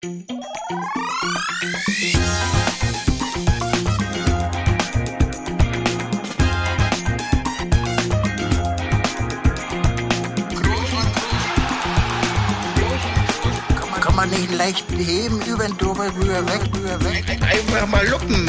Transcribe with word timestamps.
Kann 0.00 0.12
man 14.14 14.30
nicht 14.30 14.56
leicht 14.56 14.88
heben, 14.92 15.40
über 15.42 15.64
den 15.64 15.76
drüber, 15.76 16.06
rüber, 16.14 16.46
weg, 16.46 16.60
rüber, 16.72 17.04
weg. 17.04 17.24
Einfach 17.42 17.88
mal 17.88 18.06
luppen. 18.06 18.48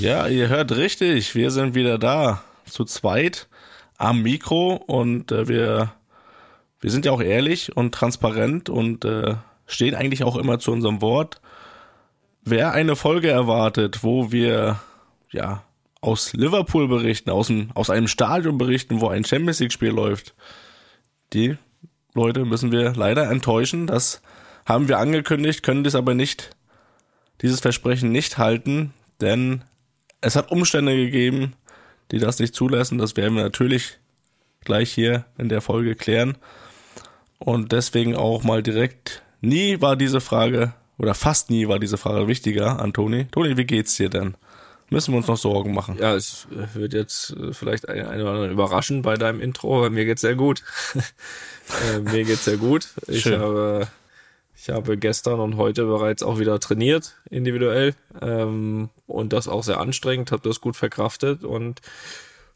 Ja, 0.00 0.26
ihr 0.26 0.48
hört 0.48 0.72
richtig, 0.72 1.34
wir 1.34 1.50
sind 1.50 1.74
wieder 1.74 1.98
da, 1.98 2.42
zu 2.64 2.86
zweit 2.86 3.46
am 3.98 4.22
Mikro 4.22 4.76
und 4.76 5.32
äh, 5.32 5.48
wir, 5.48 5.92
wir 6.80 6.90
sind 6.90 7.04
ja 7.04 7.12
auch 7.12 7.20
ehrlich 7.20 7.76
und 7.76 7.94
transparent 7.94 8.70
und 8.70 9.04
äh, 9.04 9.34
stehen 9.70 9.94
eigentlich 9.94 10.24
auch 10.24 10.36
immer 10.36 10.58
zu 10.58 10.72
unserem 10.72 11.00
Wort. 11.00 11.40
Wer 12.42 12.72
eine 12.72 12.96
Folge 12.96 13.30
erwartet, 13.30 14.02
wo 14.02 14.32
wir 14.32 14.80
ja 15.30 15.62
aus 16.00 16.32
Liverpool 16.32 16.88
berichten, 16.88 17.30
aus, 17.30 17.48
dem, 17.48 17.70
aus 17.74 17.90
einem 17.90 18.08
Stadion 18.08 18.58
berichten, 18.58 19.00
wo 19.00 19.08
ein 19.08 19.24
Champions 19.24 19.60
League 19.60 19.72
Spiel 19.72 19.90
läuft, 19.90 20.34
die 21.32 21.56
Leute 22.14 22.44
müssen 22.44 22.72
wir 22.72 22.94
leider 22.94 23.30
enttäuschen. 23.30 23.86
Das 23.86 24.22
haben 24.64 24.88
wir 24.88 24.98
angekündigt, 24.98 25.62
können 25.62 25.84
das 25.84 25.94
aber 25.94 26.14
nicht, 26.14 26.56
dieses 27.42 27.60
Versprechen 27.60 28.10
nicht 28.12 28.38
halten, 28.38 28.92
denn 29.20 29.64
es 30.20 30.36
hat 30.36 30.50
Umstände 30.50 30.96
gegeben, 30.96 31.54
die 32.10 32.18
das 32.18 32.38
nicht 32.38 32.54
zulassen. 32.54 32.98
Das 32.98 33.16
werden 33.16 33.36
wir 33.36 33.42
natürlich 33.42 33.98
gleich 34.64 34.92
hier 34.92 35.24
in 35.38 35.48
der 35.48 35.60
Folge 35.60 35.94
klären. 35.94 36.36
Und 37.38 37.72
deswegen 37.72 38.16
auch 38.16 38.42
mal 38.42 38.62
direkt, 38.62 39.22
nie 39.40 39.80
war 39.80 39.96
diese 39.96 40.20
Frage, 40.20 40.72
oder 40.98 41.14
fast 41.14 41.50
nie 41.50 41.68
war 41.68 41.78
diese 41.78 41.96
Frage 41.96 42.28
wichtiger 42.28 42.80
an 42.80 42.92
Toni. 42.92 43.26
Toni, 43.26 43.56
wie 43.56 43.64
geht's 43.64 43.96
dir 43.96 44.10
denn? 44.10 44.36
Müssen 44.90 45.12
wir 45.12 45.18
uns 45.18 45.28
noch 45.28 45.36
Sorgen 45.36 45.72
machen? 45.72 45.96
Ja, 46.00 46.14
es 46.14 46.48
wird 46.74 46.92
jetzt 46.92 47.30
äh, 47.30 47.52
vielleicht 47.52 47.88
ein, 47.88 48.06
ein 48.06 48.20
oder 48.20 48.30
andere 48.30 48.50
überraschen 48.50 49.02
bei 49.02 49.14
deinem 49.14 49.40
Intro, 49.40 49.78
aber 49.78 49.90
mir 49.90 50.04
geht's 50.04 50.20
sehr 50.20 50.34
gut. 50.34 50.64
äh, 51.94 52.00
mir 52.00 52.24
geht's 52.24 52.44
sehr 52.44 52.56
gut. 52.56 52.88
Ich 53.06 53.22
Schön. 53.22 53.40
habe, 53.40 53.86
ich 54.56 54.68
habe 54.68 54.98
gestern 54.98 55.38
und 55.38 55.56
heute 55.56 55.84
bereits 55.86 56.24
auch 56.24 56.40
wieder 56.40 56.58
trainiert, 56.58 57.14
individuell. 57.30 57.94
Ähm, 58.20 58.90
und 59.06 59.32
das 59.32 59.46
auch 59.46 59.62
sehr 59.62 59.78
anstrengend, 59.78 60.32
habe 60.32 60.46
das 60.46 60.60
gut 60.60 60.76
verkraftet 60.76 61.44
und 61.44 61.80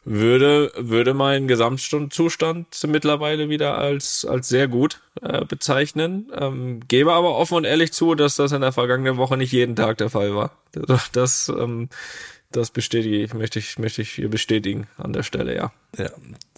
würde, 0.04 0.72
würde 0.76 1.14
meinen 1.14 1.48
Gesamtzustand 1.48 2.66
mittlerweile 2.86 3.48
wieder 3.48 3.78
als, 3.78 4.24
als 4.24 4.48
sehr 4.48 4.68
gut 4.68 5.00
äh, 5.22 5.44
bezeichnen. 5.44 6.30
Ähm, 6.38 6.80
gebe 6.88 7.12
aber 7.12 7.36
offen 7.36 7.56
und 7.56 7.64
ehrlich 7.64 7.92
zu, 7.92 8.14
dass 8.14 8.36
das 8.36 8.52
in 8.52 8.60
der 8.60 8.72
vergangenen 8.72 9.16
Woche 9.16 9.36
nicht 9.36 9.52
jeden 9.52 9.76
Tag 9.76 9.98
der 9.98 10.10
Fall 10.10 10.34
war. 10.34 10.50
Das, 11.12 11.48
ähm, 11.48 11.88
das 12.50 12.70
bestätige 12.70 13.16
ich, 13.16 13.34
möchte 13.34 13.58
ich, 13.58 13.78
möchte 13.78 14.02
ich 14.02 14.10
hier 14.10 14.28
bestätigen 14.28 14.86
an 14.96 15.12
der 15.12 15.22
Stelle, 15.22 15.56
ja. 15.56 15.72
Ja. 15.96 16.10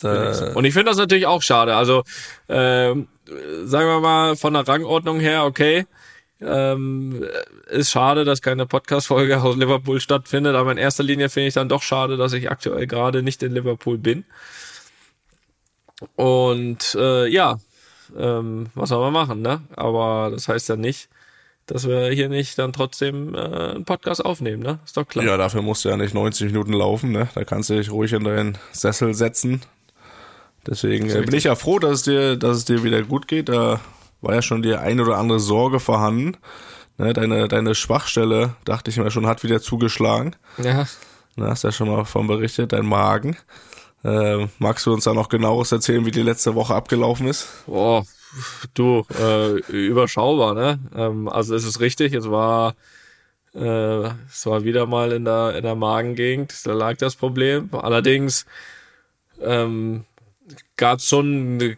Äh, 0.02 0.52
Und 0.52 0.64
ich 0.64 0.74
finde 0.74 0.90
das 0.90 0.98
natürlich 0.98 1.26
auch 1.26 1.42
schade. 1.42 1.74
Also, 1.76 2.02
ähm, 2.48 3.08
sagen 3.64 3.88
wir 3.88 4.00
mal, 4.00 4.36
von 4.36 4.54
der 4.54 4.66
Rangordnung 4.66 5.20
her, 5.20 5.44
okay. 5.44 5.86
Ähm, 6.40 7.24
ist 7.68 7.90
schade, 7.90 8.24
dass 8.24 8.42
keine 8.42 8.66
Podcast-Folge 8.66 9.40
aus 9.40 9.56
Liverpool 9.56 10.00
stattfindet, 10.00 10.54
aber 10.54 10.72
in 10.72 10.78
erster 10.78 11.02
Linie 11.02 11.30
finde 11.30 11.48
ich 11.48 11.54
dann 11.54 11.68
doch 11.68 11.82
schade, 11.82 12.16
dass 12.16 12.34
ich 12.34 12.50
aktuell 12.50 12.86
gerade 12.86 13.22
nicht 13.22 13.42
in 13.42 13.52
Liverpool 13.52 13.96
bin. 13.96 14.24
Und 16.14 16.94
äh, 16.94 17.26
ja, 17.28 17.58
ähm, 18.16 18.66
was 18.74 18.90
soll 18.90 19.00
man 19.00 19.12
machen, 19.12 19.40
ne? 19.40 19.62
Aber 19.76 20.30
das 20.30 20.48
heißt 20.48 20.68
ja 20.68 20.76
nicht, 20.76 21.08
dass 21.64 21.88
wir 21.88 22.10
hier 22.10 22.28
nicht 22.28 22.58
dann 22.58 22.74
trotzdem 22.74 23.34
äh, 23.34 23.38
einen 23.38 23.84
Podcast 23.84 24.22
aufnehmen, 24.22 24.62
ne? 24.62 24.78
Ist 24.84 24.96
doch 24.96 25.08
klar. 25.08 25.24
ja, 25.24 25.38
dafür 25.38 25.62
musst 25.62 25.84
du 25.84 25.88
ja 25.88 25.96
nicht 25.96 26.14
90 26.14 26.52
Minuten 26.52 26.74
laufen, 26.74 27.12
ne? 27.12 27.28
Da 27.34 27.44
kannst 27.44 27.70
du 27.70 27.74
dich 27.74 27.90
ruhig 27.90 28.12
in 28.12 28.24
deinen 28.24 28.58
Sessel 28.72 29.14
setzen. 29.14 29.62
Deswegen 30.66 31.08
äh, 31.08 31.22
bin 31.22 31.34
ich 31.34 31.44
ja 31.44 31.54
froh, 31.54 31.78
dass 31.78 31.92
es 31.92 32.02
dir, 32.02 32.36
dass 32.36 32.58
es 32.58 32.64
dir 32.66 32.84
wieder 32.84 33.02
gut 33.02 33.26
geht. 33.26 33.48
Da 33.48 33.80
war 34.26 34.34
ja 34.34 34.42
schon 34.42 34.62
die 34.62 34.74
ein 34.74 35.00
oder 35.00 35.18
andere 35.18 35.40
Sorge 35.40 35.80
vorhanden. 35.80 36.36
Ne, 36.98 37.12
deine, 37.12 37.46
deine 37.46 37.74
Schwachstelle, 37.74 38.56
dachte 38.64 38.90
ich 38.90 38.96
mir 38.96 39.10
schon, 39.10 39.26
hat 39.26 39.42
wieder 39.42 39.60
zugeschlagen. 39.60 40.34
ja. 40.62 40.86
Da 41.38 41.48
hast 41.48 41.64
ja 41.64 41.70
schon 41.70 41.90
mal 41.90 42.06
von 42.06 42.26
berichtet, 42.26 42.72
dein 42.72 42.86
Magen. 42.86 43.36
Äh, 44.02 44.46
magst 44.58 44.86
du 44.86 44.94
uns 44.94 45.04
da 45.04 45.12
noch 45.12 45.28
genaueres 45.28 45.70
erzählen, 45.70 46.06
wie 46.06 46.10
die 46.10 46.22
letzte 46.22 46.54
Woche 46.54 46.74
abgelaufen 46.74 47.26
ist? 47.26 47.48
Boah, 47.66 48.06
du, 48.72 49.04
äh, 49.20 49.58
überschaubar, 49.70 50.54
ne? 50.54 50.78
Ähm, 50.94 51.28
also 51.28 51.54
es 51.54 51.64
ist 51.64 51.80
richtig, 51.80 52.14
es 52.14 52.30
war, 52.30 52.74
äh, 53.54 54.08
es 54.30 54.46
war 54.46 54.64
wieder 54.64 54.86
mal 54.86 55.12
in 55.12 55.26
der, 55.26 55.56
in 55.56 55.62
der 55.64 55.74
Magengegend, 55.74 56.66
da 56.66 56.72
lag 56.72 56.96
das 56.96 57.16
Problem. 57.16 57.68
Allerdings 57.72 58.46
ähm, 59.42 60.06
gab 60.76 60.98
es 60.98 61.08
schon 61.08 61.56
ne- 61.56 61.76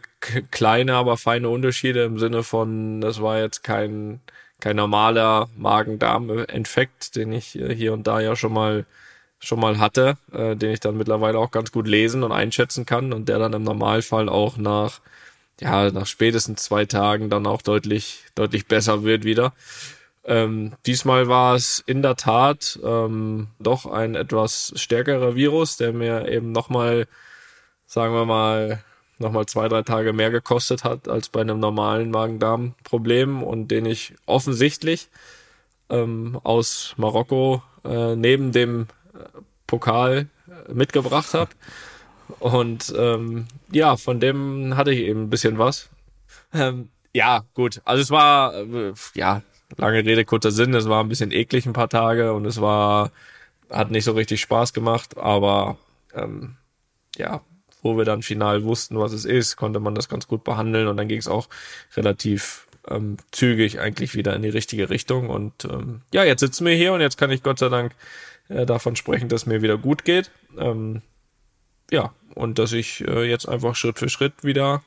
kleine, 0.51 0.95
aber 0.95 1.17
feine 1.17 1.49
Unterschiede 1.49 2.03
im 2.03 2.19
Sinne 2.19 2.43
von, 2.43 3.01
das 3.01 3.21
war 3.21 3.39
jetzt 3.39 3.63
kein, 3.63 4.19
kein 4.59 4.75
normaler 4.75 5.49
Magen-Darm-Infekt, 5.57 7.15
den 7.15 7.31
ich 7.33 7.57
äh, 7.57 7.73
hier 7.73 7.93
und 7.93 8.07
da 8.07 8.19
ja 8.19 8.35
schon 8.35 8.53
mal 8.53 8.85
schon 9.39 9.59
mal 9.59 9.79
hatte, 9.79 10.17
äh, 10.33 10.55
den 10.55 10.71
ich 10.71 10.81
dann 10.81 10.97
mittlerweile 10.97 11.37
auch 11.39 11.51
ganz 11.51 11.71
gut 11.71 11.87
lesen 11.87 12.23
und 12.23 12.33
einschätzen 12.33 12.85
kann 12.85 13.13
und 13.13 13.29
der 13.29 13.39
dann 13.39 13.53
im 13.53 13.63
Normalfall 13.63 14.27
auch 14.29 14.57
nach 14.57 14.99
ja 15.61 15.91
nach 15.91 16.07
spätestens 16.07 16.63
zwei 16.63 16.85
Tagen 16.85 17.29
dann 17.29 17.47
auch 17.47 17.61
deutlich 17.61 18.25
deutlich 18.35 18.67
besser 18.67 19.03
wird 19.03 19.23
wieder. 19.23 19.53
Ähm, 20.25 20.73
diesmal 20.85 21.27
war 21.29 21.55
es 21.55 21.83
in 21.85 22.01
der 22.01 22.15
Tat 22.17 22.79
ähm, 22.83 23.47
doch 23.59 23.85
ein 23.85 24.15
etwas 24.15 24.73
stärkerer 24.75 25.35
Virus, 25.35 25.77
der 25.77 25.93
mir 25.93 26.27
eben 26.27 26.51
nochmal, 26.51 27.07
sagen 27.87 28.13
wir 28.13 28.25
mal, 28.25 28.83
nochmal 29.19 29.45
zwei, 29.45 29.67
drei 29.67 29.83
Tage 29.83 30.13
mehr 30.13 30.31
gekostet 30.31 30.83
hat 30.83 31.07
als 31.07 31.29
bei 31.29 31.41
einem 31.41 31.59
normalen 31.59 32.09
Magen-Darm-Problem 32.11 33.43
und 33.43 33.69
den 33.69 33.85
ich 33.85 34.15
offensichtlich 34.25 35.09
ähm, 35.89 36.39
aus 36.43 36.93
Marokko 36.97 37.61
äh, 37.83 38.15
neben 38.15 38.51
dem 38.51 38.87
äh, 39.13 39.19
Pokal 39.67 40.27
äh, 40.47 40.73
mitgebracht 40.73 41.33
habe. 41.33 41.51
Und 42.39 42.93
ähm, 42.97 43.47
ja, 43.71 43.97
von 43.97 44.19
dem 44.19 44.77
hatte 44.77 44.91
ich 44.91 44.99
eben 44.99 45.23
ein 45.23 45.29
bisschen 45.29 45.57
was. 45.57 45.89
Ähm, 46.53 46.89
ja, 47.13 47.43
gut. 47.53 47.81
Also 47.85 48.01
es 48.01 48.11
war, 48.11 48.53
äh, 48.53 48.93
ja, 49.15 49.41
lange 49.77 50.05
Rede, 50.05 50.25
kurzer 50.25 50.51
Sinn. 50.51 50.73
Es 50.73 50.87
war 50.87 51.03
ein 51.03 51.09
bisschen 51.09 51.31
eklig 51.31 51.65
ein 51.65 51.73
paar 51.73 51.89
Tage 51.89 52.33
und 52.33 52.45
es 52.45 52.61
war, 52.61 53.11
hat 53.69 53.91
nicht 53.91 54.03
so 54.03 54.13
richtig 54.13 54.41
Spaß 54.41 54.73
gemacht, 54.73 55.17
aber 55.17 55.77
ähm, 56.13 56.55
ja, 57.17 57.41
wo 57.81 57.97
wir 57.97 58.05
dann 58.05 58.21
final 58.21 58.63
wussten, 58.63 58.97
was 58.99 59.13
es 59.13 59.25
ist, 59.25 59.55
konnte 59.55 59.79
man 59.79 59.95
das 59.95 60.09
ganz 60.09 60.27
gut 60.27 60.43
behandeln 60.43 60.87
und 60.87 60.97
dann 60.97 61.07
ging 61.07 61.19
es 61.19 61.27
auch 61.27 61.47
relativ 61.95 62.67
ähm, 62.89 63.17
zügig 63.31 63.79
eigentlich 63.79 64.15
wieder 64.15 64.35
in 64.35 64.41
die 64.41 64.49
richtige 64.49 64.89
Richtung. 64.89 65.29
Und 65.29 65.65
ähm, 65.65 66.01
ja, 66.13 66.23
jetzt 66.23 66.39
sitzen 66.41 66.65
wir 66.65 66.73
hier 66.75 66.93
und 66.93 67.01
jetzt 67.01 67.17
kann 67.17 67.31
ich 67.31 67.43
Gott 67.43 67.59
sei 67.59 67.69
Dank 67.69 67.93
äh, 68.49 68.65
davon 68.65 68.95
sprechen, 68.95 69.29
dass 69.29 69.45
mir 69.45 69.61
wieder 69.61 69.77
gut 69.77 70.05
geht. 70.05 70.31
Ähm, 70.57 71.01
ja, 71.91 72.13
und 72.35 72.59
dass 72.59 72.71
ich 72.73 73.01
äh, 73.07 73.23
jetzt 73.23 73.47
einfach 73.47 73.75
Schritt 73.75 73.99
für 73.99 74.09
Schritt 74.09 74.43
wieder 74.43 74.83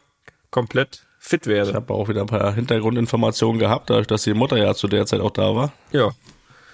komplett 0.51 1.07
fit 1.19 1.43
Ich 1.43 1.53
werde. 1.53 1.75
habe 1.75 1.95
auch 1.95 2.09
wieder 2.09 2.21
ein 2.23 2.27
paar 2.27 2.53
Hintergrundinformationen 2.55 3.59
gehabt, 3.59 3.91
dadurch, 3.91 4.07
dass 4.07 4.23
die 4.23 4.35
Mutter 4.35 4.57
ja 4.57 4.75
zu 4.75 4.89
der 4.89 5.07
Zeit 5.07 5.21
auch 5.21 5.31
da 5.31 5.55
war. 5.55 5.73
Ja, 5.93 6.11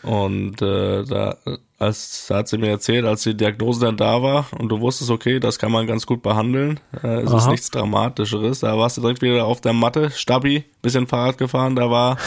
Und 0.02 0.62
äh, 0.62 1.04
da, 1.04 1.36
als, 1.78 2.28
hat 2.30 2.48
sie 2.48 2.58
mir 2.58 2.70
erzählt, 2.70 3.04
als 3.04 3.22
die 3.22 3.36
Diagnose 3.36 3.86
dann 3.86 3.96
da 3.96 4.20
war 4.22 4.46
und 4.58 4.68
du 4.68 4.80
wusstest, 4.80 5.10
okay, 5.10 5.38
das 5.38 5.58
kann 5.58 5.70
man 5.70 5.86
ganz 5.86 6.06
gut 6.06 6.22
behandeln. 6.22 6.80
Äh, 7.02 7.20
es 7.20 7.30
ist 7.30 7.42
Aha. 7.42 7.50
nichts 7.50 7.70
Dramatischeres. 7.70 8.60
Da 8.60 8.76
warst 8.76 8.96
du 8.96 9.00
direkt 9.00 9.22
wieder 9.22 9.44
auf 9.44 9.60
der 9.60 9.72
Matte, 9.72 10.10
Stabi, 10.10 10.64
bisschen 10.82 11.06
Fahrrad 11.06 11.38
gefahren, 11.38 11.76
da 11.76 11.90
war, 11.90 12.18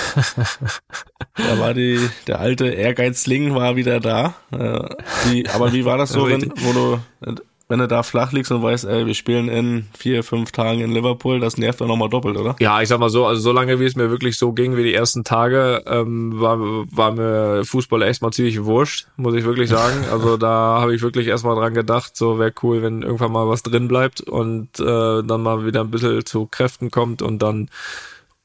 da 1.35 1.59
war 1.59 1.73
die, 1.73 1.99
der 2.27 2.39
alte 2.39 2.69
Ehrgeizling 2.69 3.53
war 3.53 3.75
wieder 3.75 3.99
da. 3.99 4.35
Äh, 4.51 4.87
wie, 5.29 5.47
aber 5.49 5.73
wie 5.73 5.83
war 5.83 5.97
das 5.97 6.11
so, 6.11 6.29
wenn, 6.29 6.53
wo 6.55 6.99
du, 7.21 7.41
wenn 7.71 7.79
du 7.79 7.87
da 7.87 8.03
flach 8.03 8.33
liegst 8.33 8.51
und 8.51 8.61
weißt, 8.61 8.83
ey, 8.83 9.05
wir 9.05 9.13
spielen 9.13 9.47
in 9.47 9.87
vier, 9.97 10.25
fünf 10.25 10.51
Tagen 10.51 10.81
in 10.81 10.91
Liverpool, 10.91 11.39
das 11.39 11.57
nervt 11.57 11.79
doch 11.79 11.87
nochmal 11.87 12.09
doppelt, 12.09 12.35
oder? 12.35 12.57
Ja, 12.59 12.81
ich 12.81 12.89
sag 12.89 12.99
mal 12.99 13.09
so, 13.09 13.25
also 13.25 13.39
so 13.41 13.53
lange 13.53 13.79
wie 13.79 13.85
es 13.85 13.95
mir 13.95 14.09
wirklich 14.09 14.37
so 14.37 14.51
ging 14.51 14.75
wie 14.75 14.83
die 14.83 14.93
ersten 14.93 15.23
Tage, 15.23 15.81
ähm, 15.87 16.33
war, 16.41 16.59
war 16.59 17.13
mir 17.13 17.63
Fußball 17.63 18.01
echt 18.01 18.21
mal 18.21 18.31
ziemlich 18.31 18.65
wurscht, 18.65 19.07
muss 19.15 19.35
ich 19.35 19.45
wirklich 19.45 19.69
sagen. 19.69 20.03
Also 20.11 20.35
da 20.35 20.81
habe 20.81 20.93
ich 20.93 21.01
wirklich 21.01 21.27
erstmal 21.27 21.55
dran 21.55 21.73
gedacht, 21.73 22.17
so 22.17 22.37
wäre 22.37 22.51
cool, 22.61 22.81
wenn 22.81 23.01
irgendwann 23.01 23.31
mal 23.31 23.47
was 23.47 23.63
drin 23.63 23.87
bleibt 23.87 24.19
und 24.19 24.67
äh, 24.79 25.23
dann 25.23 25.41
mal 25.41 25.65
wieder 25.65 25.81
ein 25.81 25.91
bisschen 25.91 26.25
zu 26.25 26.47
Kräften 26.47 26.91
kommt 26.91 27.21
und 27.21 27.41
dann 27.41 27.69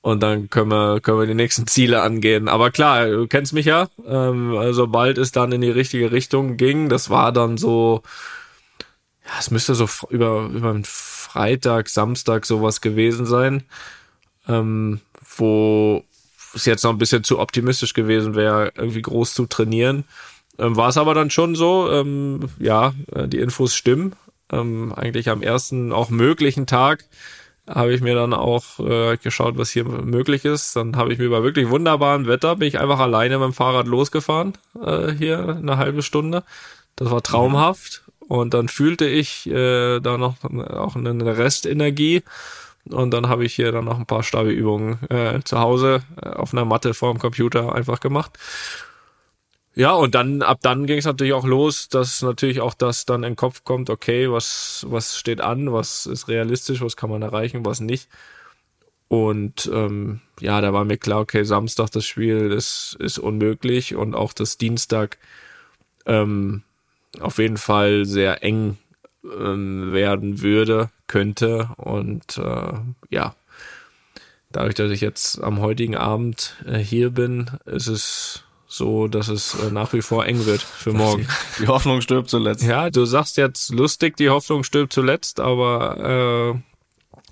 und 0.01 0.23
dann 0.23 0.49
können 0.51 0.71
wir, 0.71 1.01
können 1.01 1.19
wir 1.19 1.27
die 1.27 1.35
nächsten 1.35 1.67
Ziele 1.67 2.03
angehen. 2.03 2.47
Aber 2.47 2.71
klar, 2.71 3.09
du 3.09 3.27
kennst 3.27 3.53
mich 3.53 3.67
ja. 3.67 3.89
Ähm, 4.07 4.57
sobald 4.71 5.19
es 5.19 5.33
dann 5.33 5.51
in 5.51 5.63
die 5.63 5.71
richtige 5.71 6.13
Richtung 6.13 6.57
ging, 6.57 6.89
das 6.89 7.11
war 7.11 7.33
dann 7.33 7.57
so, 7.57 8.03
ja, 9.27 9.33
es 9.39 9.51
müsste 9.51 9.75
so 9.75 9.89
über, 10.09 10.49
über 10.53 10.71
einen 10.71 10.85
Freitag, 10.85 11.89
Samstag 11.89 12.47
sowas 12.47 12.81
gewesen 12.81 13.27
sein, 13.27 13.65
ähm, 14.49 15.01
wo, 15.37 16.05
es 16.57 16.65
jetzt 16.65 16.83
noch 16.85 16.91
ein 16.91 16.99
bisschen 16.99 17.23
zu 17.23 17.39
optimistisch 17.39 17.95
gewesen 17.95 18.35
wäre, 18.35 18.73
irgendwie 18.77 19.03
groß 19.03 19.35
zu 19.35 19.47
trainieren. 19.47 20.05
Ähm, 20.59 20.77
war 20.77 20.89
es 20.89 20.97
aber 20.97 21.15
dann 21.15 21.31
schon 21.31 21.55
so, 21.55 21.91
ähm, 21.91 22.49
ja, 22.59 22.95
äh, 23.15 23.29
die 23.29 23.39
Infos 23.39 23.75
stimmen. 23.75 24.15
Ähm, 24.51 24.93
eigentlich 24.95 25.29
am 25.29 25.43
ersten 25.43 25.93
auch 25.93 26.09
möglichen 26.09 26.67
Tag 26.67 27.05
habe 27.69 27.93
ich 27.93 28.01
mir 28.01 28.15
dann 28.15 28.33
auch 28.33 28.79
äh, 28.79 29.17
geschaut, 29.17 29.59
was 29.59 29.71
hier 29.71 29.85
möglich 29.85 30.45
ist. 30.45 30.77
Dann 30.77 30.97
habe 30.97 31.13
ich 31.13 31.19
mir 31.19 31.31
bei 31.31 31.43
wirklich 31.43 31.69
wunderbarem 31.69 32.27
Wetter, 32.27 32.57
bin 32.57 32.69
ich 32.69 32.79
einfach 32.79 33.01
alleine 33.01 33.39
mit 33.39 33.47
dem 33.47 33.53
Fahrrad 33.53 33.87
losgefahren, 33.87 34.55
äh, 34.81 35.11
hier 35.11 35.57
eine 35.61 35.77
halbe 35.77 36.03
Stunde. 36.03 36.45
Das 36.95 37.11
war 37.11 37.23
traumhaft. 37.23 38.05
Und 38.29 38.55
dann 38.55 38.69
fühlte 38.69 39.07
ich 39.07 39.47
äh, 39.47 40.01
da 40.01 40.19
noch 40.19 40.43
auch 40.45 40.97
eine 40.97 41.37
Restenergie. 41.37 42.23
Und 42.89 43.11
dann 43.13 43.29
habe 43.29 43.45
ich 43.45 43.55
hier 43.55 43.73
dann 43.73 43.85
noch 43.85 43.99
ein 43.99 44.07
paar 44.07 44.23
Stabi-Übungen 44.23 44.99
äh, 45.11 45.41
zu 45.45 45.59
Hause 45.59 46.03
äh, 46.23 46.29
auf 46.31 46.53
einer 46.53 46.65
Matte 46.65 46.95
vorm 46.95 47.19
Computer 47.19 47.75
einfach 47.75 48.01
gemacht. 48.01 48.39
Ja, 49.75 49.93
und 49.93 50.15
dann, 50.15 50.41
ab 50.41 50.61
dann 50.63 50.87
ging 50.87 50.99
es 50.99 51.05
natürlich 51.05 51.35
auch 51.35 51.45
los, 51.45 51.89
dass 51.89 52.23
natürlich 52.23 52.61
auch 52.63 52.73
das 52.73 53.05
dann 53.05 53.23
in 53.25 53.33
den 53.33 53.37
Kopf 53.37 53.63
kommt, 53.63 53.91
okay, 53.91 54.31
was, 54.31 54.87
was 54.89 55.19
steht 55.19 55.43
an, 55.43 55.71
was 55.73 56.07
ist 56.07 56.29
realistisch, 56.29 56.81
was 56.81 56.97
kann 56.97 57.11
man 57.11 57.21
erreichen, 57.21 57.67
was 57.67 57.81
nicht. 57.81 58.09
Und 59.09 59.71
ähm, 59.73 60.21
ja, 60.41 60.61
da 60.61 60.73
war 60.73 60.85
mir 60.85 60.97
klar, 60.97 61.21
okay, 61.21 61.45
Samstag 61.45 61.91
das 61.91 62.07
Spiel 62.07 62.53
ist, 62.53 62.97
ist 62.99 63.19
unmöglich 63.19 63.95
und 63.95 64.15
auch 64.15 64.33
das 64.33 64.57
Dienstag 64.57 65.19
ähm, 66.07 66.63
auf 67.21 67.39
jeden 67.39 67.57
Fall 67.57 68.05
sehr 68.05 68.43
eng 68.43 68.79
ähm, 69.25 69.93
werden 69.93 70.43
würde, 70.43 70.91
könnte. 71.07 71.71
Und 71.77 72.39
äh, 72.39 72.73
ja, 73.11 73.35
dadurch, 74.51 74.75
dass 74.75 74.91
ich 74.91 75.01
jetzt 75.01 75.43
am 75.43 75.61
heutigen 75.61 75.97
Abend 75.97 76.57
äh, 76.67 76.79
hier 76.79 77.11
bin, 77.11 77.51
ist 77.65 77.89
es 77.89 78.43
so 78.69 79.07
dass 79.09 79.29
es 79.29 79.55
äh, 79.55 79.71
nach 79.71 79.93
wie 79.93 80.03
vor 80.03 80.27
eng 80.27 80.45
wird 80.45 80.61
für 80.61 80.93
morgen. 80.93 81.27
Die 81.61 81.69
Hoffnung 81.69 82.01
stirbt 82.01 82.29
zuletzt. 82.29 82.63
Ja, 82.63 82.91
du 82.91 83.05
sagst 83.05 83.37
jetzt 83.37 83.73
lustig, 83.73 84.17
die 84.17 84.29
Hoffnung 84.29 84.65
stirbt 84.65 84.93
zuletzt, 84.93 85.41
aber 85.41 86.55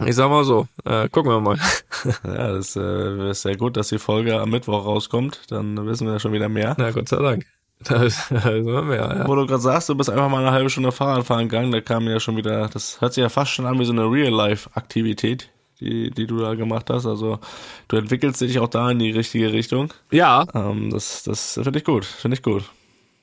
äh, 0.00 0.08
ich 0.08 0.14
sag 0.14 0.30
mal 0.30 0.44
so, 0.44 0.66
äh, 0.84 1.08
gucken 1.08 1.30
wir 1.30 1.40
mal. 1.40 1.58
ja, 2.24 2.52
das 2.52 2.76
äh, 2.76 3.30
ist 3.30 3.42
sehr 3.42 3.56
gut, 3.56 3.76
dass 3.76 3.88
die 3.88 3.98
Folge 3.98 4.40
am 4.40 4.50
Mittwoch 4.50 4.84
rauskommt. 4.84 5.42
Dann 5.48 5.86
wissen 5.86 6.06
wir 6.06 6.14
ja 6.14 6.20
schon 6.20 6.32
wieder 6.32 6.48
mehr. 6.48 6.74
Na, 6.78 6.90
Gott 6.90 7.08
sei 7.08 7.16
Dank. 7.16 7.46
Da 7.88 8.02
ist, 8.02 8.30
da 8.30 8.50
ist 8.50 8.64
mehr, 8.64 9.16
ja. 9.18 9.28
Wo 9.28 9.34
du 9.34 9.46
gerade 9.46 9.60
sagst, 9.60 9.88
du 9.88 9.94
bist 9.94 10.10
einfach 10.10 10.28
mal 10.28 10.40
eine 10.40 10.52
halbe 10.52 10.70
Stunde 10.70 10.92
Fahrrad 10.92 11.26
fahren 11.26 11.48
gegangen, 11.48 11.72
da 11.72 11.80
kam 11.80 12.08
ja 12.08 12.18
schon 12.18 12.36
wieder, 12.36 12.68
das 12.68 13.00
hört 13.00 13.14
sich 13.14 13.22
ja 13.22 13.28
fast 13.28 13.52
schon 13.52 13.66
an 13.66 13.78
wie 13.78 13.84
so 13.84 13.92
eine 13.92 14.10
Real-Life-Aktivität 14.10 15.50
die, 15.80 16.10
die 16.10 16.26
du 16.26 16.38
da 16.38 16.54
gemacht 16.54 16.90
hast. 16.90 17.06
Also 17.06 17.38
du 17.88 17.96
entwickelst 17.96 18.40
dich 18.40 18.58
auch 18.58 18.68
da 18.68 18.90
in 18.90 18.98
die 18.98 19.10
richtige 19.10 19.52
Richtung. 19.52 19.92
Ja. 20.10 20.46
Ähm, 20.54 20.90
das 20.90 21.22
das 21.24 21.54
finde 21.54 21.78
ich 21.78 21.84
gut, 21.84 22.04
finde 22.04 22.36
ich 22.36 22.42
gut. 22.42 22.64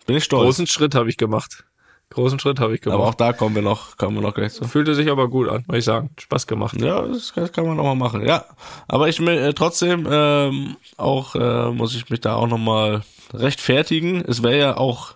Bin 0.06 0.16
ich 0.16 0.24
stolz. 0.24 0.44
Großen 0.44 0.68
Schritt 0.68 0.96
habe 0.96 1.10
ich 1.10 1.18
gemacht. 1.18 1.64
Großen 2.10 2.40
Schritt 2.40 2.60
habe 2.60 2.76
ich 2.76 2.82
gemacht. 2.82 3.00
Aber 3.00 3.08
auch 3.08 3.14
da 3.14 3.32
kommen 3.32 3.56
wir 3.56 3.62
noch, 3.62 3.96
kommen 3.96 4.16
wir 4.16 4.22
noch 4.22 4.34
gleich 4.34 4.54
zu. 4.54 4.68
Fühlte 4.68 4.96
sich 4.96 5.10
aber 5.10 5.30
gut 5.30 5.48
an, 5.48 5.64
muss 5.68 5.78
ich 5.78 5.86
sagen. 5.86 6.10
Spaß 6.20 6.46
gemacht. 6.46 6.80
Ja, 6.82 7.02
das 7.04 7.34
kann 7.34 7.66
man 7.66 7.80
auch 7.80 7.86
mal 7.86 7.96
machen. 7.96 8.26
Ja, 8.26 8.46
aber 8.88 9.08
ich 9.08 9.20
äh, 9.22 9.54
trotzdem 9.54 10.08
ähm, 10.12 10.76
auch 10.98 11.36
äh, 11.36 11.72
muss 11.72 11.96
ich 11.96 12.10
mich 12.10 12.20
da 12.20 12.36
auch 12.36 12.48
noch 12.48 12.58
mal 12.58 13.04
rechtfertigen. 13.34 14.24
Es 14.26 14.44
wäre 14.44 14.58
ja 14.58 14.78
auch 14.78 15.16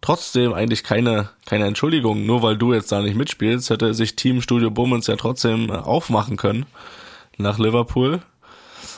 trotzdem 0.00 0.52
eigentlich 0.52 0.84
keine, 0.84 1.30
keine 1.46 1.66
Entschuldigung. 1.66 2.26
Nur 2.26 2.42
weil 2.42 2.56
du 2.56 2.72
jetzt 2.72 2.92
da 2.92 3.02
nicht 3.02 3.16
mitspielst, 3.16 3.70
hätte 3.70 3.94
sich 3.94 4.16
Team 4.16 4.40
Studio 4.40 4.70
Bummens 4.70 5.06
ja 5.06 5.16
trotzdem 5.16 5.70
äh, 5.70 5.74
aufmachen 5.74 6.36
können 6.36 6.66
nach 7.38 7.58
Liverpool, 7.58 8.20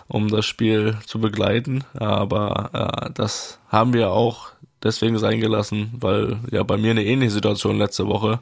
um 0.06 0.28
das 0.28 0.46
Spiel 0.46 0.96
zu 1.06 1.20
begleiten. 1.20 1.84
Aber 1.94 2.70
äh, 3.06 3.10
das 3.14 3.58
haben 3.68 3.92
wir 3.92 4.10
auch 4.10 4.50
deswegen 4.82 5.18
sein 5.18 5.40
gelassen, 5.40 5.92
weil 5.98 6.38
ja 6.50 6.62
bei 6.62 6.76
mir 6.76 6.92
eine 6.92 7.04
ähnliche 7.04 7.32
Situation 7.32 7.78
letzte 7.78 8.06
Woche 8.06 8.40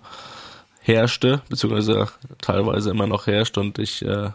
herrschte, 0.80 1.42
beziehungsweise 1.48 2.08
teilweise 2.40 2.90
immer 2.90 3.06
noch 3.06 3.26
herrscht 3.26 3.58
und 3.58 3.78
ich, 3.78 4.04
äh, 4.04 4.30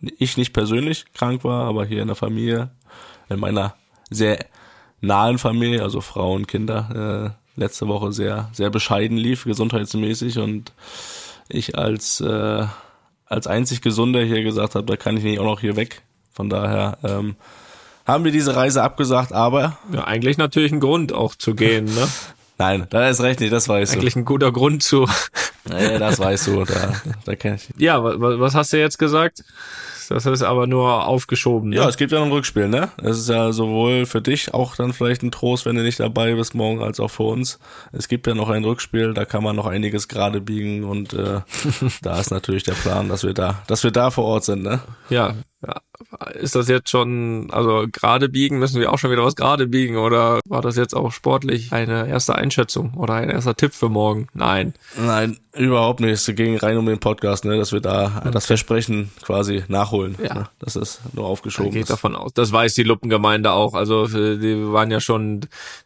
ich 0.00 0.36
nicht 0.36 0.52
persönlich 0.52 1.04
krank 1.14 1.44
war, 1.44 1.66
aber 1.66 1.84
hier 1.84 2.02
in 2.02 2.08
der 2.08 2.16
Familie, 2.16 2.70
in 3.28 3.38
meiner 3.38 3.74
sehr 4.10 4.44
nahen 5.06 5.38
Familie, 5.38 5.82
also 5.82 6.00
Frau 6.00 6.32
und 6.32 6.48
Kinder, 6.48 7.34
äh, 7.56 7.60
letzte 7.60 7.88
Woche 7.88 8.12
sehr, 8.12 8.48
sehr 8.52 8.70
bescheiden 8.70 9.16
lief, 9.16 9.44
gesundheitsmäßig 9.44 10.38
und 10.38 10.72
ich 11.48 11.76
als, 11.78 12.20
äh, 12.20 12.66
als 13.26 13.46
einzig 13.46 13.80
Gesunder 13.80 14.22
hier 14.22 14.42
gesagt 14.42 14.74
habe, 14.74 14.86
da 14.86 14.96
kann 14.96 15.16
ich 15.16 15.24
nicht 15.24 15.38
auch 15.38 15.44
noch 15.44 15.60
hier 15.60 15.76
weg. 15.76 16.02
Von 16.32 16.48
daher 16.50 16.98
ähm, 17.04 17.36
haben 18.06 18.24
wir 18.24 18.32
diese 18.32 18.56
Reise 18.56 18.82
abgesagt, 18.82 19.32
aber. 19.32 19.78
Ja, 19.92 20.04
eigentlich 20.04 20.36
natürlich 20.36 20.72
ein 20.72 20.80
Grund 20.80 21.12
auch 21.12 21.34
zu 21.34 21.54
gehen, 21.54 21.86
ne? 21.86 22.08
Nein, 22.58 22.86
da 22.90 23.08
ist 23.08 23.20
recht 23.20 23.40
nicht, 23.40 23.52
das 23.52 23.68
weißt 23.68 23.94
du. 23.94 23.98
Eigentlich 23.98 24.16
ein 24.16 24.24
guter 24.24 24.52
Grund 24.52 24.82
zu. 24.82 25.08
Nee, 25.66 25.98
das 25.98 26.18
weißt 26.18 26.48
du, 26.48 26.64
da, 26.64 26.92
da 27.24 27.36
kenn 27.36 27.54
ich. 27.54 27.70
Ja, 27.78 28.04
was, 28.04 28.18
was 28.18 28.54
hast 28.54 28.74
du 28.74 28.78
jetzt 28.78 28.98
gesagt? 28.98 29.42
Das 30.08 30.26
ist 30.26 30.42
aber 30.42 30.66
nur 30.66 31.06
aufgeschoben. 31.06 31.70
Ne? 31.70 31.76
Ja, 31.76 31.88
es 31.88 31.96
gibt 31.96 32.12
ja 32.12 32.18
noch 32.18 32.26
ein 32.26 32.32
Rückspiel, 32.32 32.68
ne? 32.68 32.90
Es 33.02 33.18
ist 33.18 33.28
ja 33.28 33.52
sowohl 33.52 34.06
für 34.06 34.20
dich 34.20 34.54
auch 34.54 34.76
dann 34.76 34.92
vielleicht 34.92 35.22
ein 35.22 35.30
Trost, 35.30 35.66
wenn 35.66 35.76
du 35.76 35.82
nicht 35.82 36.00
dabei 36.00 36.34
bist 36.34 36.54
morgen, 36.54 36.82
als 36.82 37.00
auch 37.00 37.10
für 37.10 37.24
uns. 37.24 37.58
Es 37.92 38.08
gibt 38.08 38.26
ja 38.26 38.34
noch 38.34 38.50
ein 38.50 38.64
Rückspiel, 38.64 39.14
da 39.14 39.24
kann 39.24 39.42
man 39.42 39.56
noch 39.56 39.66
einiges 39.66 40.08
gerade 40.08 40.40
biegen 40.40 40.84
und 40.84 41.12
äh, 41.14 41.40
da 42.02 42.20
ist 42.20 42.30
natürlich 42.30 42.62
der 42.64 42.72
Plan, 42.72 43.08
dass 43.08 43.24
wir 43.24 43.34
da, 43.34 43.62
dass 43.66 43.84
wir 43.84 43.90
da 43.90 44.10
vor 44.10 44.24
Ort 44.24 44.44
sind, 44.44 44.62
ne? 44.62 44.80
Ja, 45.08 45.28
ja, 45.28 45.34
ist 46.34 46.54
das 46.54 46.68
jetzt 46.68 46.90
schon, 46.90 47.48
also 47.50 47.86
gerade 47.90 48.28
biegen, 48.28 48.58
müssen 48.58 48.80
wir 48.80 48.92
auch 48.92 48.98
schon 48.98 49.10
wieder 49.10 49.24
was 49.24 49.36
gerade 49.36 49.66
biegen 49.66 49.96
oder 49.96 50.40
war 50.46 50.62
das 50.62 50.76
jetzt 50.76 50.94
auch 50.94 51.12
sportlich 51.12 51.72
eine 51.72 52.08
erste 52.08 52.34
Einschätzung 52.34 52.94
oder 52.94 53.14
ein 53.14 53.30
erster 53.30 53.54
Tipp 53.54 53.72
für 53.74 53.88
morgen? 53.88 54.28
Nein. 54.34 54.74
Nein, 54.96 55.38
überhaupt 55.56 56.00
nicht. 56.00 56.10
Es 56.10 56.26
ging 56.34 56.56
rein 56.56 56.76
um 56.76 56.86
den 56.86 56.98
Podcast, 56.98 57.44
ne, 57.44 57.56
dass 57.56 57.72
wir 57.72 57.80
da 57.80 58.12
okay. 58.20 58.30
das 58.32 58.46
Versprechen 58.46 59.10
quasi 59.22 59.64
nachholen. 59.68 60.16
Ja. 60.22 60.34
Ne? 60.34 60.48
Das 60.58 60.76
ist 60.76 61.00
nur 61.12 61.26
aufgeschoben. 61.26 61.72
Da 61.72 61.78
geht 61.78 61.90
davon 61.90 62.16
aus. 62.16 62.32
Das 62.34 62.52
weiß 62.52 62.74
die 62.74 62.82
Luppengemeinde 62.82 63.52
auch. 63.52 63.74
Also 63.74 64.06
die 64.06 64.72
waren 64.72 64.90
ja 64.90 65.00
schon, 65.00 65.40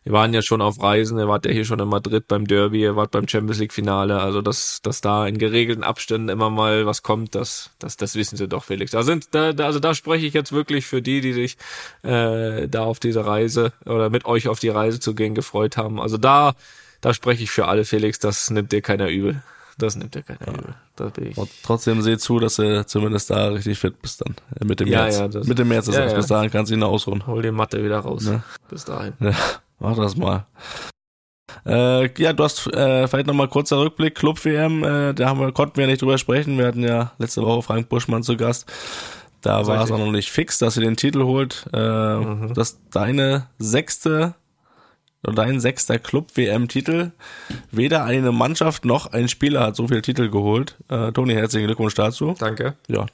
die 0.04 0.12
waren 0.12 0.32
ja 0.34 0.42
schon 0.42 0.62
auf 0.62 0.82
Reisen. 0.82 1.18
Ihr 1.18 1.28
wart 1.28 1.46
ja 1.46 1.52
hier 1.52 1.64
schon 1.64 1.78
in 1.80 1.88
Madrid 1.88 2.26
beim 2.28 2.46
Derby, 2.46 2.80
ihr 2.80 2.96
wart 2.96 3.10
beim 3.10 3.28
Champions 3.28 3.58
League 3.58 3.72
Finale. 3.72 4.20
Also 4.20 4.42
dass, 4.42 4.80
dass 4.82 5.00
da 5.00 5.26
in 5.26 5.38
geregelten 5.38 5.84
Abständen 5.84 6.28
immer 6.28 6.50
mal 6.50 6.86
was 6.86 7.02
kommt, 7.02 7.34
das, 7.34 7.70
das, 7.78 7.96
das 7.96 8.14
wissen 8.14 8.36
sie 8.36 8.48
doch, 8.48 8.64
Felix. 8.64 8.92
Da 8.92 9.02
sind, 9.02 9.34
da, 9.34 9.52
da 9.52 9.67
also 9.68 9.80
da 9.80 9.94
spreche 9.94 10.24
ich 10.24 10.32
jetzt 10.32 10.50
wirklich 10.50 10.86
für 10.86 11.02
die, 11.02 11.20
die 11.20 11.34
sich 11.34 11.58
äh, 12.02 12.68
da 12.68 12.84
auf 12.84 13.00
diese 13.00 13.26
Reise 13.26 13.74
oder 13.84 14.08
mit 14.08 14.24
euch 14.24 14.48
auf 14.48 14.58
die 14.58 14.70
Reise 14.70 14.98
zu 14.98 15.14
gehen 15.14 15.34
gefreut 15.34 15.76
haben. 15.76 16.00
Also 16.00 16.16
da, 16.16 16.54
da 17.02 17.12
spreche 17.12 17.42
ich 17.42 17.50
für 17.50 17.68
alle, 17.68 17.84
Felix, 17.84 18.18
das 18.18 18.48
nimmt 18.48 18.72
dir 18.72 18.80
keiner 18.80 19.08
übel. 19.08 19.42
Das 19.76 19.94
nimmt 19.94 20.14
dir 20.14 20.22
keiner 20.22 20.46
ja. 20.46 20.52
übel. 20.54 20.74
Das 20.96 21.12
bin 21.12 21.26
ich. 21.26 21.36
Und 21.36 21.50
trotzdem 21.62 22.00
seh 22.00 22.16
zu, 22.16 22.40
dass 22.40 22.56
du 22.56 22.86
zumindest 22.86 23.28
da 23.28 23.48
richtig 23.48 23.78
fit 23.78 24.00
bist 24.00 24.22
dann. 24.22 24.36
Äh, 24.58 24.64
mit 24.64 24.80
dem 24.80 24.88
ja, 24.88 25.02
März. 25.02 25.18
Ja, 25.18 25.28
das, 25.28 25.46
mit 25.46 25.58
dem 25.58 25.68
März 25.68 25.88
ist 25.88 25.96
ja, 25.96 26.04
das. 26.04 26.14
Bis 26.14 26.26
dahin 26.28 26.50
kannst 26.50 26.70
du 26.70 26.74
ihn 26.74 26.82
ausruhen. 26.82 27.26
Hol 27.26 27.42
die 27.42 27.50
Matte 27.50 27.84
wieder 27.84 27.98
raus. 27.98 28.24
Ne? 28.24 28.42
Bis 28.70 28.86
dahin. 28.86 29.12
Ja, 29.20 29.34
mach 29.78 29.96
das 29.96 30.16
mal. 30.16 30.46
Äh, 31.66 32.10
ja, 32.20 32.32
du 32.32 32.44
hast 32.44 32.66
äh, 32.68 33.06
vielleicht 33.06 33.26
nochmal 33.26 33.48
kurzer 33.48 33.78
Rückblick, 33.78 34.14
Club 34.14 34.42
WM, 34.44 34.84
äh, 34.84 35.12
da 35.12 35.28
haben 35.28 35.40
wir, 35.40 35.52
konnten 35.52 35.76
wir 35.76 35.86
nicht 35.86 36.00
drüber 36.00 36.18
sprechen. 36.18 36.58
Wir 36.58 36.66
hatten 36.66 36.82
ja 36.82 37.12
letzte 37.18 37.42
Woche 37.42 37.62
Frank 37.62 37.88
Buschmann 37.88 38.22
zu 38.22 38.36
Gast. 38.36 38.70
Da 39.40 39.66
war 39.66 39.84
es 39.84 39.90
auch 39.90 39.98
noch 39.98 40.10
nicht 40.10 40.30
fix, 40.30 40.58
dass 40.58 40.74
sie 40.74 40.80
den 40.80 40.96
Titel 40.96 41.22
holt. 41.22 41.66
Äh, 41.72 42.16
mhm. 42.16 42.54
Das 42.54 42.78
deine 42.90 43.46
sechste 43.58 44.34
oder 45.22 45.34
dein 45.34 45.60
sechster 45.60 45.98
Club-WM-Titel. 45.98 47.12
Weder 47.70 48.04
eine 48.04 48.32
Mannschaft 48.32 48.84
noch 48.84 49.12
ein 49.12 49.28
Spieler 49.28 49.60
hat 49.60 49.76
so 49.76 49.88
viel 49.88 50.02
Titel 50.02 50.30
geholt. 50.30 50.76
Äh, 50.88 51.12
Toni, 51.12 51.34
herzlichen 51.34 51.66
Glückwunsch 51.66 51.94
dazu. 51.94 52.34
Danke. 52.38 52.74
Ja, 52.88 53.06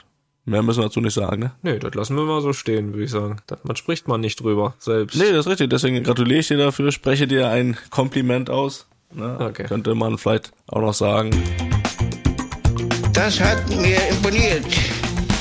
Mehr 0.47 0.63
müssen 0.63 0.81
wir 0.81 0.89
dazu 0.89 1.01
nicht 1.01 1.15
sagen, 1.15 1.41
ne? 1.41 1.53
Nee, 1.63 1.79
das 1.79 1.95
lassen 1.95 2.17
wir 2.17 2.25
mal 2.25 2.43
so 2.43 2.53
stehen, 2.53 2.93
würde 2.93 3.05
ich 3.05 3.11
sagen. 3.11 3.39
Man 3.63 3.77
spricht 3.77 4.09
man 4.09 4.21
nicht 4.21 4.41
drüber 4.41 4.75
selbst. 4.79 5.17
Nee, 5.17 5.31
das 5.31 5.47
ist 5.47 5.49
richtig. 5.49 5.71
Deswegen 5.71 6.03
gratuliere 6.03 6.41
ich 6.41 6.49
dir 6.49 6.59
dafür, 6.59 6.93
spreche 6.93 7.27
dir 7.27 7.49
ein 7.49 7.79
Kompliment 7.89 8.51
aus. 8.51 8.87
Ne? 9.11 9.39
Okay. 9.41 9.65
Könnte 9.65 9.95
man 9.95 10.19
vielleicht 10.19 10.53
auch 10.67 10.83
noch 10.83 10.93
sagen. 10.93 11.31
Das 13.15 13.41
hat 13.41 13.67
mir 13.71 14.07
imponiert. 14.11 14.67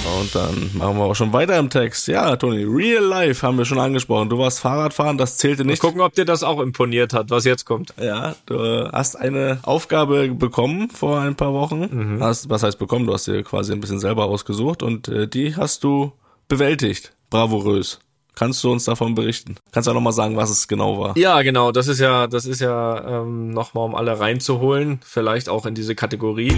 Und 0.05 0.35
dann 0.35 0.71
machen 0.73 0.97
wir 0.97 1.03
auch 1.03 1.15
schon 1.15 1.33
weiter 1.33 1.57
im 1.57 1.69
Text. 1.69 2.07
Ja, 2.07 2.35
Toni, 2.35 2.63
Real 2.63 3.03
Life 3.03 3.45
haben 3.45 3.57
wir 3.57 3.65
schon 3.65 3.79
angesprochen. 3.79 4.29
Du 4.29 4.37
warst 4.37 4.59
Fahrradfahren, 4.59 5.17
das 5.17 5.37
zählte 5.37 5.65
nicht. 5.65 5.81
Mal 5.81 5.89
gucken, 5.89 6.01
ob 6.01 6.13
dir 6.13 6.25
das 6.25 6.43
auch 6.43 6.59
imponiert 6.59 7.13
hat, 7.13 7.29
was 7.29 7.45
jetzt 7.45 7.65
kommt. 7.65 7.93
Ja, 8.01 8.35
du 8.45 8.89
hast 8.91 9.15
eine 9.15 9.59
Aufgabe 9.63 10.29
bekommen 10.29 10.89
vor 10.89 11.19
ein 11.19 11.35
paar 11.35 11.53
Wochen. 11.53 12.15
Mhm. 12.15 12.23
Hast, 12.23 12.49
was 12.49 12.63
heißt 12.63 12.79
bekommen? 12.79 13.07
Du 13.07 13.13
hast 13.13 13.27
dir 13.27 13.43
quasi 13.43 13.71
ein 13.71 13.79
bisschen 13.79 13.99
selber 13.99 14.25
ausgesucht 14.25 14.83
und 14.83 15.07
äh, 15.07 15.27
die 15.27 15.55
hast 15.55 15.83
du 15.83 16.11
bewältigt. 16.47 17.13
Bravourös. 17.29 17.99
Kannst 18.35 18.63
du 18.63 18.71
uns 18.71 18.85
davon 18.85 19.13
berichten? 19.15 19.55
Kannst 19.71 19.87
du 19.87 19.91
auch 19.91 19.95
nochmal 19.95 20.13
sagen, 20.13 20.35
was 20.35 20.49
es 20.49 20.67
genau 20.67 20.99
war? 20.99 21.17
Ja, 21.17 21.41
genau. 21.43 21.71
Das 21.71 21.87
ist 21.87 21.99
ja, 21.99 22.27
das 22.27 22.45
ist 22.45 22.61
ja 22.61 23.21
ähm, 23.21 23.51
nochmal, 23.51 23.85
um 23.85 23.95
alle 23.95 24.19
reinzuholen. 24.19 24.99
Vielleicht 25.05 25.49
auch 25.49 25.65
in 25.65 25.75
diese 25.75 25.93
Kategorie. 25.93 26.55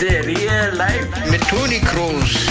Serie 0.00 0.70
live 0.70 1.30
mit 1.30 1.46
Toni 1.46 1.78
Kroos. 1.80 2.48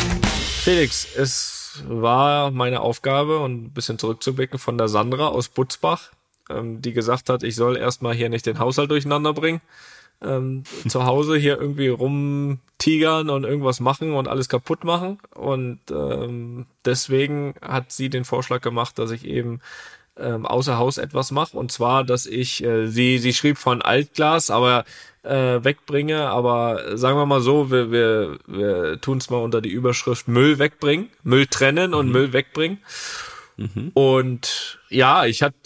Felix, 0.61 1.07
es 1.15 1.83
war 1.87 2.51
meine 2.51 2.79
Aufgabe 2.79 3.39
und 3.39 3.63
ein 3.63 3.71
bisschen 3.71 3.97
zurückzublicken 3.97 4.59
von 4.59 4.77
der 4.77 4.87
Sandra 4.87 5.29
aus 5.29 5.49
Butzbach, 5.49 6.11
ähm, 6.51 6.79
die 6.83 6.93
gesagt 6.93 7.27
hat, 7.27 7.41
ich 7.41 7.55
soll 7.55 7.75
erstmal 7.75 8.13
hier 8.13 8.29
nicht 8.29 8.45
den 8.45 8.59
Haushalt 8.59 8.91
durcheinander 8.91 9.33
bringen. 9.33 9.61
Ähm, 10.21 10.61
zu 10.87 11.07
Hause 11.07 11.37
hier 11.37 11.59
irgendwie 11.59 11.87
rumtigern 11.87 13.31
und 13.31 13.45
irgendwas 13.45 13.79
machen 13.79 14.13
und 14.13 14.27
alles 14.27 14.47
kaputt 14.47 14.83
machen. 14.83 15.17
Und 15.33 15.79
ähm, 15.89 16.67
deswegen 16.85 17.55
hat 17.63 17.91
sie 17.91 18.11
den 18.11 18.25
Vorschlag 18.25 18.61
gemacht, 18.61 18.99
dass 18.99 19.09
ich 19.09 19.25
eben 19.25 19.59
ähm, 20.19 20.45
außer 20.45 20.77
Haus 20.77 20.97
etwas 20.97 21.31
mache. 21.31 21.57
Und 21.57 21.71
zwar, 21.71 22.03
dass 22.03 22.25
ich, 22.25 22.63
äh, 22.63 22.87
sie, 22.87 23.17
sie 23.17 23.33
schrieb 23.33 23.57
von 23.57 23.81
Altglas, 23.81 24.51
aber 24.51 24.85
äh, 25.23 25.63
wegbringe, 25.63 26.27
aber 26.29 26.97
sagen 26.97 27.17
wir 27.17 27.25
mal 27.25 27.41
so, 27.41 27.71
wir, 27.71 27.91
wir, 27.91 28.39
wir 28.47 29.01
tun 29.01 29.17
es 29.17 29.29
mal 29.29 29.37
unter 29.37 29.61
die 29.61 29.69
Überschrift 29.69 30.27
Müll 30.27 30.59
wegbringen, 30.59 31.09
Müll 31.23 31.47
trennen 31.47 31.93
und 31.93 32.07
mhm. 32.07 32.11
Müll 32.11 32.33
wegbringen. 32.33 32.79
Mhm. 33.57 33.91
Und 33.93 34.79
ja, 34.89 35.25
ich 35.25 35.43
hatte 35.43 35.59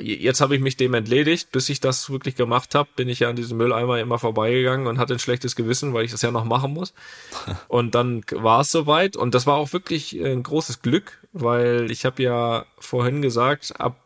jetzt 0.00 0.40
habe 0.40 0.54
ich 0.54 0.60
mich 0.60 0.76
dem 0.76 0.94
entledigt. 0.94 1.52
Bis 1.52 1.68
ich 1.68 1.80
das 1.80 2.10
wirklich 2.10 2.36
gemacht 2.36 2.74
habe, 2.74 2.88
bin 2.96 3.08
ich 3.08 3.20
ja 3.20 3.30
an 3.30 3.36
diesem 3.36 3.58
Mülleimer 3.58 3.98
immer 3.98 4.18
vorbeigegangen 4.18 4.86
und 4.86 4.98
hatte 4.98 5.14
ein 5.14 5.18
schlechtes 5.18 5.56
Gewissen, 5.56 5.94
weil 5.94 6.04
ich 6.04 6.12
das 6.12 6.22
ja 6.22 6.30
noch 6.30 6.44
machen 6.44 6.72
muss. 6.72 6.94
Und 7.68 7.94
dann 7.94 8.22
war 8.32 8.60
es 8.60 8.70
soweit 8.70 9.16
und 9.16 9.34
das 9.34 9.46
war 9.46 9.56
auch 9.56 9.72
wirklich 9.72 10.12
ein 10.12 10.42
großes 10.42 10.82
Glück, 10.82 11.18
weil 11.32 11.90
ich 11.90 12.04
habe 12.04 12.22
ja 12.22 12.66
vorhin 12.78 13.22
gesagt, 13.22 13.78
ab, 13.78 14.00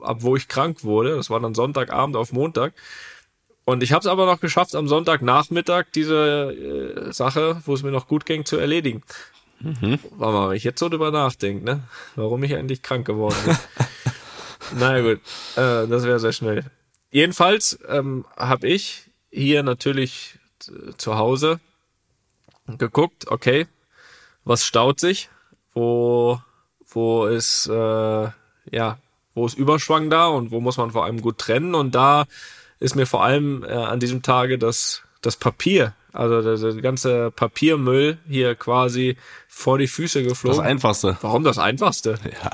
ab 0.00 0.18
wo 0.20 0.36
ich 0.36 0.48
krank 0.48 0.84
wurde, 0.84 1.16
das 1.16 1.30
war 1.30 1.40
dann 1.40 1.54
Sonntagabend 1.54 2.16
auf 2.16 2.32
Montag, 2.32 2.72
und 3.64 3.82
ich 3.82 3.92
habe 3.92 4.00
es 4.00 4.06
aber 4.06 4.26
noch 4.26 4.40
geschafft, 4.40 4.74
am 4.74 4.88
Sonntagnachmittag 4.88 5.86
diese 5.94 7.06
äh, 7.08 7.12
Sache, 7.12 7.62
wo 7.64 7.74
es 7.74 7.82
mir 7.82 7.90
noch 7.90 8.08
gut 8.08 8.26
ging, 8.26 8.44
zu 8.44 8.58
erledigen. 8.58 9.02
Mhm. 9.60 9.98
Warte 10.16 10.34
mal, 10.34 10.50
wenn 10.50 10.56
ich 10.56 10.64
jetzt 10.64 10.80
so 10.80 10.88
drüber 10.88 11.10
nachdenke, 11.10 11.64
ne? 11.64 11.82
warum 12.16 12.44
ich 12.44 12.54
eigentlich 12.54 12.82
krank 12.82 13.06
geworden 13.06 13.36
bin. 13.46 13.56
naja 14.72 15.02
gut, 15.02 15.20
äh, 15.56 15.86
das 15.86 16.04
wäre 16.04 16.18
sehr 16.18 16.32
schnell. 16.32 16.64
Jedenfalls 17.10 17.78
ähm, 17.88 18.24
habe 18.36 18.66
ich 18.66 19.10
hier 19.30 19.62
natürlich 19.62 20.38
zu 20.96 21.16
Hause 21.16 21.60
geguckt, 22.66 23.28
okay, 23.28 23.66
was 24.44 24.64
staut 24.64 25.00
sich, 25.00 25.28
wo, 25.72 26.40
wo 26.88 27.26
ist, 27.26 27.66
äh, 27.66 28.28
ja, 28.70 28.98
wo 29.34 29.46
ist 29.46 29.58
Überschwang 29.58 30.10
da 30.10 30.28
und 30.28 30.50
wo 30.50 30.60
muss 30.60 30.76
man 30.76 30.92
vor 30.92 31.04
allem 31.04 31.20
gut 31.20 31.38
trennen 31.38 31.74
und 31.74 31.94
da 31.94 32.26
ist 32.80 32.94
mir 32.94 33.06
vor 33.06 33.22
allem 33.22 33.64
äh, 33.64 33.72
an 33.72 34.00
diesem 34.00 34.22
Tage 34.22 34.58
das, 34.58 35.02
das 35.20 35.36
Papier, 35.36 35.94
also 36.12 36.42
der, 36.42 36.56
der 36.56 36.82
ganze 36.82 37.30
Papiermüll 37.30 38.18
hier 38.28 38.54
quasi 38.54 39.16
vor 39.48 39.78
die 39.78 39.88
Füße 39.88 40.22
geflogen. 40.22 40.58
Das 40.58 40.66
Einfachste. 40.66 41.18
Warum 41.20 41.44
das 41.44 41.58
Einfachste? 41.58 42.18
Ja. 42.42 42.50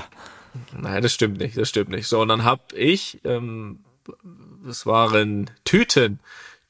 Nein, 0.77 1.03
das 1.03 1.13
stimmt 1.13 1.39
nicht, 1.39 1.57
das 1.57 1.69
stimmt 1.69 1.91
nicht. 1.91 2.07
So, 2.07 2.21
und 2.21 2.29
dann 2.29 2.45
hab 2.45 2.73
ich, 2.73 3.21
ähm, 3.25 3.81
das 4.65 4.87
waren 4.87 5.51
Tüten, 5.65 6.21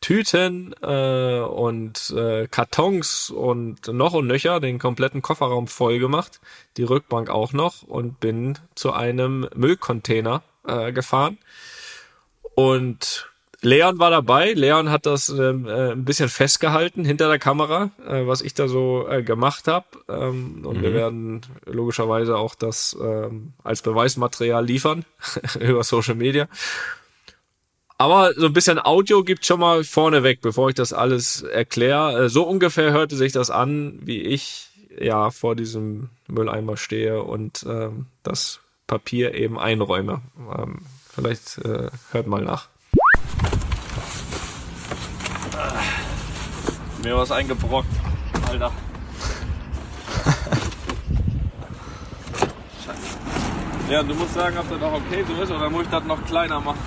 Tüten 0.00 0.74
äh, 0.82 1.40
und 1.40 2.10
äh, 2.16 2.48
Kartons 2.48 3.30
und 3.30 3.88
noch 3.88 4.14
und 4.14 4.26
nöcher, 4.26 4.60
den 4.60 4.78
kompletten 4.78 5.22
Kofferraum 5.22 5.68
voll 5.68 5.98
gemacht, 5.98 6.40
die 6.76 6.84
Rückbank 6.84 7.28
auch 7.28 7.52
noch 7.52 7.82
und 7.82 8.18
bin 8.20 8.58
zu 8.74 8.92
einem 8.92 9.48
Müllcontainer 9.54 10.42
äh, 10.66 10.92
gefahren. 10.92 11.38
Und 12.54 13.30
Leon 13.62 13.98
war 13.98 14.10
dabei. 14.10 14.52
Leon 14.52 14.90
hat 14.90 15.04
das 15.06 15.28
ähm, 15.28 15.66
äh, 15.66 15.92
ein 15.92 16.04
bisschen 16.04 16.28
festgehalten 16.28 17.04
hinter 17.04 17.28
der 17.28 17.38
Kamera, 17.38 17.90
äh, 18.06 18.26
was 18.26 18.40
ich 18.40 18.54
da 18.54 18.68
so 18.68 19.06
äh, 19.08 19.22
gemacht 19.22 19.68
habe. 19.68 19.86
Ähm, 20.08 20.64
und 20.64 20.78
mhm. 20.78 20.82
wir 20.82 20.94
werden 20.94 21.40
logischerweise 21.66 22.38
auch 22.38 22.54
das 22.54 22.96
ähm, 23.00 23.52
als 23.62 23.82
Beweismaterial 23.82 24.64
liefern 24.64 25.04
über 25.60 25.84
Social 25.84 26.14
Media. 26.14 26.48
Aber 27.98 28.32
so 28.32 28.46
ein 28.46 28.54
bisschen 28.54 28.78
Audio 28.78 29.22
gibt 29.22 29.44
schon 29.44 29.60
mal 29.60 29.84
vorneweg, 29.84 30.40
bevor 30.40 30.70
ich 30.70 30.74
das 30.74 30.94
alles 30.94 31.42
erkläre. 31.42 32.24
Äh, 32.24 32.28
so 32.30 32.44
ungefähr 32.44 32.92
hörte 32.92 33.14
sich 33.14 33.32
das 33.32 33.50
an, 33.50 33.98
wie 34.02 34.22
ich 34.22 34.70
ja 34.98 35.30
vor 35.30 35.54
diesem 35.54 36.08
Mülleimer 36.28 36.78
stehe 36.78 37.22
und 37.22 37.64
ähm, 37.68 38.06
das 38.22 38.60
Papier 38.86 39.34
eben 39.34 39.58
einräume. 39.58 40.22
Ähm, 40.56 40.78
vielleicht 41.12 41.58
äh, 41.58 41.90
hört 42.12 42.26
mal 42.26 42.42
nach. 42.42 42.68
Mir 47.02 47.16
was 47.16 47.32
eingebrockt, 47.32 47.88
Alter. 48.46 48.70
ja, 53.90 54.02
du 54.02 54.14
musst 54.14 54.34
sagen, 54.34 54.58
ob 54.58 54.68
das 54.68 54.78
noch 54.78 54.92
okay 54.92 55.24
so 55.26 55.42
ist 55.42 55.50
oder 55.50 55.70
muss 55.70 55.84
ich 55.84 55.90
das 55.90 56.04
noch 56.04 56.22
kleiner 56.26 56.60
machen? 56.60 56.78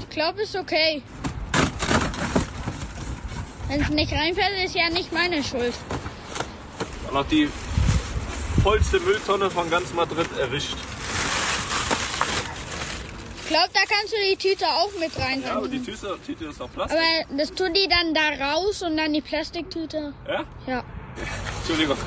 Ich 0.00 0.10
glaube, 0.10 0.42
es 0.42 0.48
ist 0.48 0.56
okay. 0.56 1.00
Wenn 3.68 3.80
es 3.80 3.88
nicht 3.90 4.12
reinfällt, 4.12 4.64
ist 4.64 4.74
ja 4.74 4.90
nicht 4.90 5.12
meine 5.12 5.44
Schuld. 5.44 5.74
Dann 7.04 7.14
noch 7.14 7.26
die 7.28 7.48
vollste 8.64 8.98
Mülltonne 8.98 9.48
von 9.48 9.70
ganz 9.70 9.92
Madrid 9.92 10.28
erwischt. 10.38 10.76
Ich 13.44 13.50
glaube, 13.50 13.68
da 13.74 13.80
kannst 13.80 14.10
du 14.10 14.16
die 14.30 14.36
Tüte 14.36 14.64
auch 14.64 14.90
mit 14.98 15.18
rein. 15.18 15.42
Ja, 15.42 15.56
aber 15.56 15.68
die 15.68 15.78
Tüte, 15.78 16.16
Tüte 16.24 16.46
ist 16.46 16.58
doch 16.58 16.72
Plastik. 16.72 16.98
Aber 16.98 17.36
das 17.36 17.52
tun 17.52 17.74
die 17.74 17.86
dann 17.86 18.14
da 18.14 18.52
raus 18.52 18.82
und 18.82 18.96
dann 18.96 19.12
die 19.12 19.20
Plastiktüte. 19.20 20.14
Ja? 20.26 20.44
Ja. 20.66 20.84
Entschuldigung. 21.58 21.98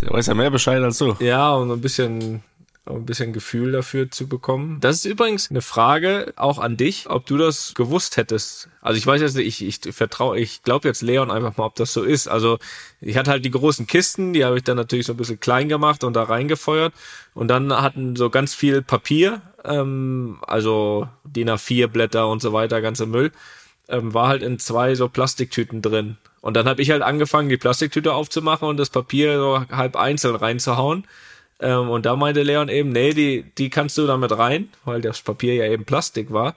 Der 0.00 0.10
weiß 0.10 0.28
ja 0.28 0.34
mehr 0.34 0.50
Bescheid 0.50 0.82
als 0.82 0.96
du. 0.96 1.14
Ja, 1.20 1.52
und 1.52 1.70
ein 1.70 1.80
bisschen 1.82 2.42
ein 2.86 3.06
bisschen 3.06 3.32
Gefühl 3.32 3.72
dafür 3.72 4.10
zu 4.10 4.28
bekommen. 4.28 4.78
Das 4.80 4.96
ist 4.96 5.04
übrigens 5.04 5.50
eine 5.50 5.62
Frage 5.62 6.32
auch 6.36 6.58
an 6.58 6.76
dich, 6.76 7.08
ob 7.08 7.26
du 7.26 7.36
das 7.36 7.74
gewusst 7.74 8.16
hättest. 8.16 8.68
Also 8.80 8.98
ich 8.98 9.06
weiß 9.06 9.20
jetzt 9.20 9.36
nicht, 9.36 9.60
ich, 9.60 9.86
ich 9.86 9.94
vertraue, 9.94 10.38
ich 10.38 10.62
glaube 10.62 10.88
jetzt 10.88 11.02
Leon 11.02 11.30
einfach 11.30 11.56
mal, 11.56 11.66
ob 11.66 11.74
das 11.76 11.92
so 11.92 12.02
ist. 12.02 12.28
Also 12.28 12.58
ich 13.00 13.16
hatte 13.16 13.30
halt 13.30 13.44
die 13.44 13.50
großen 13.50 13.86
Kisten, 13.86 14.32
die 14.32 14.44
habe 14.44 14.56
ich 14.56 14.64
dann 14.64 14.76
natürlich 14.76 15.06
so 15.06 15.12
ein 15.12 15.16
bisschen 15.16 15.40
klein 15.40 15.68
gemacht 15.68 16.04
und 16.04 16.14
da 16.14 16.24
reingefeuert. 16.24 16.92
Und 17.34 17.48
dann 17.48 17.72
hatten 17.72 18.16
so 18.16 18.30
ganz 18.30 18.54
viel 18.54 18.82
Papier, 18.82 19.40
ähm, 19.64 20.38
also 20.46 21.08
DIN 21.24 21.50
A4 21.50 21.86
Blätter 21.86 22.28
und 22.28 22.42
so 22.42 22.52
weiter, 22.52 22.80
ganze 22.80 23.06
Müll, 23.06 23.32
ähm, 23.88 24.14
war 24.14 24.28
halt 24.28 24.42
in 24.42 24.58
zwei 24.58 24.94
so 24.94 25.08
Plastiktüten 25.08 25.82
drin. 25.82 26.16
Und 26.40 26.56
dann 26.56 26.66
habe 26.66 26.80
ich 26.80 26.90
halt 26.90 27.02
angefangen, 27.02 27.48
die 27.48 27.56
Plastiktüte 27.56 28.14
aufzumachen 28.14 28.68
und 28.68 28.78
das 28.78 28.90
Papier 28.90 29.38
so 29.38 29.64
halb 29.70 29.96
einzeln 29.96 30.36
reinzuhauen. 30.36 31.04
Ähm, 31.60 31.90
und 31.90 32.06
da 32.06 32.16
meinte 32.16 32.42
Leon 32.42 32.68
eben, 32.68 32.90
nee, 32.90 33.12
die, 33.12 33.44
die 33.58 33.70
kannst 33.70 33.98
du 33.98 34.06
damit 34.06 34.36
rein, 34.36 34.70
weil 34.84 35.02
das 35.02 35.20
Papier 35.20 35.54
ja 35.54 35.66
eben 35.66 35.84
Plastik 35.84 36.32
war, 36.32 36.54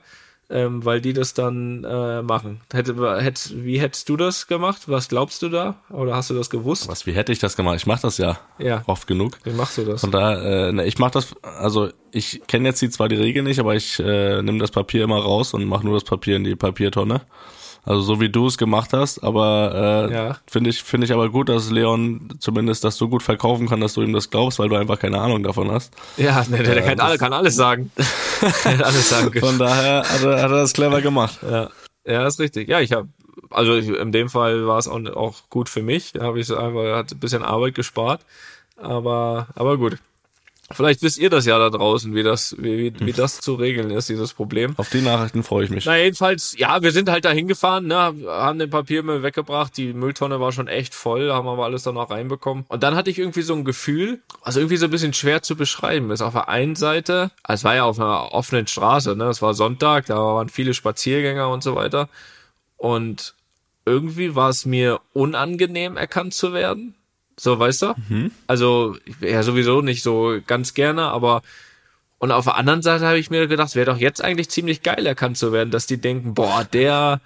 ähm, 0.53 0.85
weil 0.85 1.01
die 1.01 1.13
das 1.13 1.33
dann 1.33 1.83
äh, 1.83 2.21
machen. 2.21 2.61
Hätte, 2.71 2.95
hätte, 3.21 3.65
wie 3.65 3.81
hättest 3.81 4.07
du 4.07 4.15
das 4.15 4.45
gemacht? 4.45 4.83
Was 4.85 5.09
glaubst 5.09 5.41
du 5.41 5.49
da? 5.49 5.75
Oder 5.89 6.15
hast 6.15 6.29
du 6.29 6.35
das 6.35 6.51
gewusst? 6.51 6.87
Was, 6.87 7.07
wie 7.07 7.13
hätte 7.13 7.31
ich 7.31 7.39
das 7.39 7.55
gemacht? 7.55 7.75
Ich 7.77 7.87
mache 7.87 8.03
das 8.03 8.19
ja, 8.19 8.39
ja 8.59 8.83
oft 8.85 9.07
genug. 9.07 9.39
Wie 9.43 9.51
machst 9.51 9.79
du 9.79 9.83
das? 9.83 10.01
Von 10.01 10.11
da, 10.11 10.67
äh, 10.67 10.71
ne, 10.71 10.85
ich 10.85 10.99
mache 10.99 11.13
das, 11.13 11.35
also 11.41 11.89
ich 12.11 12.41
kenne 12.47 12.69
jetzt 12.69 12.81
die 12.83 12.91
zwar 12.91 13.09
die 13.09 13.15
Regel 13.15 13.41
nicht, 13.41 13.59
aber 13.59 13.73
ich 13.73 13.99
äh, 13.99 14.43
nehme 14.43 14.59
das 14.59 14.69
Papier 14.69 15.03
immer 15.03 15.19
raus 15.19 15.55
und 15.55 15.65
mache 15.65 15.85
nur 15.85 15.95
das 15.95 16.03
Papier 16.03 16.35
in 16.35 16.43
die 16.43 16.55
Papiertonne. 16.55 17.21
Also 17.85 18.01
so 18.01 18.21
wie 18.21 18.29
du 18.29 18.47
es 18.47 18.57
gemacht 18.57 18.93
hast, 18.93 19.21
aber 19.23 20.07
äh, 20.09 20.13
ja. 20.13 20.37
finde 20.47 20.69
ich 20.69 20.81
finde 20.83 21.05
ich 21.05 21.11
aber 21.11 21.29
gut, 21.29 21.49
dass 21.49 21.69
Leon 21.69 22.29
zumindest 22.39 22.85
das 22.85 22.95
so 22.95 23.09
gut 23.09 23.23
verkaufen 23.23 23.67
kann, 23.67 23.81
dass 23.81 23.93
du 23.93 24.01
ihm 24.01 24.13
das 24.13 24.29
glaubst, 24.29 24.57
weil 24.59 24.69
du 24.69 24.75
einfach 24.75 24.97
keine 24.97 25.19
Ahnung 25.19 25.43
davon 25.43 25.69
hast. 25.69 25.93
Ja, 26.15 26.45
ne, 26.47 26.63
der, 26.63 26.75
der 26.75 26.85
äh, 26.85 26.89
kann, 26.89 26.99
alle, 27.01 27.17
kann 27.17 27.33
alles 27.33 27.57
sagen. 27.57 27.91
alles 28.63 29.09
sagen. 29.09 29.37
Von 29.37 29.59
daher 29.59 30.03
hat 30.03 30.23
er, 30.23 30.41
hat 30.41 30.51
er 30.51 30.61
das 30.61 30.71
clever 30.71 31.01
gemacht. 31.01 31.39
Ja, 31.41 31.69
ja, 32.05 32.25
ist 32.25 32.39
richtig. 32.39 32.69
Ja, 32.69 32.79
ich 32.79 32.93
habe 32.93 33.09
also 33.49 33.75
ich, 33.75 33.89
in 33.89 34.11
dem 34.13 34.29
Fall 34.29 34.65
war 34.65 34.77
es 34.77 34.87
auch, 34.87 35.05
auch 35.15 35.49
gut 35.49 35.67
für 35.67 35.81
mich. 35.81 36.13
Da 36.13 36.23
habe 36.23 36.39
ich 36.39 36.49
einfach 36.55 36.95
hat 36.95 37.11
ein 37.11 37.19
bisschen 37.19 37.43
Arbeit 37.43 37.75
gespart, 37.75 38.21
aber 38.77 39.47
aber 39.55 39.77
gut. 39.77 39.97
Vielleicht 40.73 41.01
wisst 41.01 41.17
ihr 41.17 41.29
das 41.29 41.45
ja 41.45 41.57
da 41.57 41.69
draußen, 41.69 42.13
wie 42.15 42.23
das, 42.23 42.55
wie, 42.57 42.93
wie 42.99 43.13
das 43.13 43.39
zu 43.39 43.55
regeln 43.55 43.91
ist, 43.91 44.09
dieses 44.09 44.33
Problem. 44.33 44.73
Auf 44.77 44.89
die 44.89 45.01
Nachrichten 45.01 45.43
freue 45.43 45.65
ich 45.65 45.69
mich. 45.69 45.85
Na, 45.85 45.97
jedenfalls, 45.97 46.55
ja, 46.57 46.81
wir 46.81 46.91
sind 46.91 47.09
halt 47.09 47.25
da 47.25 47.31
hingefahren, 47.31 47.87
ne, 47.87 48.13
haben 48.27 48.59
den 48.59 48.69
Papiermüll 48.69 49.23
weggebracht, 49.23 49.75
die 49.77 49.93
Mülltonne 49.93 50.39
war 50.39 50.51
schon 50.51 50.67
echt 50.67 50.93
voll, 50.93 51.31
haben 51.31 51.47
aber 51.47 51.65
alles 51.65 51.83
dann 51.83 51.95
noch 51.95 52.09
reinbekommen. 52.09 52.65
Und 52.67 52.83
dann 52.83 52.95
hatte 52.95 53.09
ich 53.09 53.19
irgendwie 53.19 53.41
so 53.41 53.53
ein 53.53 53.65
Gefühl, 53.65 54.21
also 54.41 54.59
irgendwie 54.59 54.77
so 54.77 54.85
ein 54.85 54.91
bisschen 54.91 55.13
schwer 55.13 55.41
zu 55.41 55.55
beschreiben 55.55 56.11
ist. 56.11 56.21
Auf 56.21 56.33
der 56.33 56.49
einen 56.49 56.75
Seite, 56.75 57.31
es 57.47 57.63
war 57.63 57.75
ja 57.75 57.83
auf 57.83 57.99
einer 57.99 58.33
offenen 58.33 58.67
Straße, 58.67 59.15
ne, 59.15 59.25
es 59.25 59.41
war 59.41 59.53
Sonntag, 59.53 60.05
da 60.07 60.15
waren 60.15 60.49
viele 60.49 60.73
Spaziergänger 60.73 61.49
und 61.49 61.63
so 61.63 61.75
weiter. 61.75 62.09
Und 62.77 63.35
irgendwie 63.85 64.35
war 64.35 64.49
es 64.49 64.65
mir 64.65 64.99
unangenehm, 65.13 65.97
erkannt 65.97 66.33
zu 66.33 66.53
werden. 66.53 66.95
So, 67.37 67.57
weißt 67.57 67.81
du? 67.81 67.93
Mhm. 68.09 68.31
Also, 68.47 68.95
ja, 69.21 69.43
sowieso 69.43 69.81
nicht 69.81 70.03
so 70.03 70.39
ganz 70.45 70.73
gerne, 70.73 71.03
aber 71.03 71.41
und 72.19 72.31
auf 72.31 72.45
der 72.45 72.55
anderen 72.55 72.81
Seite 72.81 73.05
habe 73.05 73.19
ich 73.19 73.29
mir 73.29 73.47
gedacht, 73.47 73.75
wäre 73.75 73.91
doch 73.91 73.97
jetzt 73.97 74.23
eigentlich 74.23 74.49
ziemlich 74.49 74.81
geil 74.81 75.05
erkannt 75.05 75.37
zu 75.37 75.51
werden, 75.51 75.71
dass 75.71 75.87
die 75.87 75.97
denken, 75.97 76.33
boah, 76.33 76.63
der, 76.63 77.19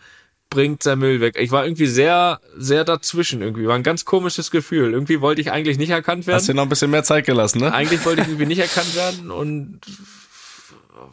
bringt 0.50 0.84
sein 0.84 1.00
Müll 1.00 1.20
weg. 1.20 1.36
Ich 1.38 1.52
war 1.52 1.66
irgendwie 1.66 1.88
sehr, 1.88 2.40
sehr 2.58 2.84
dazwischen 2.84 3.42
irgendwie. 3.42 3.68
War 3.68 3.76
ein 3.76 3.84
ganz 3.84 4.06
komisches 4.06 4.52
Gefühl. 4.52 4.94
Irgendwie 4.94 5.22
wollte 5.22 5.42
ich 5.42 5.52
eigentlich 5.52 5.78
nicht 5.78 5.90
erkannt 5.90 6.26
werden. 6.28 6.38
Hast 6.38 6.48
dir 6.48 6.54
noch 6.54 6.64
ein 6.64 6.70
bisschen 6.70 6.92
mehr 6.92 7.04
Zeit 7.04 7.26
gelassen, 7.26 7.60
ne? 7.60 7.74
Eigentlich 7.74 8.06
wollte 8.06 8.22
ich 8.22 8.28
irgendwie 8.28 8.46
nicht 8.46 8.60
erkannt 8.60 8.96
werden 8.96 9.32
und 9.32 9.82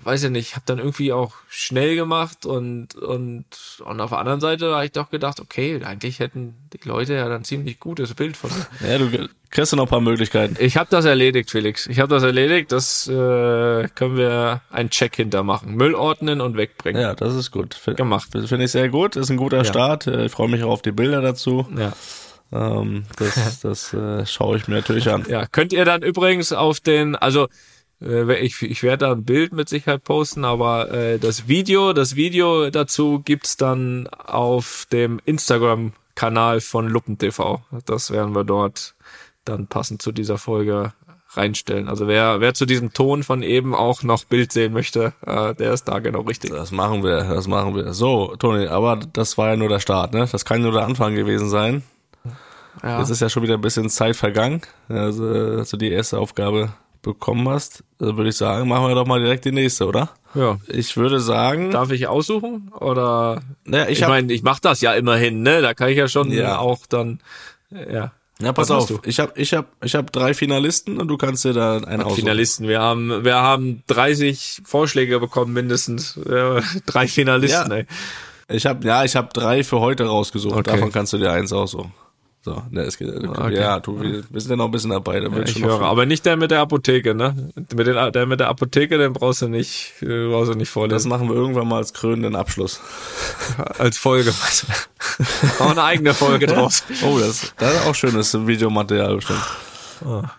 weiß 0.02 0.22
ja 0.24 0.30
nicht, 0.30 0.54
habe 0.54 0.64
dann 0.66 0.78
irgendwie 0.78 1.12
auch 1.12 1.34
schnell 1.48 1.96
gemacht 1.96 2.46
und 2.46 2.94
und 2.94 3.44
und 3.84 4.00
auf 4.00 4.10
der 4.10 4.18
anderen 4.18 4.40
Seite 4.40 4.74
habe 4.74 4.84
ich 4.84 4.92
doch 4.92 5.10
gedacht, 5.10 5.40
okay, 5.40 5.80
eigentlich 5.84 6.18
hätten 6.18 6.54
die 6.72 6.88
Leute 6.88 7.14
ja 7.14 7.28
dann 7.28 7.44
ziemlich 7.44 7.80
gutes 7.80 8.14
Bild 8.14 8.36
von 8.36 8.50
mir. 8.50 8.90
Ja, 8.90 8.98
du 8.98 9.28
kriegst 9.50 9.72
ja 9.72 9.76
noch 9.76 9.84
ein 9.84 9.90
paar 9.90 10.00
Möglichkeiten. 10.00 10.56
Ich 10.58 10.76
habe 10.76 10.88
das 10.90 11.04
erledigt, 11.04 11.50
Felix. 11.50 11.86
Ich 11.86 12.00
habe 12.00 12.08
das 12.12 12.22
erledigt. 12.22 12.72
Das 12.72 13.06
äh, 13.06 13.12
können 13.94 14.16
wir 14.16 14.62
einen 14.70 14.90
Check 14.90 15.16
hintermachen. 15.16 15.74
Müll 15.74 15.94
ordnen 15.94 16.40
und 16.40 16.56
wegbringen. 16.56 17.00
Ja, 17.00 17.14
das 17.14 17.34
ist 17.34 17.50
gut. 17.50 17.74
F 17.74 17.94
Gemacht. 17.96 18.28
Finde 18.32 18.64
ich 18.64 18.70
sehr 18.72 18.88
gut. 18.88 19.16
Ist 19.16 19.30
ein 19.30 19.36
guter 19.36 19.64
Start. 19.64 20.06
Äh, 20.06 20.26
Ich 20.26 20.32
freue 20.32 20.48
mich 20.48 20.62
auch 20.64 20.70
auf 20.70 20.82
die 20.82 20.92
Bilder 20.92 21.20
dazu. 21.20 21.66
Ja. 21.76 21.92
Ähm, 22.52 23.04
das 23.16 23.60
das 23.62 23.92
äh, 23.94 24.26
schaue 24.26 24.56
ich 24.56 24.68
mir 24.68 24.76
natürlich 24.76 25.08
an. 25.10 25.24
Ja, 25.28 25.46
könnt 25.46 25.72
ihr 25.72 25.84
dann 25.84 26.02
übrigens 26.02 26.52
auf 26.52 26.80
den, 26.80 27.16
also 27.16 27.48
ich, 28.04 28.62
ich 28.62 28.82
werde 28.82 29.06
da 29.06 29.12
ein 29.12 29.24
Bild 29.24 29.52
mit 29.52 29.68
Sicherheit 29.68 30.04
posten, 30.04 30.44
aber 30.44 30.90
äh, 30.90 31.18
das 31.18 31.48
Video, 31.48 31.92
das 31.92 32.16
Video 32.16 32.70
dazu 32.70 33.20
gibt's 33.24 33.56
dann 33.56 34.08
auf 34.08 34.86
dem 34.92 35.20
Instagram-Kanal 35.24 36.60
von 36.60 36.88
LuppenTV. 36.88 37.60
Das 37.86 38.10
werden 38.10 38.34
wir 38.34 38.44
dort 38.44 38.94
dann 39.44 39.66
passend 39.66 40.02
zu 40.02 40.12
dieser 40.12 40.38
Folge 40.38 40.92
reinstellen. 41.36 41.88
Also 41.88 42.06
wer, 42.06 42.40
wer 42.40 42.54
zu 42.54 42.66
diesem 42.66 42.92
Ton 42.92 43.22
von 43.22 43.42
eben 43.42 43.74
auch 43.74 44.02
noch 44.02 44.24
Bild 44.24 44.52
sehen 44.52 44.72
möchte, 44.72 45.12
äh, 45.26 45.54
der 45.54 45.72
ist 45.72 45.84
da 45.84 45.98
genau 45.98 46.20
richtig. 46.20 46.50
Das 46.50 46.70
machen 46.70 47.02
wir, 47.02 47.24
das 47.24 47.48
machen 47.48 47.74
wir. 47.74 47.92
So, 47.92 48.36
Toni, 48.36 48.66
aber 48.66 49.00
das 49.12 49.38
war 49.38 49.50
ja 49.50 49.56
nur 49.56 49.68
der 49.68 49.80
Start, 49.80 50.14
ne? 50.14 50.28
Das 50.30 50.44
kann 50.44 50.62
nur 50.62 50.72
der 50.72 50.84
Anfang 50.84 51.14
gewesen 51.14 51.48
sein. 51.48 51.82
Ja. 52.82 52.98
Jetzt 52.98 53.10
ist 53.10 53.20
ja 53.20 53.28
schon 53.28 53.42
wieder 53.42 53.54
ein 53.54 53.60
bisschen 53.60 53.88
Zeit 53.88 54.16
vergangen, 54.16 54.62
also, 54.88 55.24
als 55.24 55.70
du 55.70 55.76
die 55.76 55.90
erste 55.90 56.18
Aufgabe 56.18 56.72
bekommen 57.04 57.48
hast. 57.48 57.84
Würde 58.00 58.28
ich 58.30 58.36
sagen, 58.36 58.68
machen 58.68 58.88
wir 58.88 58.94
doch 58.96 59.06
mal 59.06 59.20
direkt 59.20 59.44
die 59.44 59.52
nächste, 59.52 59.86
oder? 59.86 60.10
ja. 60.34 60.58
Ich 60.66 60.96
würde 60.96 61.20
sagen, 61.20 61.70
Darf 61.70 61.92
ich 61.92 62.08
aussuchen? 62.08 62.72
Oder 62.80 63.40
naja, 63.64 63.86
ich, 63.88 64.00
ich 64.02 64.08
meine, 64.08 64.32
ich 64.32 64.42
mache 64.42 64.60
das 64.60 64.80
ja 64.80 64.92
immerhin, 64.94 65.42
ne? 65.42 65.62
Da 65.62 65.74
kann 65.74 65.88
ich 65.90 65.96
ja 65.96 66.08
schon 66.08 66.32
Ja. 66.32 66.58
auch 66.58 66.86
dann 66.86 67.20
ja. 67.70 68.12
ja, 68.40 68.52
pass 68.52 68.70
auf, 68.70 68.92
ich 69.04 69.20
habe 69.20 69.32
ich 69.36 69.54
hab, 69.54 69.66
ich 69.84 69.94
hab 69.94 70.10
drei 70.12 70.34
Finalisten 70.34 70.98
und 70.98 71.06
du 71.08 71.16
kannst 71.16 71.44
dir 71.44 71.52
da 71.52 71.76
einen 71.76 72.02
aussuchen. 72.02 72.16
Finalisten. 72.22 72.66
Wir 72.68 72.80
haben, 72.80 73.24
wir 73.24 73.36
haben 73.36 73.82
30 73.86 74.62
Vorschläge 74.64 75.20
bekommen, 75.20 75.52
mindestens. 75.52 76.18
Ja, 76.28 76.60
drei 76.86 77.06
Finalisten, 77.06 77.70
Ja. 77.70 77.76
ey. 77.78 77.86
Ich 78.48 78.66
habe 78.66 78.86
ja, 78.86 79.04
ich 79.04 79.16
habe 79.16 79.28
drei 79.32 79.64
für 79.64 79.80
heute 79.80 80.04
rausgesucht. 80.04 80.54
Okay. 80.56 80.70
Davon 80.72 80.92
kannst 80.92 81.12
du 81.14 81.18
dir 81.18 81.32
eins 81.32 81.52
aussuchen. 81.52 81.92
So, 82.44 82.62
ne, 82.70 82.82
es 82.82 82.98
geht, 82.98 83.08
Okay. 83.08 83.54
ja, 83.54 83.80
du, 83.80 83.98
wir, 84.02 84.22
wir 84.28 84.40
sind 84.40 84.50
ja 84.50 84.56
noch 84.56 84.66
ein 84.66 84.70
bisschen 84.70 84.90
dabei. 84.90 85.18
Da 85.18 85.32
wird 85.34 85.48
Ich 85.48 85.54
schon 85.58 85.64
höre, 85.64 85.80
aber 85.80 86.04
nicht 86.04 86.26
der 86.26 86.36
mit 86.36 86.50
der 86.50 86.60
Apotheke, 86.60 87.14
ne? 87.14 87.50
Mit 87.74 87.86
den, 87.86 88.12
der 88.12 88.26
mit 88.26 88.38
der 88.38 88.48
Apotheke, 88.50 88.98
den 88.98 89.14
brauchst 89.14 89.40
du 89.40 89.48
nicht, 89.48 89.94
äh, 90.02 90.28
brauchst 90.28 90.50
du 90.50 90.54
nicht 90.54 90.68
das 90.68 90.72
vorlesen. 90.74 91.08
machen 91.08 91.28
wir 91.30 91.34
irgendwann 91.36 91.66
mal 91.66 91.78
als 91.78 91.94
krönenden 91.94 92.36
Abschluss. 92.36 92.80
Als 93.78 93.96
Folge. 93.96 94.30
auch 95.58 95.70
eine 95.70 95.82
eigene 95.84 96.12
Folge 96.12 96.46
draus. 96.46 96.84
Oh, 97.02 97.18
das, 97.18 97.54
das 97.56 97.74
ist 97.76 97.86
auch 97.86 97.94
schönes 97.94 98.46
Videomaterial 98.46 99.14
bestimmt. 99.16 99.40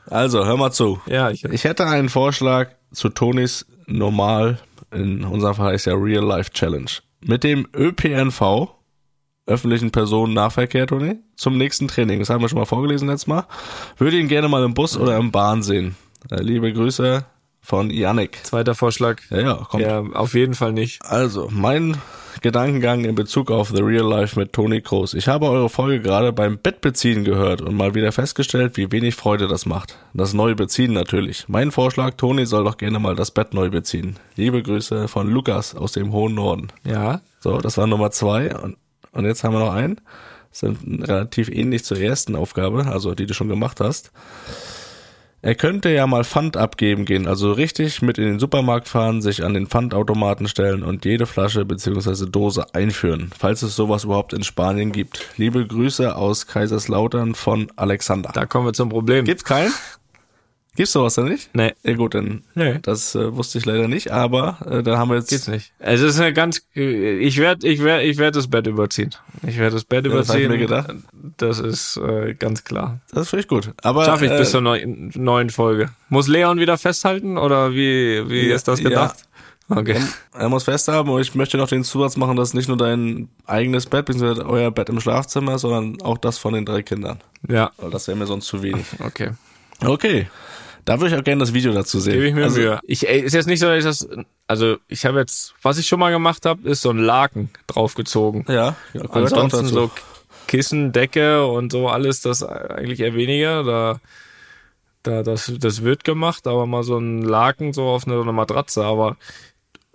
Also, 0.08 0.46
hör 0.46 0.58
mal 0.58 0.72
zu. 0.72 1.02
Ja, 1.08 1.32
ich, 1.32 1.44
Ich 1.46 1.64
hätte 1.64 1.88
einen 1.88 2.10
Vorschlag 2.10 2.70
zu 2.92 3.10
Tonis 3.10 3.66
Normal, 3.88 4.60
in 4.92 5.24
unserem 5.24 5.56
Fall 5.56 5.74
heißt 5.74 5.88
ja 5.88 5.96
Real 5.96 6.24
Life 6.24 6.52
Challenge. 6.52 6.92
Mit 7.22 7.44
dem 7.44 7.68
ÖPNV, 7.76 8.70
öffentlichen 9.48 9.92
Personennahverkehr, 9.92 10.88
Toni, 10.88 11.18
zum 11.36 11.58
nächsten 11.58 11.88
Training. 11.88 12.20
Das 12.20 12.30
haben 12.30 12.42
wir 12.42 12.50
schon 12.50 12.60
mal 12.60 12.66
vorgelesen 12.66 13.08
letztes 13.08 13.28
Mal. 13.28 13.46
Würde 13.98 14.18
ihn 14.18 14.28
gerne 14.28 14.48
mal 14.48 14.64
im 14.64 14.74
Bus 14.74 14.98
oder 14.98 15.18
im 15.18 15.32
Bahn 15.32 15.64
sehen. 15.64 15.96
Äh, 16.32 16.42
Liebe 16.42 16.74
Grüße 16.74 17.26
von 17.62 17.90
Yannick. 17.90 18.40
zweiter 18.44 18.76
Vorschlag. 18.76 19.22
Ja, 19.30 19.40
ja, 19.40 19.54
kommt. 19.56 19.84
Ja, 19.84 20.00
auf 20.14 20.34
jeden 20.36 20.54
Fall 20.54 20.72
nicht. 20.72 21.04
Also, 21.04 21.50
mein 21.52 21.98
Gedankengang 22.42 23.06
in 23.06 23.16
Bezug 23.16 23.50
auf 23.50 23.70
The 23.70 23.82
Real 23.82 24.08
Life 24.08 24.38
mit 24.38 24.54
Toni 24.54 24.82
Kroos. 24.82 25.14
Ich 25.14 25.28
habe 25.28 25.50
eure 25.50 25.70
Folge 25.70 26.02
gerade 26.02 26.32
beim 26.34 26.60
Bettbeziehen 26.60 27.24
gehört 27.24 27.62
und 27.62 27.76
mal 27.76 27.96
wieder 27.96 28.12
festgestellt, 28.12 28.78
wie 28.78 28.92
wenig 28.92 29.16
Freude 29.16 29.48
das 29.48 29.66
macht. 29.66 29.98
Das 30.14 30.34
neue 30.34 30.54
Beziehen 30.56 30.94
natürlich. 30.94 31.46
Mein 31.48 31.72
Vorschlag, 31.72 32.16
Toni 32.16 32.46
soll 32.46 32.64
doch 32.66 32.78
gerne 32.78 33.00
mal 33.00 33.16
das 33.16 33.32
Bett 33.32 33.54
neu 33.54 33.70
beziehen. 33.70 34.18
Liebe 34.36 34.62
Grüße 34.62 35.08
von 35.08 35.30
Lukas 35.30 35.76
aus 35.76 35.94
dem 35.94 36.12
hohen 36.12 36.36
Norden. 36.36 36.68
Ja. 36.84 37.22
So, 37.40 37.58
das 37.58 37.78
war 37.78 37.88
Nummer 37.88 38.12
zwei. 38.12 38.56
Und, 38.56 38.78
und 39.16 39.26
jetzt 39.26 39.44
haben 39.44 39.54
wir 39.54 39.60
noch 39.60 39.74
einen. 39.74 40.00
Das 40.52 40.60
sind 40.60 41.08
relativ 41.08 41.50
ähnlich 41.50 41.84
zur 41.84 42.00
ersten 42.00 42.36
Aufgabe, 42.36 42.86
also 42.86 43.16
die 43.16 43.26
du 43.26 43.34
schon 43.34 43.50
gemacht 43.50 43.80
hast. 43.82 44.12
Er 45.42 45.54
könnte 45.54 45.90
ja 45.90 46.08
mal 46.08 46.24
Pfand 46.24 46.58
abgeben 46.58 47.06
gehen, 47.06 47.28
also 47.28 47.52
richtig 47.52 48.02
mit 48.02 48.18
in 48.18 48.26
den 48.26 48.40
Supermarkt 48.40 48.88
fahren, 48.88 49.22
sich 49.22 49.44
an 49.44 49.54
den 49.54 49.68
Pfandautomaten 49.68 50.48
stellen 50.48 50.82
und 50.82 51.06
jede 51.06 51.28
Flasche 51.28 51.66
bzw. 51.66 52.26
Dose 52.26 52.74
einführen, 52.74 53.30
falls 53.38 53.62
es 53.62 53.76
sowas 53.76 54.06
überhaupt 54.06 54.34
in 54.34 54.44
Spanien 54.44 54.92
gibt. 54.92 55.28
Liebe 55.38 55.68
Grüße 55.68 56.16
aus 56.16 56.48
Kaiserslautern 56.48 57.36
von 57.36 57.68
Alexander. 57.76 58.32
Da 58.34 58.48
kommen 58.48 58.66
wir 58.66 58.74
zum 58.74 58.90
Problem. 58.90 59.26
Gibt's 59.26 59.44
keinen? 59.44 59.72
Gibt's 60.76 60.92
sowas 60.92 61.16
denn 61.16 61.26
nicht? 61.30 61.50
Nee. 61.54 61.74
Ja 61.84 61.94
gut, 61.94 62.16
dann 62.16 62.44
Nee. 62.54 62.80
das 62.82 63.16
äh, 63.16 63.34
wusste 63.36 63.58
ich 63.58 63.66
leider 63.66 63.88
nicht, 63.88 64.12
aber 64.12 64.58
äh, 64.70 64.84
dann 64.84 64.98
haben 64.98 65.10
wir 65.10 65.16
jetzt 65.18 65.30
Geht's 65.30 65.48
nicht. 65.48 65.72
Es 65.80 66.02
ist 66.02 66.20
eine 66.20 66.34
ganz, 66.34 66.62
ich 66.74 67.38
werde, 67.38 67.68
ich 67.68 67.82
werde, 67.82 68.04
ich 68.04 68.18
werde 68.18 68.38
das 68.38 68.50
Bett 68.50 68.68
überziehen. 68.68 69.12
Ich 69.48 69.58
werde 69.58 69.76
das 69.76 69.86
Bett 69.86 70.06
das 70.06 70.12
hab 70.14 70.36
ich 70.36 70.44
überziehen. 70.44 70.52
mir 70.52 70.58
gedacht. 70.58 70.94
Das 71.38 71.60
ist 71.60 71.98
äh, 71.98 72.34
ganz 72.34 72.64
klar. 72.66 73.00
Das 73.12 73.30
finde 73.30 73.42
ich 73.44 73.48
gut. 73.48 73.72
Aber 73.84 74.04
Schaffe 74.06 74.26
ich 74.26 74.32
äh, 74.32 74.38
bis 74.38 74.52
zur 74.52 74.62
neuen, 74.62 75.12
neuen 75.16 75.50
Folge. 75.50 75.90
Muss 76.10 76.28
Leon 76.28 76.60
wieder 76.60 76.78
festhalten 76.78 77.38
oder 77.38 77.72
wie, 77.72 78.30
wie 78.30 78.48
Ja, 78.50 78.56
ist 78.56 78.68
das 78.68 78.80
ja. 78.82 78.90
gedacht? 78.90 79.16
Okay. 79.68 80.00
Er 80.38 80.48
muss 80.50 80.66
festhaben 80.66 81.10
und 81.10 81.22
ich 81.22 81.34
möchte 81.34 81.58
noch 81.58 81.68
den 81.68 81.84
Zusatz 81.84 82.18
machen, 82.18 82.36
dass 82.38 82.54
nicht 82.54 82.68
nur 82.68 82.78
dein 82.78 83.30
eigenes 83.48 83.88
Bett, 83.88 84.06
beziehungsweise 84.06 84.46
euer 84.48 84.70
Bett 84.70 84.90
im 84.90 85.00
Schlafzimmer, 85.00 85.56
ist, 85.56 85.62
sondern 85.62 86.00
auch 86.04 86.20
das 86.20 86.38
von 86.38 86.54
den 86.54 86.66
drei 86.66 86.84
Kindern. 86.84 87.18
Ja, 87.48 87.72
Weil 87.78 87.90
das 87.90 88.08
wäre 88.08 88.16
mir 88.16 88.28
sonst 88.28 88.46
zu 88.46 88.62
wenig. 88.62 88.86
okay. 89.00 89.32
Okay. 89.84 90.28
Da 90.86 91.00
würde 91.00 91.16
ich 91.16 91.20
auch 91.20 91.24
gerne 91.24 91.40
das 91.40 91.54
Video 91.54 91.74
dazu 91.74 92.00
sehen. 92.00 92.14
Gebe 92.14 92.28
ich 92.28 92.36
mir 92.36 92.44
also, 92.44 92.60
Mühe. 92.60 92.80
Ich, 92.84 93.10
ey, 93.10 93.20
ist 93.20 93.34
jetzt 93.34 93.48
nicht 93.48 93.60
so, 93.60 93.66
dass 93.66 93.80
ich 93.80 93.84
das, 93.84 94.08
also 94.48 94.78
ich 94.88 95.06
habe 95.06 95.20
jetzt, 95.20 95.56
was 95.64 95.80
ich 95.80 95.88
schon 95.88 96.00
mal 96.00 96.12
gemacht 96.12 96.46
habe, 96.46 96.70
ist 96.70 96.84
so 96.84 96.92
ein 96.92 97.00
Laken 97.00 97.50
draufgezogen. 97.66 98.46
Ja, 98.48 98.76
ja 98.94 99.02
gehört 99.02 99.34
auch 99.34 99.44
Ansonsten 99.44 99.66
so 99.66 99.90
Kissen, 100.48 100.92
Decke 100.92 101.48
und 101.48 101.72
so 101.72 101.90
alles, 101.90 102.22
das 102.22 102.44
eigentlich 102.44 103.00
eher 103.00 103.16
weniger. 103.16 103.64
Da, 103.64 104.00
da 105.02 105.24
das, 105.24 105.52
das 105.58 105.82
wird 105.84 106.04
gemacht, 106.04 106.46
aber 106.46 106.68
mal 106.68 106.84
so 106.84 107.00
ein 107.00 107.24
Laken 107.24 107.74
so 107.74 107.86
auf 107.86 108.06
eine, 108.06 108.22
eine 108.22 108.32
Matratze. 108.32 108.86
Aber 108.86 109.18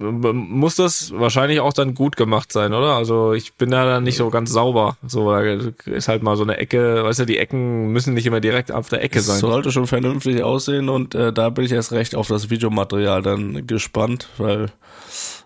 muss 0.00 0.76
das 0.76 1.12
wahrscheinlich 1.12 1.60
auch 1.60 1.72
dann 1.74 1.94
gut 1.94 2.16
gemacht 2.16 2.52
sein, 2.52 2.72
oder? 2.72 2.94
Also 2.94 3.34
ich 3.34 3.54
bin 3.54 3.70
da 3.70 3.84
dann 3.84 4.02
nicht 4.02 4.16
so 4.16 4.30
ganz 4.30 4.50
sauber. 4.50 4.96
So 5.06 5.30
da 5.30 5.40
ist 5.42 6.08
halt 6.08 6.22
mal 6.22 6.36
so 6.36 6.42
eine 6.42 6.56
Ecke, 6.56 7.04
weißt 7.04 7.20
du, 7.20 7.26
die 7.26 7.38
Ecken 7.38 7.92
müssen 7.92 8.14
nicht 8.14 8.26
immer 8.26 8.40
direkt 8.40 8.72
auf 8.72 8.88
der 8.88 9.02
Ecke 9.02 9.18
Es 9.18 9.26
sein. 9.26 9.40
sollte 9.40 9.70
schon 9.72 9.86
vernünftig 9.86 10.42
aussehen 10.42 10.88
und 10.88 11.14
äh, 11.14 11.32
da 11.32 11.50
bin 11.50 11.64
ich 11.64 11.72
erst 11.72 11.92
recht 11.92 12.14
auf 12.14 12.28
das 12.28 12.48
Videomaterial 12.48 13.22
dann 13.22 13.66
gespannt, 13.66 14.28
weil 14.38 14.64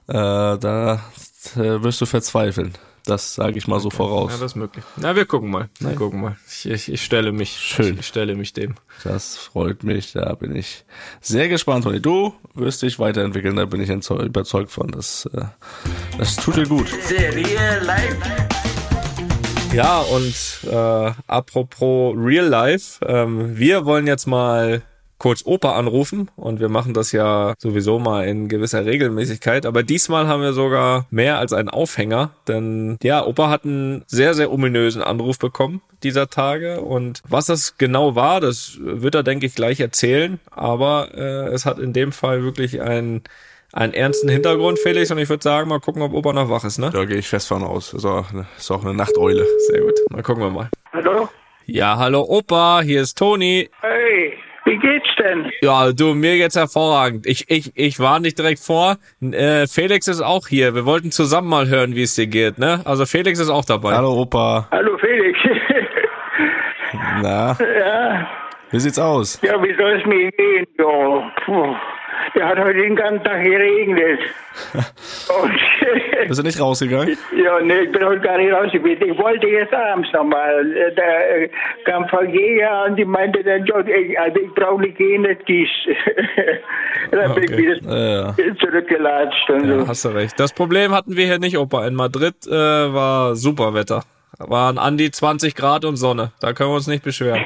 äh, 0.07 0.57
da 0.59 1.01
äh, 1.57 1.83
wirst 1.83 2.01
du 2.01 2.07
verzweifeln. 2.07 2.75
Das 3.07 3.35
sage 3.35 3.59
ich 3.59 3.67
mal 3.67 3.81
so 3.81 3.91
voraus. 3.91 4.33
Ja, 4.33 4.39
das 4.39 4.53
ist 4.53 4.57
möglich. 4.57 4.85
Na, 4.97 5.15
wir 5.15 5.27
gucken 5.27 5.51
mal. 5.51 5.69
Wir 5.79 5.95
gucken 5.95 6.23
mal. 6.23 6.37
Ich, 6.49 6.67
ich, 6.67 6.91
ich 6.91 7.05
stelle 7.05 7.33
mich. 7.33 7.51
Schön. 7.51 7.99
Ich 7.99 8.07
stelle 8.07 8.35
mich 8.35 8.55
dem. 8.55 8.77
Das 9.03 9.37
freut 9.37 9.83
mich, 9.85 10.13
da 10.13 10.35
bin 10.35 10.57
ich 10.57 10.85
sehr 11.21 11.49
gespannt, 11.49 11.85
Toni. 11.85 12.01
Du 12.01 12.35
wirst 12.55 12.81
dich 12.81 12.99
weiterentwickeln, 12.99 13.57
da 13.57 13.67
bin 13.67 13.83
ich 13.83 13.91
überzeugt 13.91 14.71
von. 14.71 14.89
Das, 14.91 15.29
äh, 15.35 15.43
das 16.17 16.37
tut 16.37 16.57
dir 16.57 16.67
gut. 16.67 16.87
Real 17.11 17.85
life. 17.85 18.17
Ja, 19.75 20.01
und 20.01 20.61
äh, 20.71 21.13
apropos 21.27 22.15
Real 22.17 22.47
Life, 22.47 23.05
ähm, 23.05 23.59
wir 23.59 23.85
wollen 23.85 24.07
jetzt 24.07 24.27
mal 24.27 24.83
kurz 25.25 25.47
Opa 25.47 25.73
anrufen 25.73 26.31
und 26.37 26.61
wir 26.61 26.69
machen 26.69 26.93
das 26.93 27.11
ja 27.13 27.55
sowieso 27.57 27.99
mal 27.99 28.29
in 28.29 28.47
gewisser 28.47 28.85
Regelmäßigkeit, 28.85 29.65
aber 29.65 29.83
diesmal 29.83 30.29
haben 30.29 30.43
wir 30.43 30.53
sogar 30.53 31.07
mehr 31.09 31.39
als 31.39 31.55
einen 31.55 31.71
Aufhänger, 31.71 32.33
denn 32.47 32.99
ja, 33.03 33.25
Opa 33.25 33.49
hat 33.49 33.65
einen 33.65 34.05
sehr, 34.07 34.35
sehr 34.35 34.53
ominösen 34.53 35.01
Anruf 35.01 35.39
bekommen 35.39 35.81
dieser 36.03 36.29
Tage 36.29 36.83
und 36.83 37.23
was 37.27 37.47
das 37.47 37.79
genau 37.79 38.15
war, 38.15 38.43
das 38.43 38.77
wird 38.79 39.15
er, 39.15 39.23
denke 39.23 39.47
ich, 39.47 39.55
gleich 39.55 39.81
erzählen, 39.81 40.41
aber 40.51 41.09
äh, 41.15 41.47
es 41.55 41.65
hat 41.65 41.79
in 41.79 41.95
dem 41.95 42.13
Fall 42.13 42.43
wirklich 42.43 42.83
einen, 42.83 43.23
einen 43.73 43.95
ernsten 43.95 44.29
Hintergrund, 44.29 44.79
Felix, 44.79 45.11
und 45.11 45.17
ich 45.17 45.31
würde 45.31 45.43
sagen, 45.43 45.71
mal 45.71 45.81
gucken, 45.81 46.03
ob 46.03 46.13
Opa 46.13 46.35
noch 46.35 46.51
wach 46.51 46.65
ist, 46.65 46.77
ne? 46.77 46.91
Da 46.93 47.07
gehe 47.07 47.17
ich 47.17 47.29
fest 47.29 47.49
von 47.49 47.63
aus. 47.63 47.95
Ist 47.95 48.05
auch, 48.05 48.31
eine, 48.31 48.45
ist 48.59 48.71
auch 48.71 48.85
eine 48.85 48.93
Nachteule. 48.93 49.47
Sehr 49.71 49.81
gut, 49.81 49.95
mal 50.11 50.23
gucken 50.23 50.43
wir 50.43 50.51
mal. 50.51 50.69
Hallo? 50.93 51.31
Ja, 51.67 51.97
hallo 51.97 52.21
Opa, 52.29 52.83
hier 52.83 53.01
ist 53.01 53.17
Toni. 53.17 53.71
Hey, 53.81 53.94
denn? 55.25 55.51
Ja, 55.63 55.93
du, 55.93 56.15
mir 56.15 56.37
geht's 56.37 56.57
hervorragend. 56.57 57.27
Ich, 57.27 57.51
ich, 57.51 57.73
ich 57.75 57.99
warne 57.99 58.25
dich 58.25 58.35
direkt 58.35 58.61
vor. 58.61 58.97
Äh, 59.21 59.67
Felix 59.67 60.07
ist 60.07 60.21
auch 60.21 60.47
hier. 60.47 60.75
Wir 60.75 60.85
wollten 60.87 61.11
zusammen 61.11 61.49
mal 61.49 61.69
hören, 61.69 61.95
wie 61.95 62.03
es 62.03 62.15
dir 62.15 62.27
geht, 62.27 62.59
ne? 62.59 62.81
Also 62.85 63.07
Felix 63.07 63.39
ist 63.41 63.51
auch 63.51 63.65
dabei. 63.65 63.95
Hallo 63.95 64.13
Opa. 64.21 64.69
Hallo 64.71 64.97
Felix. 64.99 65.39
Na, 67.23 67.57
ja, 67.61 68.27
wie 68.71 68.79
sieht's 68.79 68.99
aus? 68.99 69.41
ja, 69.43 69.61
wie 69.63 69.75
soll 69.75 69.99
es 70.01 70.07
mir 70.07 70.31
gehen? 70.33 70.67
Ja, 70.79 71.33
puh. 71.45 71.75
Der 72.35 72.49
hat 72.49 72.59
heute 72.59 72.79
den 72.81 72.97
ganzen 72.97 73.25
Tag 73.25 73.43
geregnet. 73.45 74.21
Und, 75.43 75.53
Bist 76.29 76.39
du 76.41 76.45
nicht 76.45 76.61
rausgegangen? 76.61 77.17
ja, 77.37 77.61
nee, 77.61 77.81
ich 77.81 77.93
bin 77.93 78.05
heute 78.05 78.21
gar 78.21 78.39
nicht 78.39 78.53
rausgeblieben. 78.53 79.11
Ich 79.13 79.19
wollte 79.19 79.47
jetzt 79.49 79.73
abends 79.75 80.09
nochmal. 80.13 80.65
Da 80.97 81.03
kam 81.91 82.09
Frau 82.09 82.23
Jäger 82.23 82.85
und 82.87 82.97
die 82.97 83.05
meinte 83.05 83.43
dann, 83.45 83.63
also 83.71 84.41
ich 84.41 84.55
brauche 84.55 84.81
nicht 84.81 84.97
gehen, 84.97 85.23
nicht 85.23 85.41
dies. 85.49 85.69
dann 87.11 87.35
bin 87.35 87.45
ich 87.45 87.51
Okay. 87.55 87.59
wieder 87.59 88.09
ja. 88.19 88.35
zurückgelatscht 88.61 89.51
und 89.51 89.69
Ja, 89.69 89.81
so. 89.81 89.89
hast 89.89 90.05
du 90.05 90.09
recht. 90.11 90.39
Das 90.41 90.53
Problem 90.53 90.93
hatten 90.95 91.17
wir 91.17 91.27
hier 91.27 91.39
nicht, 91.39 91.59
Opa. 91.59 91.87
In 91.87 91.95
Madrid 91.95 92.35
äh, 92.47 92.51
war 92.53 93.35
super 93.37 93.75
Wetter. 93.75 94.03
Waren 94.39 94.79
an 94.79 94.97
die 94.97 95.11
20 95.11 95.55
Grad 95.55 95.85
und 95.85 95.97
Sonne. 95.97 96.33
Da 96.41 96.53
können 96.53 96.71
wir 96.71 96.75
uns 96.77 96.87
nicht 96.87 97.05
beschweren. 97.05 97.45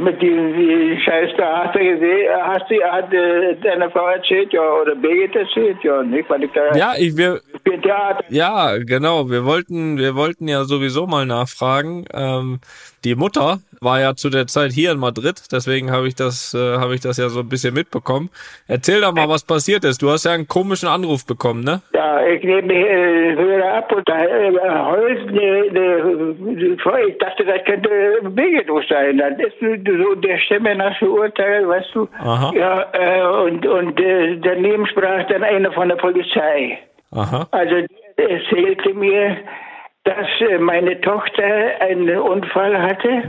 Mit 0.00 0.20
diesem 0.20 0.54
die 0.54 1.00
Scheiß 1.00 1.30
da 1.36 1.64
hast 1.64 1.74
du 1.74 1.78
gesehen, 1.78 2.28
hast 2.42 2.70
du, 2.70 2.82
hat 2.82 3.12
äh, 3.12 3.56
deine 3.62 3.90
Frau 3.90 4.06
erzählt, 4.08 4.52
ja, 4.52 4.62
oder 4.62 4.94
Birgit 4.94 5.34
erzählt, 5.34 5.78
ja, 5.82 6.02
nicht, 6.02 6.28
weil 6.28 6.44
ich 6.44 6.50
da 6.52 6.74
Ja, 6.76 6.92
ich, 6.98 7.16
wir, 7.16 7.40
ja, 8.28 8.76
genau. 8.78 9.30
Wir 9.30 9.44
wollten, 9.44 9.98
wir 9.98 10.14
wollten 10.14 10.48
ja 10.48 10.64
sowieso 10.64 11.06
mal 11.06 11.26
nachfragen. 11.26 12.04
Ähm, 12.12 12.60
die 13.04 13.14
Mutter 13.14 13.58
war 13.80 14.00
ja 14.00 14.14
zu 14.14 14.30
der 14.30 14.46
Zeit 14.46 14.72
hier 14.72 14.92
in 14.92 14.98
Madrid, 14.98 15.42
deswegen 15.52 15.90
habe 15.90 16.08
ich 16.08 16.14
das, 16.14 16.54
äh, 16.54 16.78
habe 16.78 16.94
ich 16.94 17.00
das 17.00 17.18
ja 17.18 17.28
so 17.28 17.40
ein 17.40 17.48
bisschen 17.48 17.74
mitbekommen. 17.74 18.30
Erzähl 18.66 19.00
doch 19.00 19.12
mal, 19.12 19.28
was 19.28 19.44
passiert 19.44 19.84
ist. 19.84 20.00
Du 20.00 20.10
hast 20.10 20.24
ja 20.24 20.32
einen 20.32 20.48
komischen 20.48 20.88
Anruf 20.88 21.26
bekommen, 21.26 21.64
ne? 21.64 21.82
Ja, 21.92 22.24
ich 22.26 22.42
nehme 22.42 22.68
die 22.68 22.74
äh, 22.74 23.62
ab 23.62 23.92
und 23.92 24.08
da 24.08 24.24
äh, 24.24 24.52
heult 24.52 25.28
eine, 25.28 26.28
eine 26.48 26.76
Frau, 26.78 26.96
ich 26.96 27.18
dachte, 27.18 27.44
das 27.44 27.62
könnte 27.64 27.90
Birgit 28.22 28.68
sein. 28.88 29.18
Das 29.18 29.32
ist 29.38 29.60
so 29.76 30.14
der 30.14 30.38
Stimme 30.38 30.74
nach 30.74 31.00
Urteil, 31.02 31.68
weißt 31.68 31.94
du. 31.94 32.08
Aha. 32.18 32.52
Ja, 32.54 32.86
äh, 32.92 33.44
und, 33.44 33.66
und 33.66 34.00
äh, 34.00 34.36
daneben 34.38 34.86
sprach 34.86 35.26
dann 35.28 35.42
einer 35.42 35.72
von 35.72 35.88
der 35.88 35.96
Polizei. 35.96 36.78
Aha. 37.12 37.46
Also 37.50 37.76
erzählte 38.16 38.94
mir, 38.94 39.36
dass 40.04 40.26
äh, 40.40 40.58
meine 40.58 41.00
Tochter 41.00 41.80
einen 41.80 42.18
Unfall 42.18 42.80
hatte 42.80 43.22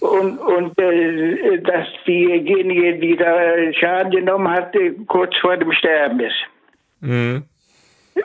und, 0.00 0.38
und 0.38 0.78
äh, 0.78 1.58
dass 1.62 1.86
diejenige, 2.06 2.98
die 2.98 3.16
da 3.16 3.72
Schaden 3.72 4.10
genommen 4.10 4.50
hatte, 4.50 4.92
kurz 5.06 5.36
vor 5.38 5.56
dem 5.56 5.72
Sterben 5.72 6.20
ist. 6.20 6.36
Mhm. 7.00 7.44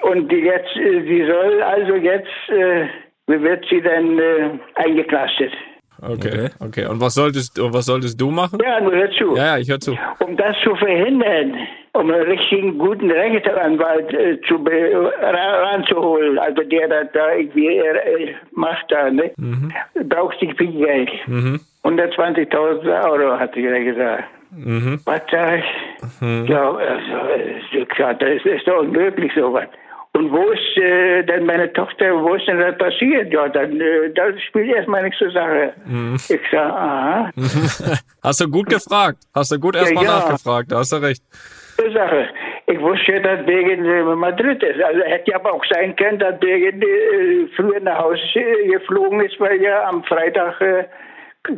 Und 0.02 0.32
jetzt, 0.32 0.76
äh, 0.76 1.02
sie 1.04 1.26
soll 1.26 1.62
also 1.64 1.96
jetzt, 1.96 2.50
äh, 2.50 2.88
wie 3.28 3.42
wird 3.42 3.66
sie 3.70 3.82
dann 3.82 4.20
äh, 4.20 4.50
eingeklastet? 4.76 5.54
Okay. 6.02 6.50
Okay. 6.60 6.86
Und 6.88 7.00
was 7.02 7.14
solltest, 7.14 7.60
was 7.62 7.86
solltest 7.86 8.20
du 8.20 8.32
machen? 8.32 8.60
Ja, 8.64 8.80
nur 8.82 8.96
dazu. 8.96 9.36
Ja, 9.36 9.46
ja, 9.46 9.58
ich 9.60 9.70
höre 9.70 9.80
zu. 9.80 9.98
Um 10.20 10.36
das 10.36 10.56
zu 10.64 10.76
verhindern, 10.76 11.56
um 11.94 12.10
einen 12.12 12.24
richtigen 12.24 12.78
guten 12.78 13.12
Rechtsanwalt 13.12 14.14
äh, 14.14 14.40
zu 14.48 14.58
be- 14.64 15.12
ra- 15.22 15.70
ranzuholen, 15.72 16.40
also 16.40 16.64
der 16.64 16.88
das 16.88 17.08
da 17.14 17.34
irgendwie 17.36 17.68
äh, 17.78 18.34
macht 18.54 18.86
da, 18.90 19.10
ne? 19.12 19.32
braucht 20.06 20.42
nicht 20.42 20.58
viel 20.58 20.72
Geld. 20.72 21.10
120.000 21.84 23.04
Euro, 23.10 23.40
hat 23.40 23.54
sie 23.56 23.62
gesagt. 23.62 24.24
Was 25.06 25.22
sag 25.32 25.60
ich? 25.60 26.50
Ja, 26.50 26.72
also, 26.72 27.12
äh, 27.36 27.86
das 28.20 28.46
ist 28.46 28.68
doch 28.68 28.80
unmöglich 28.80 29.32
sowas. 29.34 29.68
Und 30.14 30.30
wo 30.32 30.52
ist 30.52 30.78
äh, 30.78 31.24
denn 31.24 31.46
meine 31.46 31.72
Tochter, 31.72 32.14
wo 32.22 32.36
ist 32.36 32.46
denn 32.46 32.60
das 32.60 32.78
passiert? 32.78 33.32
Ja, 33.32 33.48
dann 33.48 33.80
äh, 33.80 34.12
das 34.14 34.42
spielt 34.42 34.76
erstmal 34.76 35.04
nichts 35.04 35.20
zur 35.20 35.32
Sache. 35.32 35.74
Ich 36.28 36.42
sag, 36.52 36.70
aha. 36.70 37.32
Hast 38.24 38.42
du 38.42 38.50
gut 38.50 38.68
gefragt. 38.68 39.20
Hast 39.34 39.52
du 39.52 39.60
gut 39.60 39.76
erstmal 39.76 40.04
ja. 40.04 40.20
nachgefragt. 40.20 40.72
Da 40.72 40.80
hast 40.80 40.92
du 40.92 40.98
recht. 40.98 41.24
Sache. 41.90 42.30
Ich 42.68 42.80
wusste, 42.80 43.20
dass 43.22 43.46
Birgit 43.46 43.80
in 43.80 44.20
Madrid 44.20 44.62
ist. 44.62 44.82
Also 44.82 45.02
hätte 45.02 45.32
ja 45.32 45.38
aber 45.38 45.54
auch 45.54 45.66
sein 45.70 45.96
können, 45.96 46.20
dass 46.20 46.40
Birgit 46.40 46.84
äh, 46.84 47.48
früher 47.56 47.80
nach 47.80 48.00
Hause 48.00 48.22
äh, 48.36 48.68
geflogen 48.68 49.22
ist, 49.22 49.40
weil 49.40 49.62
ja 49.62 49.88
am 49.90 50.04
Freitag 50.04 50.62
äh, 50.62 50.86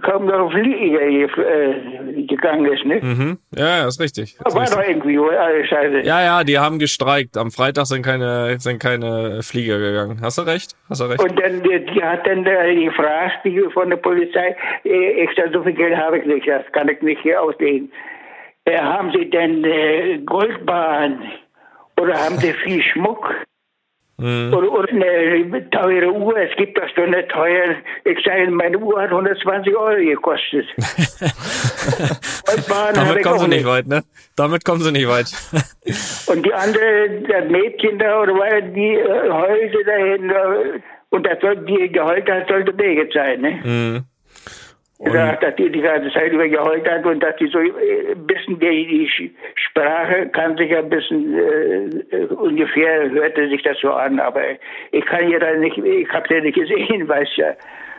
kaum 0.01 0.25
noch 0.25 0.51
Flieger 0.51 1.01
äh, 1.01 2.23
gegangen 2.25 2.71
ist. 2.71 2.85
Ne? 2.85 2.99
Mhm. 3.01 3.37
Ja, 3.55 3.79
ja, 3.79 3.87
ist 3.87 3.99
richtig. 3.99 4.35
Ist 4.35 4.55
War 4.55 4.61
richtig. 4.61 4.77
doch 4.77 4.87
irgendwie 4.87 5.19
alles 5.19 5.67
scheiße. 5.67 5.99
Ja, 6.01 6.21
ja, 6.21 6.43
die 6.43 6.57
haben 6.57 6.79
gestreikt. 6.79 7.37
Am 7.37 7.51
Freitag 7.51 7.85
sind 7.85 8.05
keine, 8.05 8.59
sind 8.59 8.81
keine 8.81 9.41
Flieger 9.43 9.79
gegangen. 9.79 10.19
Hast 10.21 10.37
du 10.37 10.43
recht? 10.43 10.75
Hast 10.89 11.01
du 11.01 11.05
recht? 11.05 11.21
Und 11.21 11.39
dann, 11.39 11.61
die, 11.63 12.03
hat 12.03 12.25
dann 12.25 12.43
gefragt, 12.43 13.39
die 13.43 13.61
von 13.73 13.89
der 13.89 13.97
Polizei, 13.97 14.55
ich 14.83 15.29
sag, 15.35 15.51
so 15.53 15.63
viel 15.63 15.73
Geld 15.73 15.97
habe 15.97 16.19
ich 16.19 16.25
nicht, 16.25 16.47
das 16.47 16.63
kann 16.71 16.87
ich 16.89 17.01
nicht 17.01 17.21
hier 17.21 17.41
auslegen. 17.41 17.91
Äh, 18.65 18.77
haben 18.77 19.11
Sie 19.11 19.29
denn 19.29 19.63
äh, 19.65 20.19
Goldbahn 20.19 21.21
oder 21.99 22.13
haben 22.13 22.37
Sie 22.37 22.53
viel 22.53 22.81
Schmuck? 22.81 23.29
Oder, 24.19 24.71
oder 24.71 24.89
eine 24.89 25.69
teure 25.71 26.13
Uhr, 26.13 26.37
es 26.37 26.55
gibt 26.55 26.77
doch 26.77 26.87
so 26.95 27.01
eine 27.01 27.27
teure, 27.27 27.77
ich 28.05 28.23
sage, 28.23 28.47
meine 28.51 28.77
Uhr 28.77 29.01
hat 29.01 29.09
120 29.09 29.75
Euro 29.75 29.97
gekostet. 29.97 30.67
Damit 32.93 33.23
kommen 33.23 33.39
sie 33.39 33.47
nicht 33.47 33.65
weit, 33.65 33.87
ne? 33.87 34.03
Damit 34.35 34.63
kommen 34.63 34.81
sie 34.81 34.91
nicht 34.91 35.07
weit. 35.07 35.25
Und 36.27 36.45
die 36.45 36.53
andere, 36.53 37.21
das 37.27 37.49
Mädchen 37.49 37.97
da, 37.97 38.21
oder 38.21 38.33
was, 38.33 38.71
die 38.73 38.93
äh, 38.93 39.31
heulte 39.31 39.83
dahin, 39.83 40.29
äh, 40.29 40.79
und 41.09 41.25
das 41.27 41.39
soll, 41.41 41.57
die 41.65 41.91
geheult 41.91 42.29
hat, 42.29 42.47
sollte 42.47 42.71
Birgit 42.73 43.13
sein, 43.13 43.41
ne? 43.41 43.59
Mhm. 43.63 44.05
Ja, 45.11 45.35
dass 45.35 45.55
die 45.55 45.69
die 45.69 45.81
ganze 45.81 46.11
Zeit 46.11 46.31
über 46.31 46.47
geheult 46.47 46.89
hat 46.89 47.05
und 47.05 47.21
dass 47.21 47.35
die 47.35 47.47
so 47.47 47.59
äh, 47.59 48.13
ein 48.13 48.25
bisschen 48.25 48.59
die, 48.59 48.87
die 48.87 49.33
Sprache 49.55 50.29
kann 50.29 50.55
sich 50.55 50.73
ein 50.75 50.89
bisschen 50.89 51.37
äh, 51.37 52.15
äh, 52.15 52.25
ungefähr 52.27 53.09
hörte 53.09 53.49
sich 53.49 53.61
das 53.63 53.77
so 53.81 53.91
an, 53.91 54.19
aber 54.19 54.41
ich 54.91 55.05
kann 55.05 55.29
ja 55.29 55.39
da 55.39 55.53
nicht, 55.55 55.77
ich 55.77 56.09
habe 56.09 56.33
ja 56.33 56.41
nicht 56.41 56.55
gesehen, 56.55 57.07
weiß 57.07 57.29
ja. 57.35 57.53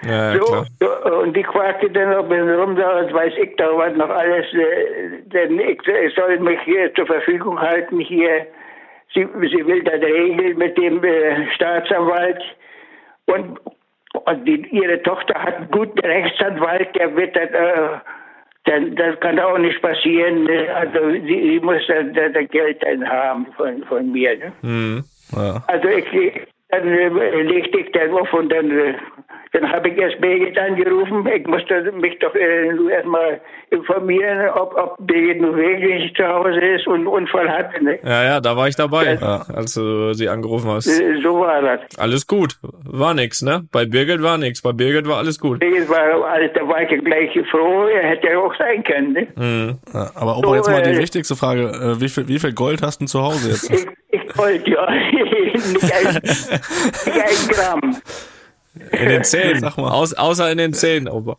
Ja, 0.07 0.37
so, 0.37 0.65
so, 0.81 1.21
und 1.21 1.37
die 1.37 1.43
quakte 1.43 1.91
dann 1.91 2.11
noch 2.11 2.25
ein 2.25 2.29
bisschen 2.29 2.55
rum, 2.55 2.77
da 2.77 3.13
weiß 3.13 3.33
ich 3.41 3.57
da 3.57 3.77
was 3.77 3.95
noch 3.97 4.11
alles, 4.11 4.47
äh, 4.53 5.23
denn 5.27 5.59
ich, 5.59 5.81
ich 5.87 6.15
soll 6.15 6.39
mich 6.39 6.61
hier 6.65 6.93
zur 6.95 7.07
Verfügung 7.07 7.61
halten 7.61 8.01
hier. 8.01 8.47
Sie, 9.15 9.27
sie 9.43 9.67
will 9.67 9.83
das 9.85 10.01
regeln 10.01 10.59
mit 10.59 10.77
dem 10.77 11.03
äh, 11.05 11.47
Staatsanwalt 11.55 12.43
und, 13.27 13.59
und 14.15 14.45
die, 14.45 14.67
ihre 14.71 15.03
Tochter 15.03 15.35
hat 15.35 15.57
einen 15.57 15.71
guten 15.71 15.99
Rechtsanwalt, 15.99 16.95
der 16.97 17.15
wird 17.17 17.35
das, 17.37 17.51
äh, 17.51 17.99
dann, 18.65 18.97
das 18.97 19.19
kann 19.21 19.39
auch 19.39 19.59
nicht 19.59 19.81
passieren. 19.83 20.45
ne? 20.45 20.75
Also 20.75 21.11
sie, 21.11 21.51
sie 21.51 21.61
muss 21.61 21.83
das, 21.89 22.07
das, 22.15 22.33
das 22.33 22.49
Geld 22.51 22.83
dann 22.83 23.09
haben 23.09 23.47
von, 23.57 23.83
von 23.85 24.11
mir. 24.13 24.39
Ne? 24.39 24.53
Mhm. 24.63 25.05
Ja. 25.37 25.63
Also 25.67 25.89
ich, 25.89 26.07
dann 26.81 26.89
äh, 26.89 27.43
legte 27.43 27.79
ich 27.81 27.93
dann 27.93 28.11
auf 28.13 28.33
und 28.33 28.51
dann, 28.53 28.71
äh, 28.71 28.95
dann 29.53 29.71
habe 29.71 29.89
ich 29.89 29.97
erst 29.99 30.21
Birgit 30.21 30.59
angerufen. 30.59 31.27
Ich 31.35 31.47
musste 31.47 31.93
mich 31.93 32.19
doch 32.19 32.35
äh, 32.35 32.73
nur 32.73 32.91
erstmal 32.91 33.41
informieren, 33.71 34.49
ob, 34.51 34.75
ob 34.77 34.97
Birgit 35.07 35.41
nun 35.41 35.57
wirklich 35.57 36.15
zu 36.15 36.27
Hause 36.27 36.59
ist 36.61 36.87
und 36.87 36.95
einen 36.97 37.07
Unfall 37.07 37.49
hatte. 37.49 37.83
Ne? 37.83 37.99
Ja, 38.05 38.25
ja, 38.25 38.41
da 38.41 38.57
war 38.57 38.69
ich 38.69 38.77
dabei, 38.77 39.19
Ja. 39.21 39.43
als 39.55 39.75
du 39.75 40.13
sie 40.15 40.29
angerufen 40.29 40.71
hast. 40.71 40.87
Äh, 40.87 41.21
So 41.23 41.41
war 41.41 41.63
das. 41.63 41.81
Alles 41.99 42.27
gut. 42.27 42.57
War 42.85 43.15
nix, 43.15 43.43
ne? 43.43 43.65
Bei 43.73 43.85
Birgit 43.87 44.23
war 44.23 44.39
nix. 44.39 44.63
Bei 44.63 44.73
Birgit 44.73 45.09
war 45.09 45.19
alles 45.19 45.39
gut. 45.39 45.61
Birgit 45.61 45.89
war, 45.89 46.25
also, 46.25 46.49
da 46.55 46.69
war 46.69 46.83
ich 46.83 46.91
ja 46.91 46.99
gleich 46.99 47.31
froh, 47.51 47.87
er 47.87 48.09
hätte 48.09 48.29
ja 48.29 48.39
auch 48.39 48.55
sein 48.57 48.83
können. 48.85 49.13
Ne? 49.13 49.27
Mhm. 49.37 49.79
Ja, 49.93 50.11
aber 50.15 50.39
Opa, 50.39 50.49
So, 50.49 50.55
jetzt 50.57 50.69
mal 50.71 50.83
die 50.83 50.91
äh, 50.91 50.99
wichtigste 50.99 51.37
Frage. 51.37 51.63
Äh, 51.69 52.01
wie, 52.01 52.09
viel, 52.09 52.27
wie 52.29 52.39
viel 52.39 52.53
Gold 52.53 52.83
hast 52.83 52.99
du 53.01 53.05
denn 53.05 53.09
zu 53.09 53.23
Hause 53.23 53.51
jetzt? 53.51 53.71
Ich, 53.71 53.87
ich 54.11 54.24
wollte 54.37 54.71
ja 54.71 54.91
nicht 54.91 55.93
ein, 55.93 56.15
nicht 56.23 56.53
ein 57.07 57.49
Gramm. 57.49 58.03
In 58.91 59.09
den 59.09 59.23
Zähnen. 59.23 59.61
Sag 59.61 59.77
mal. 59.77 59.91
Aus, 59.91 60.15
außer 60.15 60.51
in 60.51 60.59
den 60.59 60.73
Zähnen, 60.73 61.09
Opa. 61.09 61.37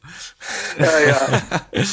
Ja, 0.80 0.86
ja. 0.86 1.82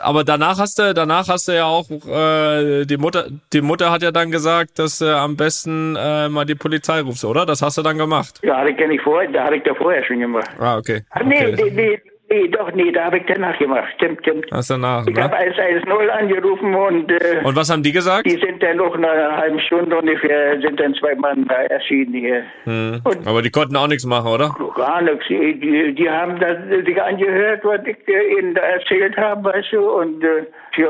Aber 0.00 0.22
danach 0.22 0.58
hast 0.58 0.78
du, 0.78 0.94
danach 0.94 1.28
hast 1.28 1.48
du 1.48 1.52
ja 1.52 1.64
auch, 1.64 1.90
äh, 1.90 2.84
die 2.84 2.96
Mutter, 2.96 3.26
die 3.52 3.60
Mutter 3.60 3.90
hat 3.90 4.02
ja 4.02 4.12
dann 4.12 4.30
gesagt, 4.30 4.78
dass 4.78 4.98
du 4.98 5.16
am 5.16 5.36
besten 5.36 5.96
äh, 5.96 6.28
mal 6.28 6.44
die 6.44 6.54
Polizei 6.54 7.00
rufst, 7.00 7.24
oder? 7.24 7.44
Das 7.44 7.60
hast 7.60 7.76
du 7.78 7.82
dann 7.82 7.98
gemacht. 7.98 8.40
Ja, 8.42 8.58
hatte 8.58 8.70
ich 8.70 8.78
ja 8.78 8.86
nicht 8.86 9.02
vorher, 9.02 9.30
da 9.32 9.44
hatte 9.44 9.56
ich 9.56 9.64
da 9.64 9.74
vorher 9.74 10.04
schon 10.04 10.20
gemacht. 10.20 10.50
Ah, 10.60 10.76
okay. 10.76 11.02
Ach 11.10 11.22
nee, 11.24 11.44
okay. 11.46 11.70
nee, 11.70 11.70
nee, 11.70 12.02
Nee, 12.34 12.48
doch, 12.48 12.72
nee, 12.74 12.90
da 12.90 13.04
habe 13.04 13.18
ich 13.18 13.24
danach 13.26 13.56
gemacht. 13.58 13.92
Stimmt, 13.94 14.18
stimmt. 14.22 14.46
Hast 14.50 14.68
danach, 14.70 15.06
Ich 15.06 15.16
habe 15.16 15.34
ne? 15.34 15.38
110 15.38 16.10
angerufen 16.10 16.74
und, 16.74 17.10
äh, 17.12 17.40
Und 17.44 17.54
was 17.54 17.70
haben 17.70 17.82
die 17.84 17.92
gesagt? 17.92 18.26
die 18.26 18.36
sind 18.36 18.60
dann 18.60 18.78
noch 18.78 18.96
nach 18.98 19.10
einer 19.10 19.36
halben 19.36 19.60
Stunde 19.60 19.96
ungefähr, 19.96 20.60
sind 20.60 20.80
dann 20.80 20.94
zwei 20.94 21.14
Mann 21.14 21.46
da 21.46 21.54
erschienen 21.62 22.12
hier. 22.12 22.42
Hm. 22.64 23.00
Und 23.04 23.26
Aber 23.26 23.40
die 23.42 23.50
konnten 23.50 23.76
auch 23.76 23.86
nichts 23.86 24.04
machen, 24.04 24.28
oder? 24.32 24.52
gar 24.74 25.00
nichts. 25.02 25.26
Die, 25.28 25.60
die, 25.60 25.94
die 25.94 26.10
haben 26.10 26.40
das 26.40 26.56
sich 26.84 27.00
angehört, 27.00 27.60
was 27.64 27.80
ich 27.86 27.96
äh, 28.08 28.38
ihnen 28.38 28.54
da 28.54 28.62
erzählt 28.62 29.16
habe, 29.16 29.44
weißt 29.44 29.72
du, 29.72 29.90
und 29.90 30.24
äh, 30.24 30.46
ja, 30.76 30.88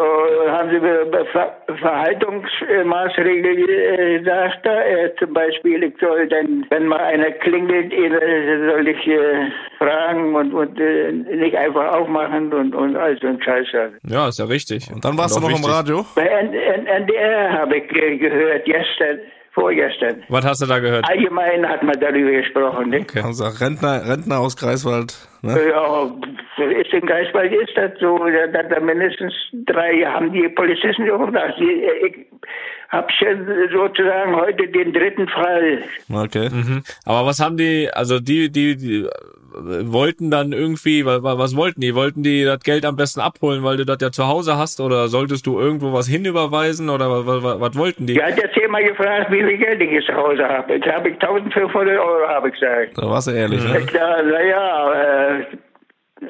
haben 0.52 0.70
sie 0.70 0.80
Ver 1.32 1.56
Verhaltungsmaßregeln 1.80 3.68
äh, 3.68 4.18
gesagt, 4.18 4.60
da, 4.64 4.82
äh, 4.82 5.14
zum 5.18 5.32
Beispiel, 5.32 5.82
ich 5.82 5.94
soll 6.00 6.28
dann, 6.28 6.66
wenn 6.70 6.86
mal 6.86 7.00
einer 7.00 7.30
klingelt, 7.30 7.92
ihn, 7.92 8.12
äh, 8.12 8.70
soll 8.70 8.88
ich 8.88 9.06
äh, 9.06 9.50
fragen 9.78 10.34
und, 10.34 10.52
und 10.54 10.78
äh, 10.80 11.12
nicht 11.12 11.56
einfach 11.56 11.94
aufmachen 11.94 12.52
und, 12.52 12.74
und 12.74 12.96
all 12.96 13.18
so 13.20 13.26
ein 13.28 13.42
Scheiß. 13.42 13.68
Ja, 14.06 14.28
ist 14.28 14.38
ja 14.38 14.44
richtig. 14.44 14.90
Und 14.92 15.04
dann 15.04 15.16
warst 15.18 15.36
du 15.36 15.38
auch 15.38 15.42
noch 15.42 15.50
im 15.50 15.56
wichtig. 15.56 15.72
Radio? 15.72 16.04
Bei 16.14 16.26
N 16.26 16.52
N 16.52 16.86
NDR 16.86 17.52
habe 17.52 17.76
ich 17.78 17.96
äh, 17.96 18.16
gehört, 18.16 18.64
gestern, 18.64 19.20
vorgestern. 19.54 20.22
Was 20.28 20.44
hast 20.44 20.62
du 20.62 20.66
da 20.66 20.80
gehört? 20.80 21.08
Allgemein 21.08 21.66
hat 21.66 21.82
man 21.82 21.98
darüber 22.00 22.32
gesprochen, 22.32 22.90
ne? 22.90 23.00
Okay. 23.00 23.20
Also 23.24 23.44
Rentner, 23.44 24.06
Rentner 24.06 24.40
aus 24.40 24.56
Greifswald. 24.56 25.16
Ne? 25.42 25.56
Ja, 25.70 26.10
das 26.56 26.86
ist 26.86 26.92
in 26.92 27.06
Greifswald 27.06 27.52
ist 27.52 27.76
das 27.76 27.92
so, 28.00 28.18
da, 28.52 28.62
da 28.62 28.80
mindestens 28.80 29.32
drei 29.66 30.02
haben 30.02 30.32
die 30.32 30.48
Polizisten 30.48 31.06
so 31.06 31.18
Ich 32.86 32.92
habe 32.92 33.12
schon 33.12 33.46
sozusagen 33.72 34.36
heute 34.36 34.68
den 34.68 34.92
dritten 34.92 35.28
Fall. 35.28 35.78
Okay. 36.12 36.48
Mhm. 36.50 36.82
Aber 37.04 37.26
was 37.26 37.40
haben 37.40 37.56
die, 37.56 37.88
also 37.92 38.20
die, 38.20 38.50
die, 38.52 38.76
die 38.76 39.04
äh, 39.04 39.10
wollten 39.92 40.30
dann 40.30 40.52
irgendwie, 40.52 41.04
wa- 41.04 41.22
wa- 41.22 41.38
was 41.38 41.56
wollten 41.56 41.80
die? 41.80 41.94
Wollten 41.94 42.22
die 42.22 42.44
das 42.44 42.60
Geld 42.60 42.84
am 42.84 42.94
besten 42.96 43.20
abholen, 43.20 43.64
weil 43.64 43.76
du 43.78 43.84
das 43.84 43.98
ja 44.00 44.10
zu 44.12 44.28
Hause 44.28 44.56
hast? 44.58 44.80
Oder 44.80 45.08
solltest 45.08 45.46
du 45.46 45.58
irgendwo 45.58 45.92
was 45.92 46.06
hinüberweisen? 46.08 46.88
Oder 46.88 47.10
was, 47.10 47.42
was, 47.42 47.60
was 47.60 47.76
wollten 47.78 48.06
die? 48.06 48.14
Die 48.14 48.22
hat 48.22 48.36
jetzt 48.40 48.56
immer 48.58 48.80
gefragt, 48.82 49.30
wie 49.32 49.42
viel 49.42 49.58
Geld 49.58 49.80
ich 49.80 50.06
zu 50.06 50.14
Hause 50.14 50.44
habe. 50.48 50.74
Jetzt 50.74 50.86
habe 50.86 51.08
ich 51.08 51.14
1500 51.14 51.98
Euro, 51.98 52.28
habe 52.28 52.48
ich 52.48 52.54
gesagt. 52.54 52.96
Da 52.96 53.08
warst 53.10 53.26
du 53.28 53.32
ehrlich, 53.32 53.62
Ja, 53.64 53.72
ne? 53.72 53.86
klar, 53.86 54.22
naja, 54.22 54.92
äh, 55.40 55.44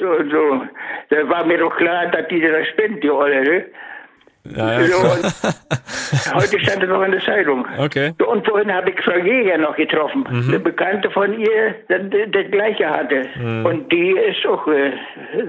so, 0.00 0.06
so. 0.30 0.62
Da 1.10 1.28
war 1.28 1.44
mir 1.44 1.58
doch 1.58 1.76
klar, 1.76 2.06
dass 2.10 2.26
die 2.28 2.40
das 2.40 2.66
spinnt, 2.68 3.02
die 3.04 3.10
Olle, 3.10 3.42
ne? 3.42 3.64
Ja, 4.44 4.80
ja, 4.80 4.86
so, 4.86 6.34
heute 6.34 6.60
stand 6.60 6.82
es 6.82 6.88
noch 6.88 7.02
in 7.02 7.12
der 7.12 7.24
Zeitung. 7.24 7.66
Okay. 7.78 8.12
Und 8.26 8.46
vorhin 8.46 8.72
habe 8.72 8.90
ich 8.90 9.00
Frau 9.00 9.16
Jäger 9.16 9.56
noch 9.56 9.74
getroffen. 9.76 10.26
Eine 10.26 10.60
Bekannte 10.60 11.10
von 11.10 11.38
ihr, 11.38 11.74
das, 11.88 12.02
das 12.30 12.50
gleiche 12.50 12.88
hatte. 12.88 13.26
Und 13.64 13.90
die 13.90 14.10
ist 14.10 14.46
auch 14.46 14.66
äh, 14.68 14.92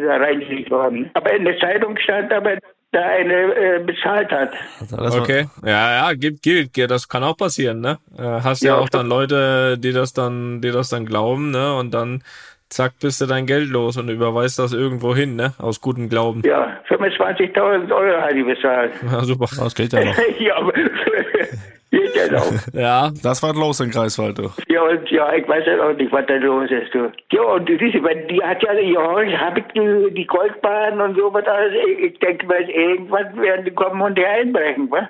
da 0.05 0.15
reingelegt 0.17 0.71
worden. 0.71 1.09
Aber 1.13 1.33
in 1.33 1.43
der 1.43 1.59
Zeitung 1.59 1.97
stand 1.97 2.31
aber, 2.31 2.57
da 2.95 3.01
eine 3.01 3.33
äh, 3.55 3.83
bezahlt 3.83 4.31
hat. 4.31 4.53
Also 4.97 5.19
Okay. 5.21 5.47
Ja, 5.63 6.09
ja, 6.09 6.13
gibt, 6.13 6.41
gilt. 6.41 6.77
Ja, 6.77 6.87
Das 6.87 7.09
kann 7.09 7.23
auch 7.23 7.35
passieren, 7.35 7.81
ne? 7.81 7.97
Äh, 8.17 8.21
Hast 8.23 8.63
ja, 8.63 8.75
Ja, 8.75 8.79
auch 8.79 8.89
dann 8.89 9.07
Leute, 9.07 9.77
die 9.77 9.91
das 9.91 10.13
dann, 10.13 10.61
die 10.61 10.71
das 10.71 10.89
dann 10.89 11.05
glauben, 11.05 11.51
ne? 11.51 11.75
Und 11.75 11.93
dann 11.93 12.23
zack, 12.69 12.93
bist 13.01 13.21
du 13.21 13.25
dein 13.25 13.45
Geld 13.45 13.69
los 13.69 13.97
und 13.97 14.09
überweist 14.09 14.59
das 14.59 14.73
irgendwo 14.73 15.15
hin, 15.15 15.35
ne? 15.35 15.53
Aus 15.59 15.81
gutem 15.81 16.09
Glauben. 16.09 16.41
Ja, 16.45 16.77
25.000 16.89 17.91
Euro 17.93 18.21
hat 18.21 18.33
die 18.33 18.43
bezahlt. 18.43 18.91
Ja, 19.11 19.21
super. 19.21 19.47
Das 19.57 19.75
geht 19.75 19.93
ja 19.93 20.03
noch. 20.05 20.15
ja, 20.39 20.55
aber 20.57 20.71
geht 21.91 22.15
ja 22.15 22.31
noch. 22.31 22.51
Ja, 22.73 23.11
Das 23.23 23.41
war 23.43 23.53
los 23.53 23.79
in 23.79 23.89
Greifswald, 23.91 24.37
du. 24.37 24.49
Ja, 24.67 24.81
und 24.83 25.09
ja, 25.09 25.33
ich 25.33 25.47
weiß 25.47 25.63
ja 25.65 25.83
auch 25.83 25.93
nicht, 25.95 26.11
was 26.11 26.25
da 26.27 26.35
los 26.35 26.69
ist. 26.69 26.93
Du. 26.93 27.11
Ja, 27.31 27.41
und 27.43 27.67
du 27.69 27.77
siehst, 27.77 28.03
weil 28.03 28.25
die 28.27 28.41
hat 28.41 28.61
ja, 28.63 28.73
ja, 28.73 29.39
habe 29.39 29.59
ich 29.59 29.65
die, 29.73 30.13
die 30.13 30.25
Goldbahn 30.27 30.99
und 30.99 31.15
so 31.15 31.33
was 31.33 31.45
alles. 31.45 31.73
Ich, 31.87 31.99
ich 32.13 32.19
denke, 32.19 32.47
weil 32.49 32.69
irgendwann 32.69 33.37
werden 33.41 33.65
die 33.65 33.71
kommen 33.71 34.01
und 34.01 34.17
die 34.17 34.25
einbrechen, 34.25 34.89
wa? 34.91 35.09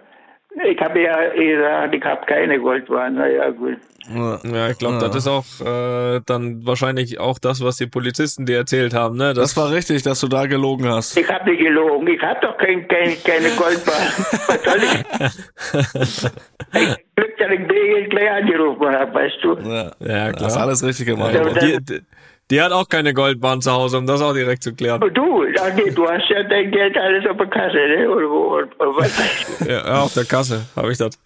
Ich 0.63 0.79
habe 0.79 1.01
ja 1.01 1.17
gesagt, 1.33 1.95
ich 1.95 2.03
habe 2.03 2.25
keine 2.25 2.59
Goldbahn. 2.59 3.15
Na 3.15 3.27
ja, 3.27 3.49
gut. 3.49 3.77
Ja. 4.13 4.69
ich 4.69 4.77
glaube, 4.77 4.95
Ja. 4.95 5.07
das 5.07 5.15
ist 5.15 5.27
auch 5.27 5.43
äh, 5.65 6.21
dann 6.25 6.65
wahrscheinlich 6.65 7.19
auch 7.19 7.39
das, 7.39 7.61
was 7.63 7.77
die 7.77 7.87
Polizisten 7.87 8.45
dir 8.45 8.57
erzählt 8.57 8.93
haben, 8.93 9.17
ne? 9.17 9.33
Das 9.33 9.57
war 9.57 9.71
richtig, 9.71 10.03
dass 10.03 10.19
du 10.21 10.27
da 10.27 10.45
gelogen 10.45 10.87
hast. 10.87 11.17
Ich 11.17 11.27
habe 11.29 11.49
nicht 11.49 11.59
gelogen. 11.61 12.07
Ich 12.07 12.21
habe 12.21 12.39
doch 12.41 12.57
kein, 12.57 12.87
kein, 12.87 13.15
keine 13.23 13.49
Goldbahn. 13.57 13.95
Was 14.47 14.63
soll 14.63 14.81
ich? 14.83 16.21
ich 16.81 16.95
Glück, 17.15 17.37
dass 17.37 17.51
ich 17.51 18.09
gleich 18.09 18.31
angerufen 18.31 18.87
habe, 18.95 19.13
weißt 19.13 19.37
du? 19.41 19.57
Ja, 19.67 19.91
Ja, 19.99 20.31
Das 20.31 20.41
ist 20.47 20.53
klar. 20.53 20.63
alles 20.67 20.83
richtig 20.83 21.05
gemacht. 21.07 21.33
Ja, 21.33 21.43
Die, 22.51 22.61
hat 22.61 22.71
auch 22.71 22.87
keine 22.87 23.13
Goldbahn 23.13 23.61
zu 23.61 23.71
Hause, 23.71 23.97
um 23.97 24.05
das 24.05 24.21
auch 24.21 24.33
direkt 24.33 24.61
zu 24.63 24.73
klären. 24.75 25.01
Du, 25.13 25.43
ach 25.59 25.73
nee, 25.75 25.89
du 25.91 26.07
hast 26.07 26.29
ja 26.29 26.43
dein 26.43 26.69
Geld 26.71 26.95
alles 26.97 27.25
auf 27.27 27.37
der 27.37 27.47
Kasse, 27.47 27.75
ne? 27.75 28.09
Oder 28.09 28.29
wo? 28.29 28.55
Oder 28.55 28.67
was? 28.95 29.11
Ja, 29.67 30.01
auf 30.01 30.13
der 30.13 30.25
Kasse 30.25 30.63
habe 30.75 30.91
ich 30.91 30.97
das. 30.97 31.17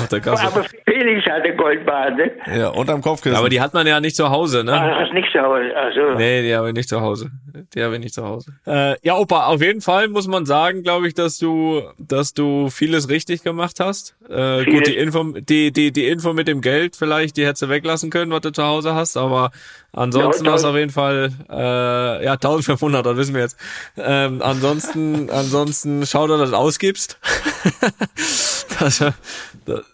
auf 0.00 0.08
der 0.08 0.20
Kasse. 0.20 0.46
Aber 0.46 0.64
Felix 0.84 1.24
hatte 1.26 1.54
Goldbahn, 1.56 2.16
ne? 2.16 2.30
Ja, 2.56 2.68
unterm 2.68 3.02
Kopfkissen. 3.02 3.36
Aber 3.36 3.48
die 3.48 3.60
hat 3.60 3.74
man 3.74 3.86
ja 3.86 3.98
nicht 4.00 4.14
zu 4.14 4.30
Hause, 4.30 4.62
ne? 4.62 4.72
Ah, 4.72 5.00
hast 5.00 5.12
nicht 5.12 5.32
zu 5.32 5.40
Hause. 5.40 5.74
Also, 5.74 6.18
Nee, 6.18 6.42
die 6.42 6.54
habe 6.54 6.68
ich 6.68 6.74
nicht 6.74 6.88
zu 6.88 7.00
Hause. 7.00 7.30
Die 7.74 7.82
habe 7.82 7.94
ich 7.94 8.00
nicht 8.00 8.14
zu 8.14 8.24
Hause. 8.24 8.52
Äh, 8.66 8.94
ja, 9.02 9.16
Opa, 9.16 9.46
auf 9.46 9.60
jeden 9.60 9.80
Fall 9.80 10.08
muss 10.08 10.28
man 10.28 10.46
sagen, 10.46 10.82
glaube 10.82 11.08
ich, 11.08 11.14
dass 11.14 11.38
du, 11.38 11.82
dass 11.98 12.32
du 12.32 12.68
vieles 12.70 13.08
richtig 13.08 13.42
gemacht 13.42 13.80
hast. 13.80 14.14
Äh, 14.28 14.64
gut, 14.66 14.86
die 14.86 14.96
Info, 14.96 15.24
die, 15.24 15.72
die, 15.72 15.90
die 15.92 16.06
Info 16.08 16.32
mit 16.32 16.46
dem 16.48 16.60
Geld 16.60 16.96
vielleicht, 16.96 17.36
die 17.36 17.44
hättest 17.44 17.62
du 17.62 17.68
weglassen 17.68 18.10
können, 18.10 18.30
was 18.30 18.42
du 18.42 18.52
zu 18.52 18.62
Hause 18.62 18.94
hast, 18.94 19.16
aber 19.16 19.50
ansonsten 20.16 20.44
Ja, 20.46 20.52
hast 20.52 20.64
du 20.64 20.68
auf 20.68 20.76
jeden 20.76 20.90
Fall, 20.90 21.30
äh, 21.50 22.24
ja, 22.24 22.32
1500, 22.32 23.04
das 23.04 23.16
wissen 23.16 23.34
wir 23.34 23.42
jetzt. 23.42 23.58
Ähm, 23.96 24.40
ansonsten, 24.42 25.30
ansonsten 25.32 26.06
schau, 26.06 26.26
dass 26.26 26.38
du 26.38 26.44
das 26.44 26.52
ausgibst. 26.52 27.18
das, 28.80 28.98
das, 29.64 29.84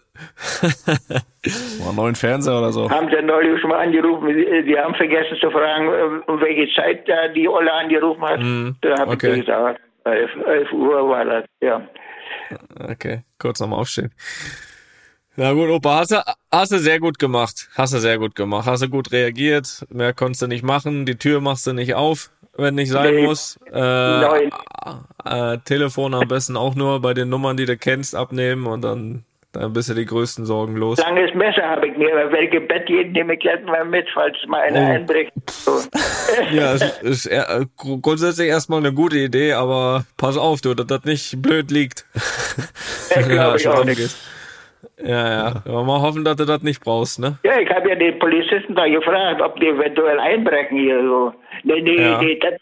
Mal 1.79 1.87
einen 1.87 1.95
neuen 1.95 2.15
Fernseher 2.15 2.57
oder 2.57 2.73
so. 2.73 2.89
haben 2.89 3.09
sie 3.09 3.21
neulich 3.21 3.59
schon 3.61 3.69
mal 3.69 3.79
angerufen. 3.79 4.27
Sie, 4.27 4.63
sie 4.65 4.77
haben 4.77 4.93
vergessen 4.95 5.37
zu 5.39 5.49
fragen, 5.49 5.87
äh, 5.87 6.31
um 6.31 6.41
welche 6.41 6.67
Zeit 6.75 7.07
da 7.07 7.29
die 7.29 7.47
Olle 7.47 7.71
angerufen 7.71 8.21
hat. 8.23 8.41
da 8.81 8.99
habe 8.99 9.11
okay. 9.11 9.35
ich 9.35 9.45
gesagt, 9.45 9.79
11, 10.03 10.31
11 10.45 10.71
Uhr 10.73 11.09
war 11.09 11.25
das, 11.25 11.45
ja. 11.61 11.81
Okay, 12.89 13.21
kurz 13.37 13.59
nochmal 13.59 13.79
aufstehen. 13.79 14.11
Na 15.41 15.53
gut, 15.53 15.69
Opa, 15.69 15.99
hast 15.99 16.11
du, 16.11 16.21
hast 16.51 16.73
du 16.73 16.79
sehr 16.79 16.99
gut 16.99 17.17
gemacht. 17.17 17.69
Hast 17.75 17.93
du 17.93 17.99
sehr 17.99 18.17
gut 18.17 18.35
gemacht. 18.35 18.65
Hast 18.67 18.83
du 18.83 18.89
gut 18.89 19.13
reagiert. 19.13 19.85
Mehr 19.89 20.11
konntest 20.13 20.41
du 20.41 20.47
nicht 20.47 20.63
machen. 20.63 21.05
Die 21.05 21.15
Tür 21.15 21.39
machst 21.39 21.65
du 21.65 21.71
nicht 21.71 21.93
auf, 21.93 22.29
wenn 22.57 22.75
nicht 22.75 22.91
sein 22.91 23.15
Nee. 23.15 23.25
muss. 23.25 23.57
Äh, 23.71 23.79
Nein. 23.79 24.51
äh, 25.23 25.57
Telefon 25.63 26.13
am 26.13 26.27
besten 26.27 26.57
auch 26.57 26.75
nur 26.75 26.99
bei 27.01 27.13
den 27.13 27.29
Nummern, 27.29 27.55
die 27.55 27.65
du 27.65 27.77
kennst, 27.77 28.15
abnehmen 28.17 28.67
und 28.67 28.81
dann, 28.81 29.23
dann 29.53 29.71
bist 29.71 29.87
du 29.87 29.93
die 29.93 30.05
größten 30.05 30.45
Sorgen 30.45 30.75
los. 30.75 30.97
Langes 30.97 31.33
Messer 31.33 31.63
habe 31.69 31.87
ich 31.87 31.97
mir, 31.97 32.11
aber 32.11 32.33
welche 32.33 32.59
Bett 32.59 32.89
jeden 32.89 33.13
nehme 33.13 33.35
ich 33.35 33.39
gleich 33.39 33.63
mal 33.63 33.85
mit, 33.85 34.07
falls 34.13 34.35
mal 34.45 34.59
einer 34.63 34.81
Oh. 34.89 34.91
einbricht. 34.93 35.31
So. 35.49 35.79
Ja, 36.51 36.73
es 36.73 36.83
ist 37.01 37.25
eher, 37.27 37.49
äh, 37.49 37.65
gru- 37.77 37.99
grundsätzlich 38.01 38.49
erstmal 38.49 38.79
eine 38.79 38.93
gute 38.93 39.17
Idee, 39.17 39.53
aber 39.53 40.05
pass 40.17 40.37
auf, 40.37 40.59
du, 40.61 40.73
dass 40.75 40.85
das 40.87 41.03
nicht 41.05 41.41
blöd 41.41 41.71
liegt. 41.71 42.05
Ja, 43.15 43.21
glaub 43.21 43.55
ich 43.59 43.67
auch 43.69 43.79
angeht. 43.81 44.11
Ja, 45.01 45.29
ja. 45.29 45.45
Aber 45.65 45.83
mal 45.83 46.01
hoffen, 46.01 46.23
dass 46.25 46.35
du 46.35 46.45
das 46.45 46.61
nicht 46.61 46.83
brauchst, 46.83 47.19
ne? 47.19 47.37
Ja, 47.43 47.59
ich 47.59 47.69
habe 47.69 47.89
ja 47.89 47.95
den 47.95 48.19
Polizisten 48.19 48.75
da 48.75 48.87
gefragt, 48.87 49.41
ob 49.41 49.59
die 49.59 49.67
eventuell 49.67 50.19
einbrechen 50.19 50.77
hier 50.77 51.01
so. 51.03 51.33
Nee, 51.63 51.81
nee, 51.81 52.01
Ja. 52.01 52.21
nee, 52.21 52.37
das, 52.39 52.53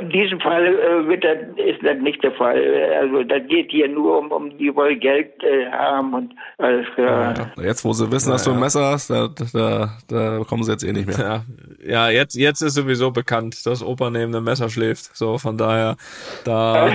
in 0.00 0.10
diesem 0.10 0.40
Fall 0.40 0.66
äh, 0.66 1.06
wird 1.06 1.22
das, 1.22 1.36
ist 1.64 1.80
das 1.84 1.96
nicht 2.00 2.20
der 2.24 2.32
Fall. 2.32 2.60
Also 3.00 3.22
das 3.22 3.46
geht 3.48 3.70
hier 3.70 3.86
nur 3.88 4.18
um, 4.18 4.32
um 4.32 4.58
die 4.58 4.74
wollen 4.74 4.98
Geld 4.98 5.30
äh, 5.44 5.70
haben 5.70 6.12
und 6.12 6.34
alles 6.58 6.86
klar. 6.96 7.52
Jetzt, 7.62 7.84
wo 7.84 7.92
sie 7.92 8.10
wissen, 8.10 8.32
dass 8.32 8.42
du 8.42 8.50
ein 8.50 8.58
Messer 8.58 8.84
hast, 8.86 9.10
da, 9.10 9.28
da, 9.52 9.90
da 10.08 10.40
kommen 10.48 10.64
sie 10.64 10.72
jetzt 10.72 10.82
eh 10.82 10.92
nicht 10.92 11.06
mehr. 11.06 11.44
Ja, 11.86 12.08
ja 12.08 12.10
jetzt, 12.10 12.34
jetzt 12.34 12.62
ist 12.62 12.74
sowieso 12.74 13.12
bekannt, 13.12 13.64
dass 13.64 13.84
Opa 13.84 14.10
neben 14.10 14.32
dem 14.32 14.42
Messer 14.42 14.68
schläft. 14.70 15.16
So, 15.16 15.38
von 15.38 15.56
daher, 15.56 15.96
da, 16.44 16.88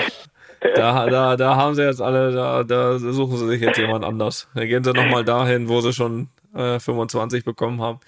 da, 0.75 1.07
da, 1.07 1.35
da 1.35 1.55
haben 1.55 1.75
sie 1.75 1.83
jetzt 1.83 2.01
alle, 2.01 2.31
da, 2.31 2.63
da 2.63 2.97
suchen 2.99 3.37
sie 3.37 3.47
sich 3.47 3.61
jetzt 3.61 3.77
jemand 3.77 4.05
anders. 4.05 4.47
Da 4.53 4.65
gehen 4.65 4.83
sie 4.83 4.93
nochmal 4.93 5.23
dahin, 5.23 5.67
wo 5.67 5.81
sie 5.81 5.93
schon 5.93 6.29
äh, 6.55 6.79
25 6.79 7.43
bekommen 7.43 7.81
haben. 7.81 7.99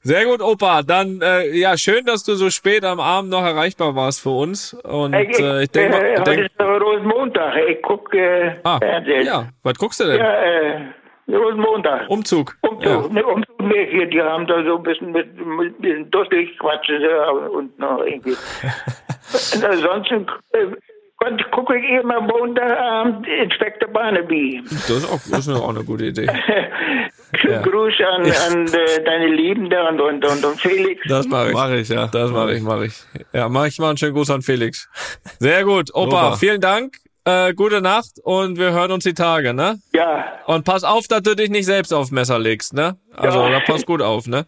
Sehr 0.00 0.24
gut, 0.24 0.40
Opa. 0.40 0.82
Dann, 0.82 1.20
äh, 1.20 1.54
ja, 1.56 1.76
schön, 1.76 2.04
dass 2.04 2.24
du 2.24 2.34
so 2.34 2.50
spät 2.50 2.84
am 2.84 3.00
Abend 3.00 3.30
noch 3.30 3.44
erreichbar 3.44 3.94
warst 3.96 4.22
für 4.22 4.30
uns. 4.30 4.72
Und 4.72 5.12
Ich, 5.14 5.38
äh, 5.38 5.64
ich 5.64 5.70
denke 5.70 5.96
äh, 5.96 6.00
mal, 6.00 6.20
heute 6.20 6.30
denk, 6.30 6.46
ist 6.46 6.60
Rosenmontag. 6.60 7.56
Ich 7.68 7.82
gucke 7.82 8.18
äh, 8.18 8.54
ah, 8.62 8.78
Fernsehen. 8.78 9.26
ja, 9.26 9.48
was 9.62 9.74
guckst 9.76 10.00
du 10.00 10.04
denn? 10.04 10.18
Ja, 10.18 10.32
äh, 10.32 10.80
Rosenmontag. 11.28 12.08
Umzug. 12.08 12.56
Umzug, 12.62 13.12
ne, 13.12 13.26
Umzug 13.26 13.60
nicht 13.60 13.90
hier, 13.90 14.06
die 14.06 14.22
haben 14.22 14.46
da 14.46 14.64
so 14.64 14.76
ein 14.76 14.82
bisschen 14.82 15.12
mit, 15.12 15.28
mit 15.46 16.14
dusselig 16.14 16.56
quatschen 16.58 17.00
sie 17.00 17.50
und 17.50 17.78
noch 17.78 18.02
irgendwie. 18.02 18.36
und 19.54 19.64
ansonsten 19.70 20.26
äh, 20.52 20.66
gucke 21.52 21.76
ich 21.78 22.00
immer 22.00 22.20
Montagabend 22.20 23.26
Inspektor 23.26 23.88
Barnaby. 23.90 24.62
Das 24.70 24.90
ist 24.90 25.10
auch, 25.12 25.20
das 25.30 25.46
ist 25.46 25.54
auch 25.54 25.68
eine 25.68 25.82
gute 25.84 26.06
Idee. 26.06 26.26
schönen 27.40 27.62
Gruß 27.62 27.94
an, 28.14 28.22
an 28.22 28.66
äh, 28.68 29.04
deine 29.04 29.26
Lieben 29.26 29.68
da 29.68 29.88
und, 29.88 30.00
und, 30.00 30.24
und, 30.24 30.44
und 30.44 30.60
Felix. 30.60 31.02
Das 31.08 31.26
mache 31.26 31.48
ich. 31.48 31.54
Mach 31.54 31.70
ich, 31.70 31.88
ja. 31.88 32.06
Das 32.06 32.30
mache 32.30 32.54
ich, 32.54 32.62
mache 32.62 32.86
ich. 32.86 32.94
Ja, 33.32 33.48
mach 33.48 33.66
ich 33.66 33.78
mal 33.78 33.88
einen 33.90 33.98
schönen 33.98 34.14
Gruß 34.14 34.30
an 34.30 34.42
Felix. 34.42 34.88
Sehr 35.38 35.64
gut. 35.64 35.90
Opa, 35.92 36.28
Opa. 36.28 36.36
vielen 36.36 36.60
Dank. 36.60 36.96
Äh, 37.24 37.52
gute 37.52 37.82
Nacht 37.82 38.12
und 38.22 38.56
wir 38.56 38.70
hören 38.72 38.90
uns 38.92 39.04
die 39.04 39.12
Tage, 39.12 39.52
ne? 39.52 39.78
Ja, 39.92 40.24
Und 40.46 40.64
pass 40.64 40.82
auf, 40.82 41.08
dass 41.08 41.20
du 41.22 41.34
dich 41.36 41.50
nicht 41.50 41.66
selbst 41.66 41.92
aufs 41.92 42.10
Messer 42.10 42.38
legst, 42.38 42.72
ne? 42.72 42.96
Also, 43.14 43.40
Ja. 43.40 43.50
da 43.50 43.60
pass 43.60 43.84
gut 43.84 44.00
auf, 44.00 44.26
ne? 44.26 44.46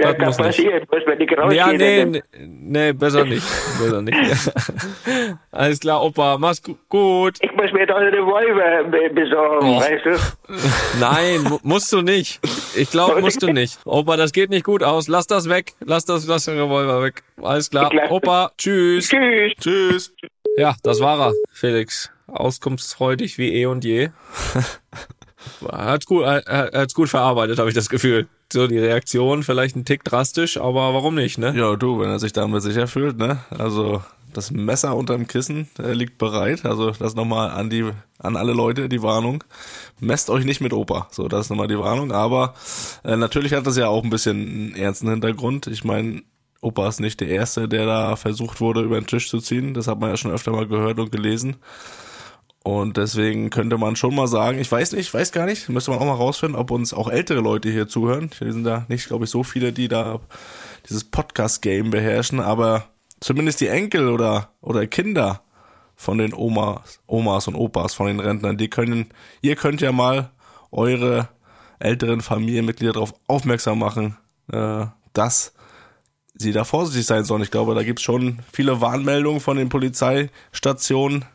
Ja 0.00 0.12
Das 0.12 0.16
kann 0.16 0.26
muss 0.26 0.38
nicht. 0.38 0.46
passieren. 0.46 0.86
Muss 0.90 1.02
man 1.06 1.18
nicht 1.18 1.38
rausgehen. 1.38 1.56
Ja, 1.56 1.72
nee, 1.72 2.04
nee, 2.04 2.22
nee, 2.38 2.92
besser 2.92 3.24
nicht. 3.24 3.46
Besser 3.78 4.02
nicht. 4.02 4.16
Alles 5.52 5.80
klar, 5.80 6.02
Opa, 6.02 6.36
mach's 6.38 6.62
gu- 6.62 6.76
gut. 6.88 7.38
Ich 7.40 7.52
muss 7.52 7.72
mir 7.72 7.86
doch 7.86 7.96
einen 7.96 8.12
Revolver 8.14 8.84
be- 8.90 9.10
besorgen, 9.14 9.66
Oh. 9.68 9.80
weißt 9.80 10.04
du? 10.04 10.18
Nein, 11.00 11.42
mu- 11.44 11.58
musst 11.62 11.92
du 11.92 12.02
nicht. 12.02 12.40
Ich 12.76 12.90
glaube, 12.90 13.20
musst 13.20 13.42
du 13.42 13.52
nicht. 13.52 13.78
Opa, 13.84 14.16
das 14.16 14.32
geht 14.32 14.50
nicht 14.50 14.64
gut 14.64 14.82
aus. 14.82 15.06
Lass 15.08 15.26
das 15.26 15.48
weg. 15.48 15.72
Lass 15.84 16.04
das, 16.04 16.26
lass 16.26 16.44
den 16.46 16.58
Revolver 16.58 17.02
weg. 17.02 17.22
Alles 17.40 17.70
klar. 17.70 17.90
Opa, 18.10 18.50
tschüss. 18.58 19.08
Tschüss. 19.08 19.52
Tschüss. 19.60 20.14
Ja, 20.56 20.74
das 20.82 21.00
war 21.00 21.20
er, 21.28 21.32
Felix. 21.52 22.10
Auskunftsfreudig 22.26 23.38
wie 23.38 23.54
eh 23.54 23.66
und 23.66 23.84
je. 23.84 24.08
Hat's 25.70 26.06
gut, 26.06 26.22
er, 26.24 26.46
er 26.46 26.80
hat's 26.80 26.94
gut 26.94 27.08
verarbeitet, 27.10 27.58
habe 27.58 27.68
ich 27.68 27.74
das 27.74 27.88
Gefühl. 27.90 28.26
So 28.52 28.66
die 28.66 28.78
Reaktion 28.78 29.42
vielleicht 29.42 29.76
ein 29.76 29.84
Tick 29.84 30.04
drastisch, 30.04 30.58
aber 30.58 30.94
warum 30.94 31.14
nicht, 31.14 31.38
ne? 31.38 31.54
Ja, 31.56 31.76
du, 31.76 32.00
wenn 32.00 32.10
er 32.10 32.18
sich 32.18 32.32
damit 32.32 32.62
sicher 32.62 32.86
fühlt, 32.86 33.18
ne? 33.18 33.38
Also 33.50 34.02
das 34.34 34.50
Messer 34.50 34.96
unterm 34.96 35.26
Kissen 35.26 35.68
äh, 35.78 35.92
liegt 35.92 36.18
bereit. 36.18 36.64
Also 36.64 36.90
das 36.90 37.14
nochmal 37.14 37.50
an 37.50 37.70
die, 37.70 37.90
an 38.18 38.36
alle 38.36 38.52
Leute 38.52 38.88
die 38.88 39.02
Warnung. 39.02 39.44
Messt 40.00 40.28
euch 40.28 40.44
nicht 40.44 40.60
mit 40.60 40.72
Opa. 40.72 41.08
So, 41.10 41.28
das 41.28 41.46
ist 41.46 41.50
nochmal 41.50 41.68
die 41.68 41.78
Warnung. 41.78 42.12
Aber 42.12 42.54
äh, 43.04 43.16
natürlich 43.16 43.52
hat 43.52 43.66
das 43.66 43.76
ja 43.76 43.88
auch 43.88 44.04
ein 44.04 44.10
bisschen 44.10 44.36
einen 44.40 44.74
ernsten 44.74 45.08
Hintergrund. 45.08 45.66
Ich 45.68 45.84
meine, 45.84 46.22
Opa 46.60 46.88
ist 46.88 47.00
nicht 47.00 47.20
der 47.20 47.28
Erste, 47.28 47.68
der 47.68 47.86
da 47.86 48.16
versucht 48.16 48.60
wurde, 48.60 48.82
über 48.82 49.00
den 49.00 49.06
Tisch 49.06 49.28
zu 49.28 49.38
ziehen. 49.38 49.74
Das 49.74 49.86
hat 49.86 50.00
man 50.00 50.10
ja 50.10 50.16
schon 50.16 50.32
öfter 50.32 50.52
mal 50.52 50.66
gehört 50.66 50.98
und 50.98 51.12
gelesen. 51.12 51.56
Und 52.64 52.96
deswegen 52.96 53.50
könnte 53.50 53.76
man 53.76 53.94
schon 53.94 54.14
mal 54.14 54.26
sagen, 54.26 54.58
ich 54.58 54.72
weiß 54.72 54.92
nicht, 54.92 55.08
ich 55.08 55.12
weiß 55.12 55.32
gar 55.32 55.44
nicht, 55.44 55.68
müsste 55.68 55.90
man 55.90 56.00
auch 56.00 56.06
mal 56.06 56.14
rausfinden, 56.14 56.58
ob 56.58 56.70
uns 56.70 56.94
auch 56.94 57.10
ältere 57.10 57.40
Leute 57.40 57.68
hier 57.68 57.88
zuhören. 57.88 58.30
Hier 58.38 58.54
sind 58.54 58.64
da 58.64 58.86
nicht, 58.88 59.06
glaube 59.06 59.26
ich, 59.26 59.30
so 59.30 59.42
viele, 59.42 59.70
die 59.70 59.86
da 59.86 60.18
dieses 60.88 61.04
Podcast-Game 61.04 61.90
beherrschen, 61.90 62.40
aber 62.40 62.86
zumindest 63.20 63.60
die 63.60 63.68
Enkel 63.68 64.08
oder, 64.08 64.48
oder 64.62 64.86
Kinder 64.86 65.42
von 65.94 66.16
den 66.16 66.32
Omas, 66.32 67.00
Omas 67.06 67.48
und 67.48 67.54
Opas, 67.54 67.92
von 67.92 68.06
den 68.06 68.18
Rentnern, 68.18 68.56
die 68.56 68.70
können, 68.70 69.10
ihr 69.42 69.56
könnt 69.56 69.82
ja 69.82 69.92
mal 69.92 70.30
eure 70.72 71.28
älteren 71.80 72.22
Familienmitglieder 72.22 72.94
darauf 72.94 73.12
aufmerksam 73.26 73.78
machen, 73.78 74.16
äh, 74.50 74.86
dass 75.12 75.52
sie 76.32 76.52
da 76.52 76.64
vorsichtig 76.64 77.04
sein 77.04 77.24
sollen. 77.24 77.42
Ich 77.42 77.50
glaube, 77.50 77.74
da 77.74 77.82
gibt's 77.82 78.02
schon 78.02 78.38
viele 78.50 78.80
Warnmeldungen 78.80 79.40
von 79.40 79.58
den 79.58 79.68
Polizeistationen 79.68 81.26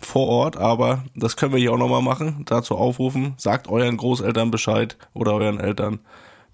vor 0.00 0.28
Ort, 0.28 0.56
aber 0.56 1.04
das 1.14 1.36
können 1.36 1.52
wir 1.52 1.58
hier 1.58 1.72
auch 1.72 1.78
nochmal 1.78 2.02
machen, 2.02 2.44
dazu 2.46 2.76
aufrufen, 2.76 3.34
sagt 3.36 3.68
euren 3.68 3.96
Großeltern 3.96 4.50
Bescheid 4.50 4.96
oder 5.12 5.34
euren 5.34 5.58
Eltern, 5.58 5.98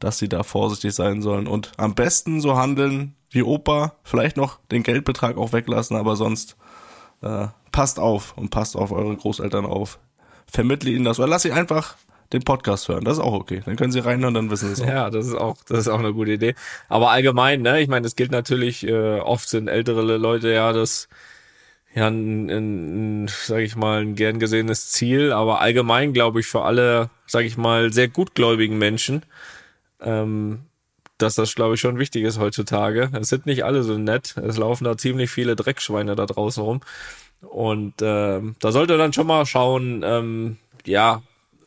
dass 0.00 0.18
sie 0.18 0.28
da 0.28 0.42
vorsichtig 0.42 0.94
sein 0.94 1.22
sollen 1.22 1.46
und 1.46 1.72
am 1.76 1.94
besten 1.94 2.40
so 2.40 2.56
handeln 2.56 3.14
wie 3.30 3.42
Opa, 3.42 3.94
vielleicht 4.02 4.36
noch 4.36 4.60
den 4.70 4.82
Geldbetrag 4.82 5.36
auch 5.36 5.52
weglassen, 5.52 5.96
aber 5.96 6.16
sonst 6.16 6.56
äh, 7.20 7.48
passt 7.72 7.98
auf 7.98 8.36
und 8.36 8.50
passt 8.50 8.76
auf 8.76 8.92
eure 8.92 9.16
Großeltern 9.16 9.66
auf. 9.66 9.98
Vermittle 10.46 10.90
ihnen 10.90 11.04
das 11.04 11.18
oder 11.18 11.28
lass 11.28 11.42
sie 11.42 11.52
einfach 11.52 11.96
den 12.32 12.42
Podcast 12.42 12.88
hören, 12.88 13.04
das 13.04 13.18
ist 13.18 13.22
auch 13.24 13.32
okay. 13.32 13.62
Dann 13.64 13.76
können 13.76 13.92
sie 13.92 13.98
reinhören, 13.98 14.34
dann 14.34 14.50
wissen 14.50 14.68
sie 14.68 14.72
es 14.74 14.80
auch. 14.82 14.92
Ja, 14.92 15.10
das 15.10 15.26
ist 15.26 15.34
auch, 15.34 15.56
das 15.68 15.80
ist 15.80 15.88
auch 15.88 15.98
eine 15.98 16.12
gute 16.12 16.32
Idee. 16.32 16.54
Aber 16.88 17.10
allgemein, 17.10 17.62
ne, 17.62 17.80
ich 17.80 17.88
meine, 17.88 18.06
es 18.06 18.16
gilt 18.16 18.30
natürlich, 18.30 18.86
äh, 18.86 19.20
oft 19.20 19.48
sind 19.48 19.68
ältere 19.68 20.02
Leute 20.16 20.52
ja 20.52 20.72
das, 20.72 21.08
ja, 21.94 22.08
ein, 22.08 22.50
ein, 22.50 23.24
ein 23.24 23.28
sag 23.28 23.60
ich 23.60 23.76
mal, 23.76 24.02
ein 24.02 24.16
gern 24.16 24.38
gesehenes 24.40 24.90
Ziel, 24.90 25.32
aber 25.32 25.60
allgemein 25.60 26.12
glaube 26.12 26.40
ich 26.40 26.46
für 26.46 26.62
alle, 26.62 27.10
sag 27.26 27.44
ich 27.44 27.56
mal, 27.56 27.92
sehr 27.92 28.08
gutgläubigen 28.08 28.78
Menschen, 28.78 29.22
ähm, 30.00 30.64
dass 31.18 31.36
das, 31.36 31.54
glaube 31.54 31.76
ich, 31.76 31.80
schon 31.80 31.98
wichtig 31.98 32.24
ist 32.24 32.38
heutzutage. 32.40 33.10
Es 33.12 33.28
sind 33.28 33.46
nicht 33.46 33.64
alle 33.64 33.84
so 33.84 33.96
nett. 33.96 34.36
Es 34.36 34.56
laufen 34.56 34.84
da 34.84 34.96
ziemlich 34.96 35.30
viele 35.30 35.54
Dreckschweine 35.54 36.16
da 36.16 36.26
draußen 36.26 36.62
rum. 36.62 36.80
Und 37.40 37.94
ähm, 38.02 38.56
da 38.58 38.72
sollte 38.72 38.98
dann 38.98 39.12
schon 39.12 39.28
mal 39.28 39.46
schauen, 39.46 40.02
ähm, 40.04 40.56
ja, 40.84 41.22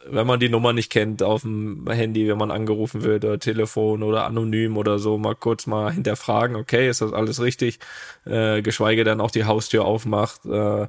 wenn 0.09 0.27
man 0.27 0.39
die 0.39 0.49
Nummer 0.49 0.73
nicht 0.73 0.91
kennt 0.91 1.23
auf 1.23 1.41
dem 1.41 1.85
Handy, 1.89 2.27
wenn 2.27 2.37
man 2.37 2.51
angerufen 2.51 3.03
wird 3.03 3.25
oder 3.25 3.39
Telefon 3.39 4.03
oder 4.03 4.25
anonym 4.25 4.77
oder 4.77 4.99
so, 4.99 5.17
mal 5.17 5.35
kurz 5.35 5.67
mal 5.67 5.91
hinterfragen, 5.91 6.55
okay, 6.55 6.89
ist 6.89 7.01
das 7.01 7.13
alles 7.13 7.41
richtig? 7.41 7.79
Äh, 8.25 8.61
geschweige 8.61 9.03
denn 9.03 9.21
auch 9.21 9.31
die 9.31 9.45
Haustür 9.45 9.85
aufmacht. 9.85 10.45
Äh, 10.45 10.87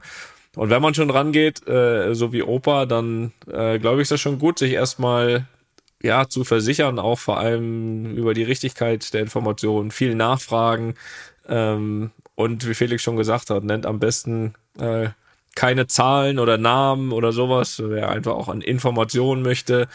und 0.57 0.71
wenn 0.71 0.83
man 0.83 0.95
schon 0.95 1.11
rangeht, 1.11 1.67
äh, 1.69 2.15
so 2.15 2.33
wie 2.33 2.43
Opa, 2.43 2.87
dann 2.87 3.33
äh, 3.47 3.79
glaube 3.79 3.97
ich, 3.97 4.03
ist 4.03 4.13
das 4.13 4.21
schon 4.21 4.39
gut, 4.39 4.59
sich 4.59 4.73
erstmal 4.73 5.47
ja 6.03 6.29
zu 6.29 6.45
versichern, 6.45 6.99
auch 6.99 7.19
vor 7.19 7.39
allem 7.39 8.17
über 8.17 8.35
die 8.35 8.45
Richtigkeit 8.45 9.13
der 9.15 9.21
Informationen, 9.21 9.91
viel 9.91 10.15
nachfragen 10.15 10.95
ähm, 11.49 12.11
und 12.35 12.69
wie 12.69 12.75
Felix 12.75 13.03
schon 13.03 13.17
gesagt 13.17 13.51
hat, 13.51 13.65
nennt 13.65 13.87
am 13.87 13.99
besten 13.99 14.55
äh, 14.79 15.09
keine 15.55 15.87
Zahlen 15.87 16.39
oder 16.39 16.59
Namen 16.59 17.13
oder 17.13 17.33
sowas, 17.33 17.83
wer 17.85 18.11
einfach 18.11 18.33
auch 18.33 18.49
an 18.49 18.61
Informationen 18.61 19.43
möchte, 19.43 19.89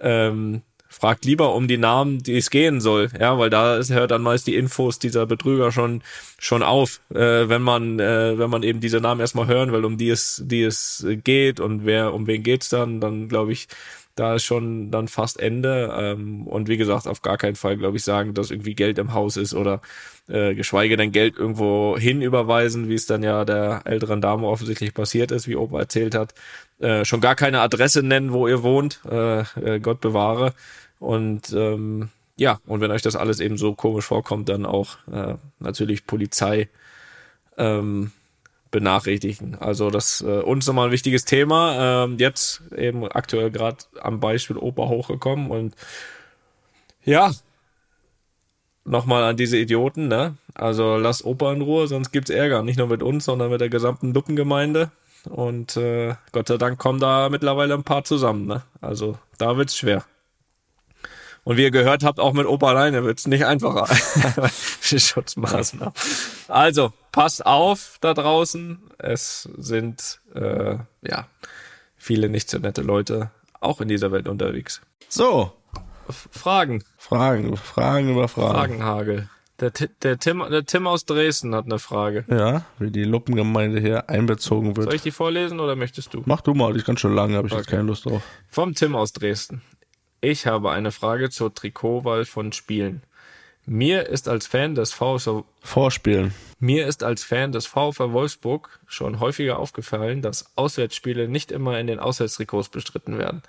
ähm, 0.00 0.62
fragt 0.88 1.24
lieber 1.24 1.54
um 1.54 1.68
die 1.68 1.78
Namen, 1.78 2.22
die 2.22 2.36
es 2.36 2.50
gehen 2.50 2.80
soll, 2.80 3.10
ja, 3.18 3.38
weil 3.38 3.50
da 3.50 3.76
ist, 3.76 3.92
hört 3.92 4.10
dann 4.10 4.22
meist 4.22 4.46
die 4.46 4.56
Infos 4.56 4.98
dieser 4.98 5.26
Betrüger 5.26 5.72
schon 5.72 6.02
schon 6.38 6.62
auf, 6.62 7.00
äh, 7.14 7.48
wenn 7.48 7.62
man 7.62 7.98
äh, 8.00 8.38
wenn 8.38 8.50
man 8.50 8.62
eben 8.62 8.80
diese 8.80 9.00
Namen 9.00 9.20
erstmal 9.20 9.46
hören 9.46 9.72
will, 9.72 9.84
um 9.84 9.98
die 9.98 10.10
es 10.10 10.42
die 10.44 10.62
es 10.62 11.06
geht 11.24 11.60
und 11.60 11.84
wer 11.84 12.14
um 12.14 12.26
wen 12.26 12.42
geht's 12.42 12.68
dann, 12.68 13.00
dann 13.00 13.28
glaube 13.28 13.52
ich, 13.52 13.68
da 14.16 14.34
ist 14.34 14.44
schon 14.44 14.90
dann 14.90 15.08
fast 15.08 15.38
Ende 15.38 15.94
ähm, 15.96 16.46
und 16.46 16.68
wie 16.68 16.76
gesagt 16.76 17.06
auf 17.06 17.22
gar 17.22 17.38
keinen 17.38 17.54
Fall 17.54 17.76
glaube 17.76 17.98
ich 17.98 18.04
sagen, 18.04 18.34
dass 18.34 18.50
irgendwie 18.50 18.74
Geld 18.74 18.98
im 18.98 19.14
Haus 19.14 19.36
ist 19.36 19.54
oder 19.54 19.80
äh, 20.28 20.54
geschweige 20.54 20.96
denn 20.96 21.12
Geld 21.12 21.36
irgendwo 21.38 21.96
hin 21.98 22.22
überweisen, 22.22 22.88
wie 22.88 22.94
es 22.94 23.06
dann 23.06 23.22
ja 23.22 23.44
der 23.44 23.82
älteren 23.84 24.20
Dame 24.20 24.46
offensichtlich 24.48 24.94
passiert 24.94 25.30
ist, 25.30 25.46
wie 25.46 25.56
Opa 25.56 25.80
erzählt 25.80 26.14
hat. 26.14 26.34
Äh, 26.80 27.04
schon 27.04 27.20
gar 27.20 27.36
keine 27.36 27.60
Adresse 27.60 28.02
nennen, 28.02 28.32
wo 28.32 28.48
ihr 28.48 28.62
wohnt, 28.62 29.00
äh, 29.08 29.40
äh, 29.40 29.80
Gott 29.80 30.00
bewahre. 30.00 30.52
Und 30.98 31.52
ähm, 31.52 32.08
ja, 32.36 32.58
und 32.66 32.80
wenn 32.80 32.90
euch 32.90 33.02
das 33.02 33.16
alles 33.16 33.40
eben 33.40 33.56
so 33.56 33.74
komisch 33.74 34.06
vorkommt, 34.06 34.48
dann 34.48 34.66
auch 34.66 34.98
äh, 35.12 35.34
natürlich 35.58 36.06
Polizei 36.06 36.68
ähm, 37.56 38.12
benachrichtigen. 38.76 39.56
Also 39.58 39.88
das 39.88 40.20
äh, 40.20 40.40
uns 40.40 40.66
nochmal 40.66 40.88
ein 40.88 40.92
wichtiges 40.92 41.24
Thema. 41.24 42.04
Ähm, 42.04 42.18
jetzt 42.18 42.60
eben 42.76 43.10
aktuell 43.10 43.50
gerade 43.50 43.78
am 44.02 44.20
Beispiel 44.20 44.58
Opa 44.58 44.86
hochgekommen 44.88 45.50
und 45.50 45.74
ja, 47.02 47.32
nochmal 48.84 49.22
an 49.24 49.38
diese 49.38 49.56
Idioten, 49.56 50.08
ne? 50.08 50.36
Also 50.52 50.98
lass 50.98 51.24
Opa 51.24 51.54
in 51.54 51.62
Ruhe, 51.62 51.86
sonst 51.86 52.12
gibt's 52.12 52.28
Ärger. 52.28 52.62
Nicht 52.62 52.76
nur 52.76 52.88
mit 52.88 53.02
uns, 53.02 53.24
sondern 53.24 53.50
mit 53.50 53.62
der 53.62 53.70
gesamten 53.70 54.12
Luppengemeinde. 54.12 54.90
Und 55.30 55.78
äh, 55.78 56.14
Gott 56.32 56.48
sei 56.48 56.58
Dank 56.58 56.78
kommen 56.78 57.00
da 57.00 57.30
mittlerweile 57.30 57.72
ein 57.72 57.82
paar 57.82 58.04
zusammen, 58.04 58.46
ne? 58.46 58.62
Also 58.82 59.16
da 59.38 59.56
wird's 59.56 59.78
schwer. 59.78 60.04
Und 61.44 61.56
wie 61.56 61.62
ihr 61.62 61.70
gehört 61.70 62.04
habt, 62.04 62.20
auch 62.20 62.34
mit 62.34 62.46
Opa 62.46 62.68
alleine 62.68 63.04
wird's 63.04 63.26
nicht 63.26 63.46
einfacher. 63.46 63.86
Schutzmaßnahmen. 64.82 65.94
Also, 66.48 66.92
passt 67.16 67.46
auf 67.46 67.96
da 68.02 68.12
draußen. 68.14 68.78
Es 68.98 69.48
sind 69.56 70.20
äh, 70.34 70.76
ja 71.02 71.26
viele 71.96 72.28
nicht 72.28 72.50
so 72.50 72.58
nette 72.58 72.82
Leute 72.82 73.30
auch 73.58 73.80
in 73.80 73.88
dieser 73.88 74.12
Welt 74.12 74.28
unterwegs. 74.28 74.82
So, 75.08 75.50
F 76.08 76.28
Fragen. 76.30 76.84
Fragen, 76.98 77.56
Fragen 77.56 78.10
über 78.10 78.28
Fragen. 78.28 78.54
Fragenhagel. 78.54 79.28
Der, 79.60 79.70
der, 80.02 80.18
Tim, 80.18 80.44
der 80.50 80.66
Tim 80.66 80.86
aus 80.86 81.06
Dresden 81.06 81.54
hat 81.54 81.64
eine 81.64 81.78
Frage. 81.78 82.26
Ja, 82.28 82.66
wie 82.78 82.90
die 82.90 83.04
Luppengemeinde 83.04 83.80
hier 83.80 84.10
einbezogen 84.10 84.76
wird. 84.76 84.84
Soll 84.84 84.94
ich 84.96 85.02
die 85.02 85.10
vorlesen 85.10 85.58
oder 85.58 85.74
möchtest 85.74 86.12
du? 86.12 86.22
Mach 86.26 86.42
du 86.42 86.52
mal, 86.52 86.74
die 86.74 86.80
ist 86.80 86.84
ganz 86.84 87.00
schön 87.00 87.14
lang, 87.14 87.34
habe 87.34 87.48
ich 87.48 87.54
jetzt 87.54 87.62
Okay. 87.68 87.76
keine 87.76 87.88
Lust 87.88 88.04
drauf. 88.04 88.22
Vom 88.50 88.74
Tim 88.74 88.94
aus 88.94 89.14
Dresden. 89.14 89.62
Ich 90.20 90.46
habe 90.46 90.70
eine 90.70 90.92
Frage 90.92 91.30
zur 91.30 91.54
Trikotwahl 91.54 92.26
von 92.26 92.52
Spielen. 92.52 93.02
Mir 93.68 94.06
ist 94.06 94.28
als 94.28 94.46
Fan 94.46 94.76
des 94.76 94.92
VfL 94.92 95.42
Vorspielen. 95.60 96.32
Mir 96.60 96.86
ist 96.86 97.02
als 97.02 97.24
Fan 97.24 97.50
des 97.50 97.66
VfL 97.66 98.12
Wolfsburg 98.12 98.78
schon 98.86 99.18
häufiger 99.18 99.58
aufgefallen, 99.58 100.22
dass 100.22 100.56
Auswärtsspiele 100.56 101.26
nicht 101.26 101.50
immer 101.50 101.76
in 101.80 101.88
den 101.88 101.98
Auswärtstrikots 101.98 102.68
bestritten 102.68 103.18
werden. 103.18 103.42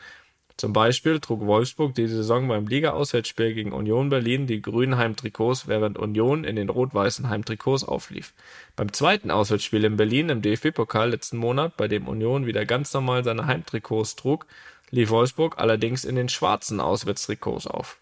Zum 0.57 0.73
Beispiel 0.73 1.19
trug 1.19 1.45
Wolfsburg 1.45 1.93
diese 1.93 2.15
Saison 2.15 2.47
beim 2.47 2.65
Liga-Auswärtsspiel 2.65 3.53
gegen 3.53 3.73
Union 3.73 4.09
Berlin 4.09 4.47
die 4.47 4.59
grünen 4.59 4.97
Heimtrikots, 4.97 5.67
während 5.67 5.99
Union 5.99 6.45
in 6.45 6.55
den 6.55 6.69
rot-weißen 6.69 7.29
Heimtrikots 7.29 7.83
auflief. 7.83 8.33
Beim 8.75 8.91
zweiten 8.93 9.29
Auswärtsspiel 9.29 9.83
in 9.83 9.97
Berlin 9.97 10.29
im 10.29 10.41
DFB-Pokal 10.41 11.11
letzten 11.11 11.37
Monat, 11.37 11.77
bei 11.77 11.87
dem 11.87 12.07
Union 12.07 12.47
wieder 12.47 12.65
ganz 12.65 12.91
normal 12.91 13.23
seine 13.23 13.45
Heimtrikots 13.45 14.15
trug, 14.15 14.47
lief 14.89 15.11
Wolfsburg 15.11 15.59
allerdings 15.59 16.05
in 16.05 16.15
den 16.15 16.27
schwarzen 16.27 16.79
Auswärtstrikots 16.79 17.67
auf. 17.67 17.99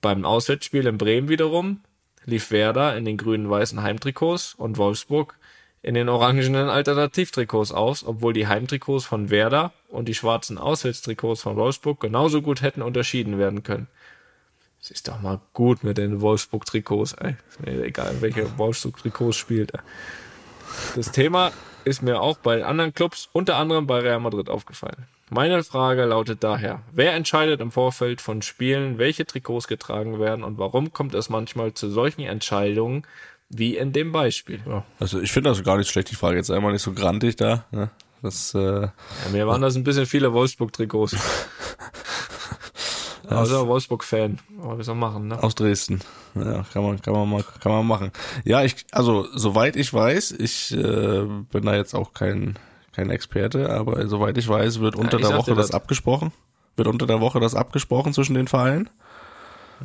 Beim 0.00 0.24
Auswärtsspiel 0.24 0.86
in 0.86 0.98
Bremen 0.98 1.28
wiederum 1.28 1.80
lief 2.24 2.50
Werder 2.50 2.96
in 2.96 3.04
den 3.04 3.16
grünen-weißen 3.16 3.82
Heimtrikots 3.82 4.54
und 4.54 4.78
Wolfsburg 4.78 5.36
in 5.82 5.94
den 5.94 6.08
orangenen 6.08 6.68
Alternativtrikots 6.68 7.72
aus, 7.72 8.04
obwohl 8.04 8.32
die 8.32 8.46
Heimtrikots 8.46 9.04
von 9.04 9.30
Werder 9.30 9.72
und 9.88 10.08
die 10.08 10.14
schwarzen 10.14 10.58
Auswärtstrikots 10.58 11.42
von 11.42 11.56
Wolfsburg 11.56 12.00
genauso 12.00 12.42
gut 12.42 12.60
hätten 12.62 12.82
unterschieden 12.82 13.38
werden 13.38 13.62
können. 13.62 13.88
Es 14.82 14.90
ist 14.90 15.08
doch 15.08 15.20
mal 15.20 15.40
gut 15.52 15.84
mit 15.84 15.98
den 15.98 16.20
Wolfsburg-Trikots, 16.20 17.14
ey. 17.14 17.36
Ist 17.48 17.60
mir 17.60 17.84
egal, 17.84 18.16
welche 18.20 18.58
Wolfsburg-Trikots 18.58 19.36
spielt. 19.36 19.74
Ey. 19.74 19.80
Das 20.96 21.12
Thema 21.12 21.52
ist 21.84 22.02
mir 22.02 22.20
auch 22.20 22.38
bei 22.38 22.64
anderen 22.64 22.94
Clubs, 22.94 23.28
unter 23.32 23.56
anderem 23.56 23.86
bei 23.86 24.00
Real 24.00 24.20
Madrid, 24.20 24.48
aufgefallen. 24.48 25.06
Meine 25.32 25.62
Frage 25.62 26.04
lautet 26.06 26.42
daher, 26.42 26.82
wer 26.92 27.14
entscheidet 27.14 27.60
im 27.60 27.70
Vorfeld 27.70 28.20
von 28.20 28.42
Spielen, 28.42 28.98
welche 28.98 29.24
Trikots 29.24 29.68
getragen 29.68 30.18
werden 30.18 30.42
und 30.42 30.58
warum 30.58 30.92
kommt 30.92 31.14
es 31.14 31.28
manchmal 31.28 31.72
zu 31.72 31.88
solchen 31.88 32.22
Entscheidungen 32.22 33.06
wie 33.48 33.76
in 33.76 33.92
dem 33.92 34.10
Beispiel? 34.10 34.60
Ja, 34.66 34.84
also 34.98 35.20
ich 35.20 35.30
finde 35.30 35.50
das 35.50 35.62
gar 35.62 35.76
nicht 35.76 35.88
schlecht, 35.88 36.10
die 36.10 36.16
Frage 36.16 36.36
jetzt 36.36 36.50
einmal 36.50 36.72
nicht 36.72 36.82
so 36.82 36.92
grantig 36.92 37.36
da. 37.36 37.64
Ne? 37.70 37.90
Das, 38.22 38.54
äh, 38.54 38.82
ja, 38.82 38.92
mir 39.30 39.46
waren 39.46 39.62
das 39.62 39.76
ein 39.76 39.84
bisschen 39.84 40.06
viele 40.06 40.32
Wolfsburg-Trikots. 40.32 41.16
Also 43.30 43.68
Wolfsburg-Fan. 43.68 44.40
Aber 44.60 44.76
wir 44.76 44.84
sollen 44.84 44.98
machen, 44.98 45.28
ne? 45.28 45.40
Aus 45.40 45.54
Dresden. 45.54 46.00
Ja, 46.34 46.64
kann 46.72 46.82
man, 46.82 47.00
kann 47.00 47.14
man 47.14 47.30
mal, 47.30 47.44
kann 47.60 47.70
man 47.70 47.86
machen. 47.86 48.10
Ja, 48.44 48.64
ich, 48.64 48.84
also, 48.90 49.28
soweit 49.32 49.76
ich 49.76 49.94
weiß, 49.94 50.32
ich 50.32 50.72
äh, 50.72 51.26
bin 51.52 51.64
da 51.64 51.76
jetzt 51.76 51.94
auch 51.94 52.12
kein, 52.12 52.58
kein 52.92 53.10
Experte, 53.10 53.70
aber 53.70 54.06
soweit 54.08 54.36
ich 54.38 54.48
weiß, 54.48 54.80
wird 54.80 54.96
unter 54.96 55.18
Ja, 55.18 55.22
ich 55.24 55.28
der 55.28 55.38
Woche 55.38 55.54
das. 55.54 55.68
das. 55.68 55.74
abgesprochen. 55.74 56.32
Wird 56.76 56.88
unter 56.88 57.06
der 57.06 57.20
Woche 57.20 57.40
das 57.40 57.54
abgesprochen 57.54 58.12
zwischen 58.12 58.34
den 58.34 58.48
Vereinen. 58.48 58.88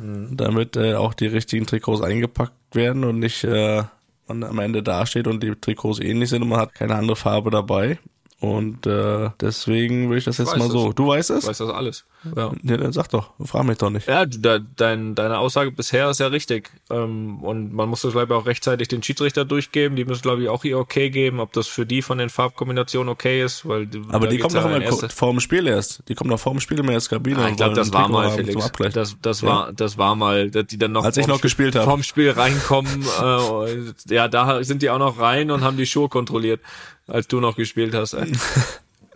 Mhm. 0.00 0.36
Damit 0.36 0.76
äh, 0.76 0.94
auch 0.94 1.14
die 1.14 1.26
richtigen 1.26 1.66
Trikots 1.66 2.02
eingepackt 2.02 2.54
werden 2.72 3.04
und 3.04 3.18
nicht 3.18 3.44
äh, 3.44 3.82
man 4.28 4.42
am 4.44 4.58
Ende 4.58 4.82
dasteht 4.82 5.26
und 5.26 5.42
die 5.42 5.54
Trikots 5.54 6.00
ähnlich 6.00 6.30
sind 6.30 6.42
und 6.42 6.48
man 6.48 6.60
hat 6.60 6.74
keine 6.74 6.94
andere 6.96 7.16
Farbe 7.16 7.50
dabei. 7.50 7.98
Und 8.40 8.86
äh, 8.86 9.30
deswegen 9.40 10.08
würde 10.08 10.18
ich 10.18 10.24
das 10.24 10.38
jetzt 10.38 10.52
weiß 10.52 10.58
mal 10.58 10.70
so. 10.70 10.86
das. 10.86 10.94
Du 10.94 11.06
weißt 11.06 11.30
es? 11.30 11.44
Ich 11.44 11.48
weiß 11.48 11.58
das 11.58 11.70
alles. 11.70 12.04
Ja. 12.34 12.52
Ja, 12.62 12.76
dann 12.76 12.92
sag 12.92 13.08
doch, 13.08 13.30
frag 13.44 13.64
mich 13.64 13.78
doch 13.78 13.90
nicht. 13.90 14.08
Ja, 14.08 14.26
da, 14.26 14.58
dein, 14.58 15.14
deine 15.14 15.38
Aussage 15.38 15.70
bisher 15.70 16.10
ist 16.10 16.18
ja 16.18 16.26
richtig. 16.26 16.70
Ähm, 16.90 17.42
und 17.44 17.72
man 17.72 17.88
muss 17.88 18.00
das, 18.02 18.12
glaube 18.12 18.32
ich, 18.34 18.40
auch 18.40 18.46
rechtzeitig 18.46 18.88
den 18.88 19.02
Schiedsrichter 19.02 19.44
durchgeben. 19.44 19.94
Die 19.96 20.04
müssen, 20.04 20.22
glaube 20.22 20.42
ich, 20.42 20.48
auch 20.48 20.64
ihr 20.64 20.78
Okay 20.78 21.10
geben, 21.10 21.38
ob 21.40 21.52
das 21.52 21.68
für 21.68 21.86
die 21.86 22.02
von 22.02 22.18
den 22.18 22.28
Farbkombinationen 22.28 23.08
okay 23.12 23.42
ist. 23.44 23.68
Weil 23.68 23.88
Aber 24.10 24.26
die 24.26 24.38
kommen 24.38 24.54
doch 24.54 24.64
immer 24.64 24.80
erste- 24.80 25.08
vor 25.08 25.30
dem 25.30 25.38
Spiel 25.40 25.66
erst. 25.68 26.02
Die 26.08 26.14
kommen 26.16 26.30
doch 26.30 26.40
vor 26.40 26.52
dem 26.52 26.60
Spiel 26.60 26.78
immer 26.80 26.92
erst 26.92 27.10
Kabine. 27.10 27.38
Ah, 27.38 27.44
und 27.44 27.50
ich 27.52 27.56
glaube, 27.58 27.74
das 27.76 27.92
war 27.92 28.08
mal, 28.08 28.30
Felix. 28.30 28.72
Das, 28.92 29.16
das 29.22 29.40
Ja. 29.42 29.48
war, 29.48 29.72
das 29.72 29.96
war 29.98 30.16
mal, 30.16 30.50
dass 30.50 30.66
die 30.66 30.78
dann 30.78 30.92
noch 30.92 31.04
Als 31.04 31.16
ich 31.18 31.26
noch 31.28 31.40
gespielt 31.40 31.76
habe. 31.76 31.84
Vorm 31.84 32.02
Spiel 32.02 32.30
reinkommen, 32.30 33.04
äh, 33.22 34.12
ja, 34.14 34.26
da 34.28 34.64
sind 34.64 34.82
die 34.82 34.90
auch 34.90 34.98
noch 34.98 35.18
rein 35.20 35.50
und 35.50 35.62
haben 35.62 35.76
die 35.76 35.86
Schuhe 35.86 36.08
kontrolliert, 36.08 36.60
als 37.06 37.28
du 37.28 37.40
noch 37.40 37.54
gespielt 37.56 37.94
hast. 37.94 38.14
Ey. 38.14 38.32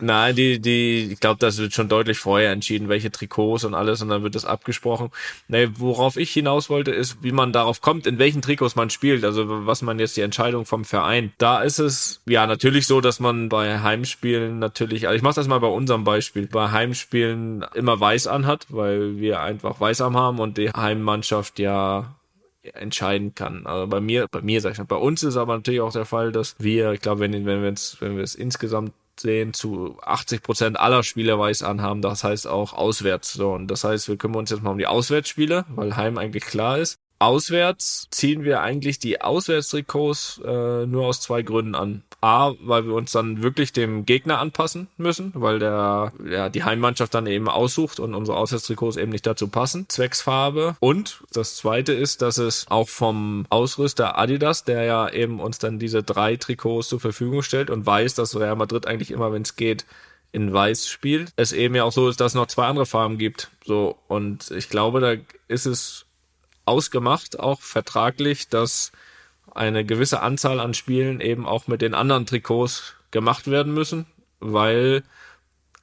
Nein, 0.01 0.35
die, 0.35 0.59
die, 0.59 1.11
ich 1.13 1.19
glaube, 1.19 1.39
das 1.39 1.57
wird 1.57 1.73
schon 1.73 1.87
deutlich 1.87 2.17
vorher 2.17 2.51
entschieden, 2.51 2.89
welche 2.89 3.11
Trikots 3.11 3.63
und 3.63 3.73
alles, 3.73 4.01
und 4.01 4.09
dann 4.09 4.23
wird 4.23 4.35
das 4.35 4.45
abgesprochen. 4.45 5.11
Nee, 5.47 5.69
worauf 5.75 6.17
ich 6.17 6.31
hinaus 6.31 6.69
wollte, 6.69 6.91
ist, 6.91 7.23
wie 7.23 7.31
man 7.31 7.53
darauf 7.53 7.81
kommt, 7.81 8.07
in 8.07 8.17
welchen 8.17 8.41
Trikots 8.41 8.75
man 8.75 8.89
spielt, 8.89 9.23
also 9.23 9.45
was 9.65 9.81
man 9.81 9.99
jetzt 9.99 10.17
die 10.17 10.21
Entscheidung 10.21 10.65
vom 10.65 10.85
Verein. 10.85 11.31
Da 11.37 11.61
ist 11.61 11.79
es 11.79 12.21
ja 12.25 12.47
natürlich 12.47 12.87
so, 12.87 12.99
dass 12.99 13.19
man 13.19 13.49
bei 13.49 13.79
Heimspielen 13.79 14.59
natürlich, 14.59 15.07
also 15.07 15.15
ich 15.15 15.23
mache 15.23 15.35
das 15.35 15.47
mal 15.47 15.59
bei 15.59 15.67
unserem 15.67 16.03
Beispiel, 16.03 16.47
bei 16.47 16.71
Heimspielen 16.71 17.65
immer 17.75 17.99
weiß 17.99 18.27
anhat, 18.27 18.65
weil 18.69 19.17
wir 19.17 19.41
einfach 19.41 19.79
Weißarm 19.79 20.17
haben 20.17 20.39
und 20.39 20.57
die 20.57 20.71
Heimmannschaft 20.71 21.59
ja 21.59 22.15
entscheiden 22.63 23.33
kann. 23.33 23.65
Also 23.65 23.87
bei 23.87 24.01
mir, 24.01 24.27
bei 24.29 24.41
mir 24.41 24.61
sag 24.61 24.73
ich 24.73 24.77
mal, 24.77 24.85
bei 24.85 24.95
uns 24.95 25.23
ist 25.23 25.37
aber 25.37 25.55
natürlich 25.55 25.81
auch 25.81 25.91
der 25.91 26.05
Fall, 26.05 26.31
dass 26.31 26.55
wir, 26.59 26.91
ich 26.91 27.01
glaube, 27.01 27.21
wenn, 27.21 27.33
wenn 27.33 27.63
wir 27.63 27.71
es, 27.71 27.97
wenn 27.99 28.17
wir 28.17 28.23
es 28.23 28.35
insgesamt 28.35 28.93
sehen, 29.19 29.53
zu 29.53 29.97
80 30.01 30.43
Prozent 30.43 30.79
aller 30.79 31.03
Spiele 31.03 31.37
weiß 31.37 31.63
anhaben. 31.63 32.01
Das 32.01 32.23
heißt 32.23 32.47
auch 32.47 32.73
auswärts. 32.73 33.33
So, 33.33 33.53
und 33.53 33.67
das 33.67 33.83
heißt, 33.83 34.07
wir 34.07 34.17
kümmern 34.17 34.39
uns 34.39 34.49
jetzt 34.49 34.63
mal 34.63 34.71
um 34.71 34.77
die 34.77 34.87
Auswärtsspiele, 34.87 35.65
weil 35.69 35.95
Heim 35.95 36.17
eigentlich 36.17 36.45
klar 36.45 36.77
ist. 36.77 36.97
Auswärts 37.19 38.07
ziehen 38.09 38.43
wir 38.43 38.61
eigentlich 38.61 38.97
die 38.97 39.21
Auswärtstrikots 39.21 40.41
äh, 40.43 40.87
nur 40.87 41.05
aus 41.05 41.21
zwei 41.21 41.43
Gründen 41.43 41.75
an. 41.75 42.03
A, 42.21 42.53
weil 42.61 42.85
wir 42.85 42.93
uns 42.93 43.11
dann 43.11 43.41
wirklich 43.41 43.73
dem 43.73 44.05
Gegner 44.05 44.39
anpassen 44.39 44.87
müssen, 44.97 45.31
weil 45.33 45.57
der 45.57 46.13
ja 46.23 46.49
die 46.49 46.63
Heimmannschaft 46.63 47.13
dann 47.15 47.25
eben 47.25 47.49
aussucht 47.49 47.99
und 47.99 48.13
unsere 48.13 48.37
Auswärtstrikots 48.37 48.97
eben 48.97 49.11
nicht 49.11 49.25
dazu 49.25 49.47
passen. 49.47 49.89
Zwecksfarbe. 49.89 50.75
Und 50.79 51.23
das 51.33 51.55
zweite 51.55 51.93
ist, 51.93 52.21
dass 52.21 52.37
es 52.37 52.67
auch 52.69 52.89
vom 52.89 53.45
Ausrüster 53.49 54.19
Adidas, 54.19 54.63
der 54.63 54.83
ja 54.83 55.09
eben 55.09 55.39
uns 55.39 55.57
dann 55.57 55.79
diese 55.79 56.03
drei 56.03 56.35
Trikots 56.35 56.89
zur 56.89 56.99
Verfügung 56.99 57.41
stellt 57.41 57.71
und 57.71 57.85
weiß, 57.87 58.13
dass 58.13 58.39
Real 58.39 58.55
Madrid 58.55 58.85
eigentlich 58.85 59.09
immer, 59.09 59.33
wenn 59.33 59.41
es 59.41 59.55
geht, 59.55 59.85
in 60.31 60.53
Weiß 60.53 60.87
spielt. 60.87 61.33
Es 61.35 61.51
eben 61.53 61.75
ja 61.75 61.83
auch 61.83 61.91
so 61.91 62.07
ist, 62.07 62.19
dass 62.19 62.33
es 62.33 62.35
noch 62.35 62.47
zwei 62.47 62.67
andere 62.67 62.85
Farben 62.85 63.17
gibt. 63.17 63.49
So, 63.65 63.97
und 64.07 64.51
ich 64.51 64.69
glaube, 64.69 65.01
da 65.01 65.15
ist 65.47 65.65
es 65.65 66.05
ausgemacht, 66.65 67.39
auch 67.39 67.61
vertraglich, 67.61 68.47
dass 68.47 68.91
eine 69.51 69.85
gewisse 69.85 70.21
Anzahl 70.21 70.59
an 70.59 70.73
Spielen 70.73 71.21
eben 71.21 71.45
auch 71.45 71.67
mit 71.67 71.81
den 71.81 71.93
anderen 71.93 72.25
Trikots 72.25 72.95
gemacht 73.11 73.49
werden 73.49 73.73
müssen, 73.73 74.05
weil 74.39 75.03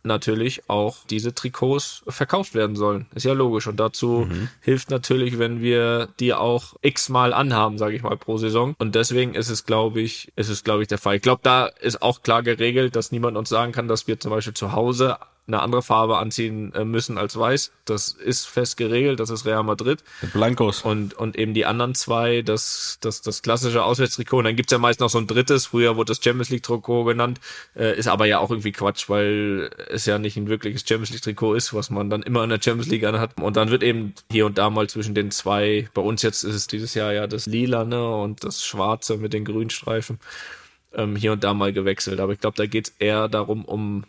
natürlich 0.02 0.68
auch 0.68 0.98
diese 1.10 1.34
Trikots 1.34 2.02
verkauft 2.08 2.54
werden 2.54 2.76
sollen. 2.76 3.06
Ist 3.14 3.24
ja 3.24 3.32
logisch. 3.32 3.66
Und 3.66 3.78
dazu 3.78 4.28
hilft 4.60 4.90
natürlich, 4.90 5.38
wenn 5.38 5.60
wir 5.60 6.08
die 6.18 6.34
auch 6.34 6.74
x-mal 6.82 7.32
anhaben, 7.34 7.78
sage 7.78 7.96
ich 7.96 8.02
mal, 8.02 8.16
pro 8.16 8.38
Saison. 8.38 8.74
Und 8.78 8.94
deswegen 8.94 9.34
ist 9.34 9.50
es, 9.50 9.66
glaube 9.66 10.00
ich, 10.00 10.32
ist 10.36 10.48
es, 10.48 10.64
glaube 10.64 10.82
ich, 10.82 10.88
der 10.88 10.98
Fall. 10.98 11.16
Ich 11.16 11.22
glaube, 11.22 11.40
da 11.42 11.66
ist 11.66 12.00
auch 12.00 12.22
klar 12.22 12.42
geregelt, 12.42 12.96
dass 12.96 13.12
niemand 13.12 13.36
uns 13.36 13.48
sagen 13.48 13.72
kann, 13.72 13.88
dass 13.88 14.06
wir 14.06 14.18
zum 14.18 14.30
Beispiel 14.30 14.54
zu 14.54 14.72
Hause 14.72 15.18
eine 15.48 15.62
andere 15.62 15.82
Farbe 15.82 16.18
anziehen 16.18 16.72
äh, 16.74 16.84
müssen 16.84 17.18
als 17.18 17.36
weiß. 17.36 17.72
Das 17.86 18.12
ist 18.12 18.46
fest 18.46 18.76
geregelt, 18.76 19.18
das 19.18 19.30
ist 19.30 19.46
Real 19.46 19.62
Madrid. 19.62 20.04
Blancos. 20.32 20.82
Und, 20.82 21.14
und 21.14 21.36
eben 21.36 21.54
die 21.54 21.64
anderen 21.64 21.94
zwei, 21.94 22.42
das, 22.42 22.98
das, 23.00 23.22
das 23.22 23.42
klassische 23.42 23.82
Auswärtstrikot. 23.82 24.38
Und 24.38 24.44
dann 24.44 24.56
gibt's 24.56 24.72
ja 24.72 24.78
meist 24.78 25.00
noch 25.00 25.08
so 25.08 25.18
ein 25.18 25.26
drittes, 25.26 25.66
früher 25.66 25.96
wurde 25.96 26.12
das 26.12 26.22
Champions 26.22 26.50
League 26.50 26.62
Trikot 26.62 27.04
genannt, 27.04 27.40
äh, 27.74 27.98
ist 27.98 28.08
aber 28.08 28.26
ja 28.26 28.38
auch 28.38 28.50
irgendwie 28.50 28.72
Quatsch, 28.72 29.08
weil 29.08 29.70
es 29.88 30.04
ja 30.06 30.18
nicht 30.18 30.36
ein 30.36 30.48
wirkliches 30.48 30.84
Champions 30.86 31.10
League 31.10 31.22
Trikot 31.22 31.54
ist, 31.54 31.72
was 31.72 31.90
man 31.90 32.10
dann 32.10 32.22
immer 32.22 32.44
in 32.44 32.50
der 32.50 32.60
Champions 32.62 32.90
League 32.90 33.04
anhat. 33.04 33.40
Und 33.40 33.56
dann 33.56 33.70
wird 33.70 33.82
eben 33.82 34.14
hier 34.30 34.46
und 34.46 34.58
da 34.58 34.68
mal 34.68 34.88
zwischen 34.88 35.14
den 35.14 35.30
zwei, 35.30 35.88
bei 35.94 36.02
uns 36.02 36.22
jetzt 36.22 36.44
ist 36.44 36.54
es 36.54 36.66
dieses 36.66 36.94
Jahr 36.94 37.12
ja 37.12 37.26
das 37.26 37.46
Lilane 37.46 38.16
und 38.16 38.44
das 38.44 38.64
Schwarze 38.64 39.16
mit 39.16 39.32
den 39.32 39.46
Grünstreifen, 39.46 40.18
ähm, 40.92 41.16
hier 41.16 41.32
und 41.32 41.42
da 41.42 41.54
mal 41.54 41.72
gewechselt. 41.72 42.20
Aber 42.20 42.32
ich 42.34 42.40
glaube, 42.40 42.56
da 42.56 42.66
geht's 42.66 42.94
eher 42.98 43.28
darum, 43.28 43.64
um 43.64 44.04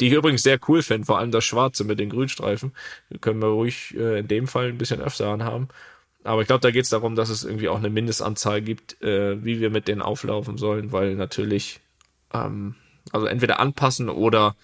die 0.00 0.08
ich 0.08 0.12
übrigens 0.12 0.42
sehr 0.42 0.58
cool 0.68 0.82
finde, 0.82 1.06
vor 1.06 1.18
allem 1.18 1.30
das 1.30 1.44
Schwarze 1.44 1.84
mit 1.84 1.98
den 1.98 2.10
Grünstreifen. 2.10 2.72
Können 3.20 3.40
wir 3.40 3.48
ruhig 3.48 3.94
äh, 3.96 4.18
in 4.18 4.28
dem 4.28 4.46
Fall 4.46 4.68
ein 4.68 4.78
bisschen 4.78 5.00
öfter 5.00 5.28
anhaben. 5.28 5.68
Aber 6.24 6.40
ich 6.40 6.46
glaube, 6.46 6.62
da 6.62 6.70
geht 6.70 6.84
es 6.84 6.90
darum, 6.90 7.16
dass 7.16 7.28
es 7.28 7.44
irgendwie 7.44 7.68
auch 7.68 7.76
eine 7.76 7.90
Mindestanzahl 7.90 8.62
gibt, 8.62 9.00
äh, 9.02 9.44
wie 9.44 9.60
wir 9.60 9.70
mit 9.70 9.88
denen 9.88 10.02
auflaufen 10.02 10.56
sollen, 10.56 10.90
weil 10.90 11.14
natürlich, 11.16 11.80
ähm, 12.32 12.74
also 13.12 13.26
entweder 13.26 13.60
anpassen 13.60 14.08
oder 14.08 14.56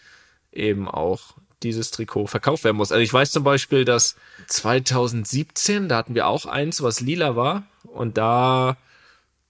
eben 0.53 0.89
auch 0.89 1.35
dieses 1.62 1.91
Trikot 1.91 2.26
verkauft 2.26 2.64
werden 2.64 2.78
muss. 2.78 2.93
Also 2.93 3.03
ich 3.03 3.12
weiß 3.12 3.31
zum 3.31 3.45
Beispiel, 3.45 3.85
dass 3.85 4.16
2017, 4.47 5.89
da 5.89 5.99
hatten 5.99 6.14
wir 6.14 6.26
auch 6.26 6.47
eins, 6.47 6.83
was 6.83 7.01
lila 7.01 7.37
war 7.37 7.64
und 7.85 8.16
da 8.16 8.78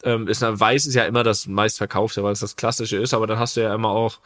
ähm, 0.02 0.28
ist 0.28 0.42
weiß 0.42 0.86
ist 0.86 0.94
ja 0.94 1.04
immer 1.04 1.22
das 1.22 1.46
meistverkaufte, 1.46 2.22
weil 2.24 2.32
es 2.32 2.40
das 2.40 2.56
klassische 2.56 2.96
ist, 2.96 3.14
aber 3.14 3.26
dann 3.26 3.38
hast 3.38 3.56
du 3.56 3.60
ja 3.60 3.74
immer 3.74 3.90
auch 3.90 4.18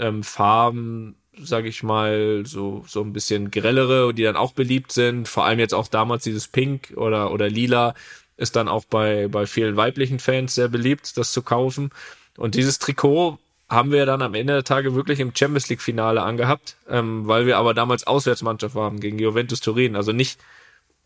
ähm, 0.00 0.22
Farben, 0.22 1.16
sag 1.42 1.64
ich 1.64 1.82
mal, 1.82 2.44
so, 2.44 2.84
so 2.86 3.02
ein 3.02 3.12
bisschen 3.12 3.50
grellere, 3.50 4.12
die 4.12 4.22
dann 4.22 4.36
auch 4.36 4.52
beliebt 4.52 4.92
sind. 4.92 5.28
Vor 5.28 5.44
allem 5.44 5.58
jetzt 5.58 5.74
auch 5.74 5.88
damals 5.88 6.24
dieses 6.24 6.48
Pink 6.48 6.92
oder, 6.96 7.32
oder 7.32 7.48
Lila 7.48 7.94
ist 8.36 8.56
dann 8.56 8.68
auch 8.68 8.84
bei, 8.84 9.28
bei 9.28 9.46
vielen 9.46 9.76
weiblichen 9.76 10.18
Fans 10.18 10.54
sehr 10.54 10.68
beliebt, 10.68 11.16
das 11.16 11.32
zu 11.32 11.42
kaufen. 11.42 11.90
Und 12.36 12.54
dieses 12.54 12.78
Trikot 12.78 13.38
haben 13.68 13.92
wir 13.92 14.04
dann 14.06 14.22
am 14.22 14.34
Ende 14.34 14.54
der 14.54 14.64
Tage 14.64 14.94
wirklich 14.94 15.20
im 15.20 15.32
Champions 15.34 15.68
League 15.68 15.82
Finale 15.82 16.22
angehabt, 16.22 16.76
ähm, 16.88 17.26
weil 17.28 17.46
wir 17.46 17.56
aber 17.58 17.74
damals 17.74 18.06
Auswärtsmannschaft 18.06 18.74
waren 18.74 18.98
gegen 18.98 19.18
Juventus 19.18 19.60
Turin. 19.60 19.94
Also 19.94 20.12
nicht 20.12 20.40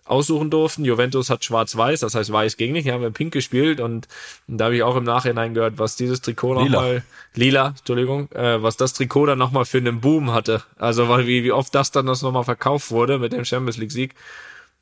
aussuchen 0.04 0.50
durften. 0.50 0.84
Juventus 0.84 1.30
hat 1.30 1.44
schwarz-weiß, 1.44 2.00
das 2.00 2.14
heißt 2.14 2.30
weiß 2.32 2.56
ging 2.56 2.72
nicht, 2.72 2.84
hier 2.84 2.92
haben 2.92 3.02
wir 3.02 3.10
pink 3.10 3.32
gespielt 3.32 3.80
und 3.80 4.06
da 4.46 4.66
habe 4.66 4.76
ich 4.76 4.82
auch 4.82 4.96
im 4.96 5.04
Nachhinein 5.04 5.54
gehört, 5.54 5.78
was 5.78 5.96
dieses 5.96 6.20
Trikot 6.20 6.54
nochmal, 6.54 7.02
lila, 7.34 7.68
Entschuldigung, 7.68 8.30
äh, 8.32 8.62
was 8.62 8.76
das 8.76 8.92
Trikot 8.92 9.26
dann 9.26 9.38
nochmal 9.38 9.64
für 9.64 9.78
einen 9.78 10.00
Boom 10.00 10.32
hatte. 10.32 10.62
Also 10.76 11.08
weil 11.08 11.26
wie, 11.26 11.42
wie 11.44 11.52
oft 11.52 11.74
das 11.74 11.90
dann 11.90 12.06
das 12.06 12.22
nochmal 12.22 12.44
verkauft 12.44 12.90
wurde 12.90 13.18
mit 13.18 13.32
dem 13.32 13.44
Champions 13.44 13.78
League 13.78 13.92
Sieg. 13.92 14.14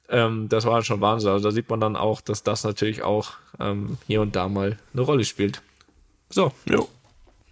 Ähm, 0.08 0.48
das 0.48 0.64
war 0.66 0.82
schon 0.82 1.00
Wahnsinn. 1.00 1.30
Also 1.30 1.48
da 1.48 1.52
sieht 1.52 1.70
man 1.70 1.80
dann 1.80 1.96
auch, 1.96 2.20
dass 2.20 2.42
das 2.42 2.64
natürlich 2.64 3.02
auch 3.02 3.32
ähm, 3.60 3.98
hier 4.06 4.20
und 4.20 4.34
da 4.36 4.48
mal 4.48 4.78
eine 4.92 5.02
Rolle 5.02 5.24
spielt. 5.24 5.62
So, 6.30 6.52
Jo, 6.68 6.88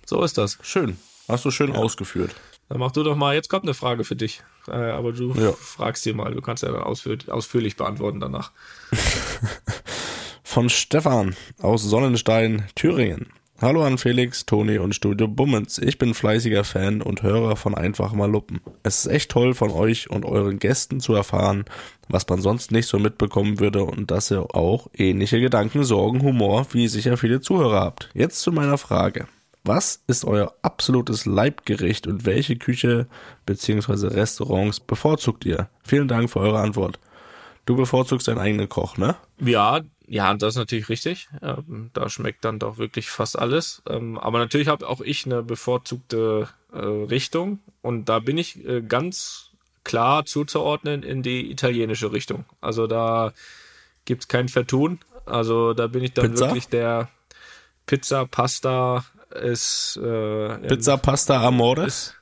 so 0.06 0.22
ist 0.22 0.38
das. 0.38 0.58
schön. 0.62 0.98
Hast 1.28 1.44
du 1.44 1.50
schön 1.52 1.76
ausgeführt. 1.76 2.34
Dann 2.68 2.78
mach 2.80 2.90
du 2.92 3.02
doch 3.04 3.14
mal, 3.16 3.34
jetzt 3.34 3.48
kommt 3.48 3.64
eine 3.64 3.74
Frage 3.74 4.04
für 4.04 4.16
dich. 4.16 4.42
Äh, 4.70 4.90
aber 4.92 5.12
du 5.12 5.32
Ja. 5.34 5.52
fragst 5.52 6.04
dir 6.04 6.14
mal, 6.14 6.32
du 6.34 6.40
kannst 6.40 6.62
ja 6.62 6.70
dann 6.72 6.82
ausführlich, 6.82 7.30
ausführlich 7.30 7.76
beantworten 7.76 8.20
danach. 8.20 8.52
Von 10.42 10.68
Stefan 10.68 11.36
aus 11.60 11.82
Sonnenstein, 11.82 12.66
Thüringen. 12.74 13.28
Hallo 13.60 13.84
an 13.84 13.98
Felix, 13.98 14.46
Toni 14.46 14.78
und 14.78 14.94
Studio 14.94 15.28
Bummens. 15.28 15.76
Ich 15.76 15.98
bin 15.98 16.14
fleißiger 16.14 16.64
Fan 16.64 17.02
und 17.02 17.22
Hörer 17.22 17.56
von 17.56 17.74
Einfach 17.74 18.12
mal 18.14 18.30
Luppen. 18.30 18.60
Es 18.82 19.04
ist 19.04 19.12
echt 19.12 19.30
toll 19.30 19.52
von 19.52 19.70
euch 19.70 20.08
und 20.08 20.24
euren 20.24 20.58
Gästen 20.58 20.98
zu 21.00 21.12
erfahren, 21.14 21.66
was 22.08 22.26
man 22.26 22.40
sonst 22.40 22.72
nicht 22.72 22.86
so 22.86 22.98
mitbekommen 22.98 23.60
würde 23.60 23.84
und 23.84 24.10
dass 24.10 24.30
ihr 24.30 24.54
auch 24.56 24.88
ähnliche 24.94 25.40
Gedanken, 25.40 25.84
Sorgen, 25.84 26.22
Humor 26.22 26.66
wie 26.72 26.88
sicher 26.88 27.18
viele 27.18 27.42
Zuhörer 27.42 27.80
habt. 27.82 28.08
Jetzt 28.14 28.40
zu 28.40 28.50
meiner 28.50 28.78
Frage. 28.78 29.26
Was 29.72 30.02
ist 30.08 30.24
euer 30.24 30.52
absolutes 30.62 31.26
Leibgericht 31.26 32.08
und 32.08 32.26
welche 32.26 32.56
Küche 32.56 33.06
bzw. 33.46 34.08
Restaurants 34.08 34.80
bevorzugt 34.80 35.44
ihr? 35.44 35.68
Vielen 35.84 36.08
Dank 36.08 36.28
für 36.28 36.40
eure 36.40 36.58
Antwort. 36.58 36.98
Du 37.66 37.76
bevorzugst 37.76 38.26
deinen 38.26 38.40
eigenen 38.40 38.68
Koch, 38.68 38.96
ne? 38.96 39.14
Ja, 39.38 39.82
ja, 40.08 40.34
das 40.34 40.54
ist 40.54 40.58
natürlich 40.58 40.88
richtig. 40.88 41.28
Ähm, 41.40 41.90
da 41.92 42.10
schmeckt 42.10 42.44
dann 42.44 42.58
doch 42.58 42.78
wirklich 42.78 43.10
fast 43.10 43.38
alles. 43.38 43.80
Ähm, 43.88 44.18
aber 44.18 44.40
natürlich 44.40 44.66
habe 44.66 44.88
auch 44.88 45.00
ich 45.02 45.24
eine 45.24 45.44
bevorzugte 45.44 46.48
äh, 46.72 46.78
Richtung 46.78 47.60
und 47.80 48.08
da 48.08 48.18
bin 48.18 48.38
ich 48.38 48.66
äh, 48.66 48.82
ganz 48.82 49.50
klar 49.84 50.24
zuzuordnen 50.24 51.04
in 51.04 51.22
die 51.22 51.48
italienische 51.48 52.10
Richtung. 52.10 52.44
Also 52.60 52.88
da 52.88 53.32
gibt's 54.04 54.26
kein 54.26 54.48
Vertun. 54.48 54.98
Also 55.26 55.74
da 55.74 55.86
bin 55.86 56.02
ich 56.02 56.12
dann 56.12 56.32
Pizza? 56.32 56.46
wirklich 56.46 56.66
der 56.66 57.08
Pizza, 57.86 58.26
Pasta 58.26 59.04
ist 59.30 59.98
äh, 60.02 60.58
Pizza, 60.68 60.96
Pasta, 60.96 61.42
Amore? 61.42 61.84
ist, 61.84 62.14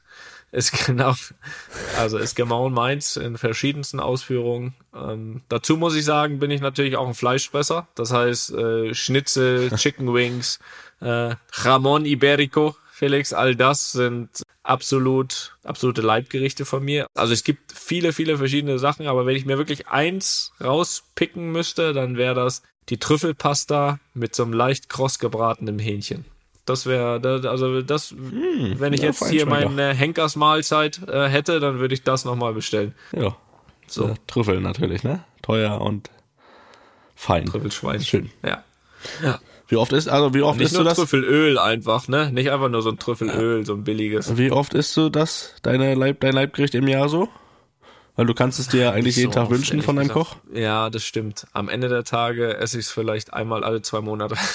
ist 0.52 0.72
genau, 0.86 1.14
also 1.96 2.18
ist 2.18 2.34
genau 2.34 2.68
meins 2.68 3.16
in 3.16 3.36
verschiedensten 3.38 4.00
Ausführungen. 4.00 4.74
Ähm, 4.94 5.42
dazu 5.48 5.76
muss 5.76 5.94
ich 5.94 6.04
sagen, 6.04 6.38
bin 6.38 6.50
ich 6.50 6.60
natürlich 6.60 6.96
auch 6.96 7.06
ein 7.06 7.14
Fleischfresser. 7.14 7.88
Das 7.94 8.12
heißt, 8.12 8.52
äh, 8.52 8.94
Schnitzel, 8.94 9.70
Chicken 9.76 10.12
Wings, 10.12 10.58
äh, 11.00 11.34
Ramon 11.52 12.04
Iberico, 12.04 12.76
Felix, 12.90 13.32
all 13.32 13.54
das 13.54 13.92
sind 13.92 14.42
absolut, 14.64 15.56
absolute 15.64 16.02
Leibgerichte 16.02 16.64
von 16.64 16.84
mir. 16.84 17.06
Also 17.14 17.32
es 17.32 17.44
gibt 17.44 17.72
viele, 17.72 18.12
viele 18.12 18.38
verschiedene 18.38 18.78
Sachen, 18.78 19.06
aber 19.06 19.24
wenn 19.24 19.36
ich 19.36 19.46
mir 19.46 19.56
wirklich 19.56 19.88
eins 19.88 20.52
rauspicken 20.60 21.52
müsste, 21.52 21.92
dann 21.92 22.16
wäre 22.16 22.34
das 22.34 22.62
die 22.88 22.98
Trüffelpasta 22.98 24.00
mit 24.14 24.34
so 24.34 24.42
einem 24.42 24.52
leicht 24.52 24.88
kross 24.88 25.18
gebratenen 25.18 25.78
Hähnchen. 25.78 26.24
Das 26.68 26.86
wäre, 26.86 27.20
also 27.48 27.82
das, 27.82 28.14
wenn 28.16 28.92
ich 28.92 29.00
ja, 29.00 29.06
jetzt 29.06 29.26
hier 29.28 29.46
meine 29.46 29.94
Henkersmahlzeit 29.94 31.00
äh, 31.08 31.28
hätte, 31.28 31.60
dann 31.60 31.78
würde 31.78 31.94
ich 31.94 32.02
das 32.02 32.24
nochmal 32.24 32.52
bestellen. 32.52 32.94
Ja. 33.12 33.36
So. 33.86 34.08
Äh, 34.08 34.14
Trüffel 34.26 34.60
natürlich, 34.60 35.02
ne? 35.02 35.24
Teuer 35.42 35.80
und 35.80 36.10
fein. 37.14 37.46
Trüffelschwein. 37.46 38.02
Schön. 38.02 38.30
Ja. 38.44 38.62
Wie 39.68 39.76
oft 39.76 39.92
ist, 39.92 40.08
also 40.08 40.34
wie 40.34 40.42
oft 40.42 40.58
Nicht 40.58 40.68
isst 40.68 40.78
du 40.78 40.84
das? 40.84 40.96
Trüffelöl 40.96 41.58
einfach, 41.58 42.08
ne? 42.08 42.30
Nicht 42.32 42.50
einfach 42.50 42.68
nur 42.68 42.82
so 42.82 42.90
ein 42.90 42.98
Trüffelöl, 42.98 43.64
so 43.64 43.74
ein 43.74 43.84
billiges. 43.84 44.36
Wie 44.36 44.50
oft 44.50 44.74
isst 44.74 44.96
du 44.96 45.08
das, 45.08 45.54
deine 45.62 45.94
Leib, 45.94 46.20
dein 46.20 46.34
Leibgericht 46.34 46.74
im 46.74 46.88
Jahr 46.88 47.08
so? 47.08 47.28
Weil 48.18 48.26
du 48.26 48.34
kannst 48.34 48.58
es 48.58 48.66
dir 48.66 48.80
ja 48.82 48.90
eigentlich 48.90 49.14
jeden 49.16 49.30
So 49.30 49.34
Tag 49.36 49.44
oft, 49.44 49.52
wünschen 49.52 49.80
von 49.80 49.94
deinem 49.94 50.08
gesagt. 50.08 50.30
Koch. 50.30 50.36
Ja, 50.52 50.90
das 50.90 51.04
stimmt. 51.04 51.46
Am 51.52 51.68
Ende 51.68 51.88
der 51.88 52.02
Tage 52.02 52.56
esse 52.56 52.76
ich 52.80 52.86
es 52.86 52.90
vielleicht 52.90 53.32
einmal 53.32 53.62
alle 53.62 53.80
zwei 53.80 54.00
Monate. 54.00 54.34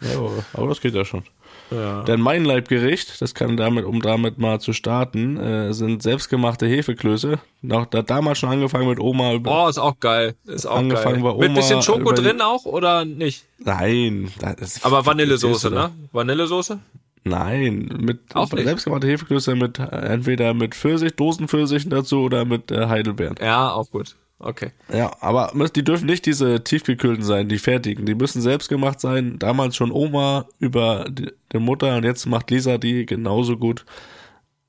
Ja, 0.00 0.18
aber- 0.54 0.66
das 0.68 0.80
geht 0.80 0.94
ja 0.94 1.04
schon. 1.04 1.22
ja. 1.70 2.02
Denn 2.02 2.20
mein 2.20 2.44
Leibgericht, 2.44 3.20
das 3.22 3.34
kann 3.34 3.56
damit, 3.56 3.84
um 3.84 4.00
damit 4.02 4.38
mal 4.38 4.58
zu 4.60 4.72
starten, 4.72 5.36
äh, 5.36 5.72
sind 5.74 6.02
selbstgemachte 6.02 6.66
Hefeklöße. 6.66 7.38
Noch, 7.62 7.86
da 7.86 7.98
hat 7.98 8.10
damals 8.10 8.38
schon 8.38 8.48
angefangen 8.48 8.88
mit 8.88 8.98
Oma 8.98 9.32
über. 9.34 9.66
Oh, 9.66 9.68
ist 9.68 9.78
auch 9.78 10.00
geil. 10.00 10.34
Ist 10.46 10.66
auch 10.66 10.78
Angefangen 10.78 11.22
geil. 11.22 11.32
bei 11.34 11.38
Mit 11.38 11.50
Oma 11.50 11.54
bisschen 11.60 11.82
Schoko 11.82 12.10
drin 12.12 12.40
auch 12.40 12.64
oder 12.64 13.04
nicht? 13.04 13.44
Nein, 13.58 14.32
das 14.58 14.82
Aber 14.82 15.06
Vanillesoße, 15.06 15.70
ne? 15.70 15.90
Vanillesoße? 16.10 16.80
Nein, 17.24 17.90
mit 18.00 18.20
Auch 18.34 18.50
nicht. 18.52 18.64
selbstgemachte 18.64 19.06
Hefeklöße 19.06 19.54
mit 19.54 19.78
entweder 19.78 20.54
mit 20.54 20.74
Pfirsich, 20.74 21.14
Dosenpfirsichen 21.16 21.90
dazu 21.90 22.20
oder 22.20 22.44
mit 22.44 22.70
äh, 22.70 22.86
Heidelbeeren. 22.86 23.36
Ja, 23.40 23.72
auch 23.72 23.90
gut. 23.90 24.16
Okay. 24.38 24.70
Ja, 24.90 25.10
aber 25.20 25.52
die 25.68 25.84
dürfen 25.84 26.06
nicht 26.06 26.24
diese 26.24 26.64
tiefgekühlten 26.64 27.22
sein, 27.22 27.48
die 27.48 27.58
fertigen. 27.58 28.06
Die 28.06 28.14
müssen 28.14 28.40
selbst 28.40 28.70
gemacht 28.70 28.98
sein. 28.98 29.38
Damals 29.38 29.76
schon 29.76 29.92
Oma 29.92 30.46
über 30.58 31.06
die, 31.10 31.30
die 31.52 31.58
Mutter 31.58 31.94
und 31.96 32.04
jetzt 32.04 32.24
macht 32.24 32.50
Lisa 32.50 32.78
die 32.78 33.04
genauso 33.04 33.58
gut. 33.58 33.84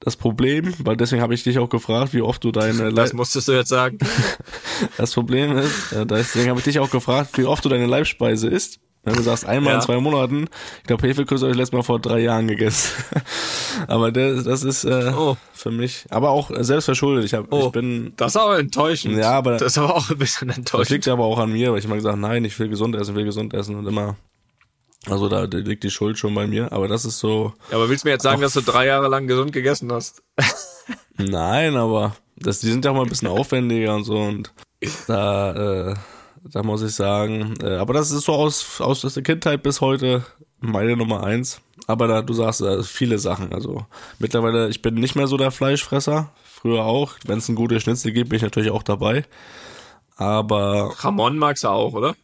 Das 0.02 0.18
Problem, 0.18 0.74
weil 0.80 0.98
deswegen 0.98 1.22
habe 1.22 1.36
ich 1.36 1.44
dich 1.44 1.58
auch 1.58 1.70
gefragt, 1.70 2.14
wie 2.14 2.22
oft 2.22 2.44
du 2.44 2.52
deine 2.52 2.90
Le 2.90 2.94
Das 2.94 3.14
musstest 3.14 3.48
du 3.48 3.54
jetzt 3.54 3.70
sagen. 3.70 3.98
das 4.98 5.14
Problem 5.14 5.56
ist, 5.58 5.94
äh, 5.94 6.06
deswegen 6.06 6.50
habe 6.50 6.60
ich 6.60 6.66
dich 6.66 6.80
auch 6.80 6.90
gefragt, 6.90 7.38
wie 7.38 7.46
oft 7.46 7.64
du 7.64 7.70
deine 7.70 7.86
Leibspeise 7.86 8.50
isst. 8.50 8.80
Wenn 9.04 9.16
du 9.16 9.24
sagst, 9.24 9.46
einmal 9.46 9.74
Ja. 9.74 9.80
in 9.80 9.82
zwei 9.86 10.00
Monaten, 10.00 10.48
ich 10.82 10.84
glaube, 10.84 11.08
Hefeklöße 11.08 11.46
habe 11.46 11.52
ich 11.52 11.58
letztes 11.58 11.74
Mal 11.76 11.82
vor 11.82 12.00
drei 12.00 12.20
Jahren 12.20 12.48
gegessen. 12.48 12.92
aber 13.88 14.12
das, 14.12 14.44
das 14.44 14.64
ist 14.64 14.84
äh, 14.84 15.12
Oh. 15.16 15.38
für 15.54 15.72
mich, 15.72 16.06
aber 16.12 16.30
auch 16.30 16.52
äh, 16.52 16.64
selbst 16.64 16.86
verschuldet. 16.86 17.26
Ich, 17.26 17.34
hab, 17.34 17.52
Oh. 17.52 17.66
ich 17.68 17.72
bin, 17.72 18.14
Das 18.18 18.36
ist 18.36 18.42
aber 18.42 18.60
enttäuschend. 18.60 19.18
Ja, 19.18 19.32
aber- 19.32 19.54
Das 19.58 19.72
ist 19.74 19.78
aber 19.80 19.96
auch 19.96 20.10
ein 20.12 20.18
bisschen 20.20 20.50
das 20.50 20.58
enttäuschend. 20.58 20.90
liegt 20.92 21.08
aber 21.08 21.26
auch 21.26 21.40
an 21.40 21.52
mir, 21.52 21.72
weil 21.72 21.80
ich 21.80 21.86
immer 21.86 21.96
gesagt 21.96 22.20
nein, 22.20 22.46
ich 22.46 22.60
will 22.60 22.70
gesund 22.70 22.96
essen, 22.96 23.12
ich 23.12 23.16
will 23.18 23.26
gesund 23.26 23.56
essen 23.56 23.76
und 23.76 23.88
immer, 23.88 24.18
also 25.08 25.30
da 25.30 25.46
liegt 25.46 25.84
die 25.84 25.90
Schuld 25.90 26.20
schon 26.20 26.36
bei 26.36 26.46
mir. 26.46 26.72
Aber 26.72 26.88
das 26.88 27.04
ist 27.04 27.18
so, 27.18 27.54
Ja, 27.72 27.78
aber 27.78 27.90
willst 27.90 28.04
du 28.04 28.08
mir 28.08 28.14
jetzt 28.14 28.24
sagen, 28.24 28.42
dass 28.42 28.54
du 28.54 28.62
drei 28.62 28.86
Jahre 28.86 29.08
lang 29.08 29.26
gesund 29.26 29.52
gegessen 29.52 29.92
hast? 29.92 30.22
nein, 31.18 31.76
aber 31.76 32.16
das, 32.36 32.60
die 32.60 32.70
sind 32.72 32.86
ja 32.86 32.92
auch 32.92 32.96
mal 32.96 33.04
ein 33.04 33.10
bisschen 33.10 33.28
aufwendiger 33.30 33.96
und 33.96 34.04
so 34.04 34.16
und 34.18 34.54
da, 35.08 35.90
äh, 35.92 35.96
da 36.44 36.64
muss 36.64 36.82
ich 36.82 36.94
sagen, 36.96 37.54
äh, 37.62 37.76
aber 37.76 37.94
das 37.94 38.12
ist 38.12 38.26
so 38.26 38.34
aus, 38.34 38.82
aus 38.82 39.02
der 39.02 39.24
Kindheit 39.24 39.64
bis 39.64 39.82
heute 39.82 40.26
meine 40.60 40.96
Nummer 40.98 41.24
eins. 41.24 41.62
Aber 41.88 42.08
da, 42.08 42.22
du 42.22 42.34
sagst, 42.34 42.62
äh, 42.62 42.84
viele 42.84 43.18
Sachen. 43.20 43.54
Also 43.54 43.86
mittlerweile, 44.20 44.70
ich 44.70 44.82
bin 44.82 44.96
nicht 44.96 45.16
mehr 45.16 45.28
so 45.28 45.38
der 45.38 45.52
Fleischfresser. 45.52 46.32
Früher 46.44 46.84
auch. 46.84 47.14
Wenn 47.26 47.40
es 47.40 47.50
ein 47.50 47.56
gutes 47.56 47.84
Schnitzel 47.84 48.12
gibt, 48.12 48.30
bin 48.30 48.38
ich 48.38 48.44
natürlich 48.44 48.72
auch 48.72 48.84
dabei. 48.84 49.26
Aber 50.18 50.94
Ramon 51.00 51.38
magst 51.38 51.64
du 51.64 51.70
auch, 51.70 51.94
oder? 51.94 52.16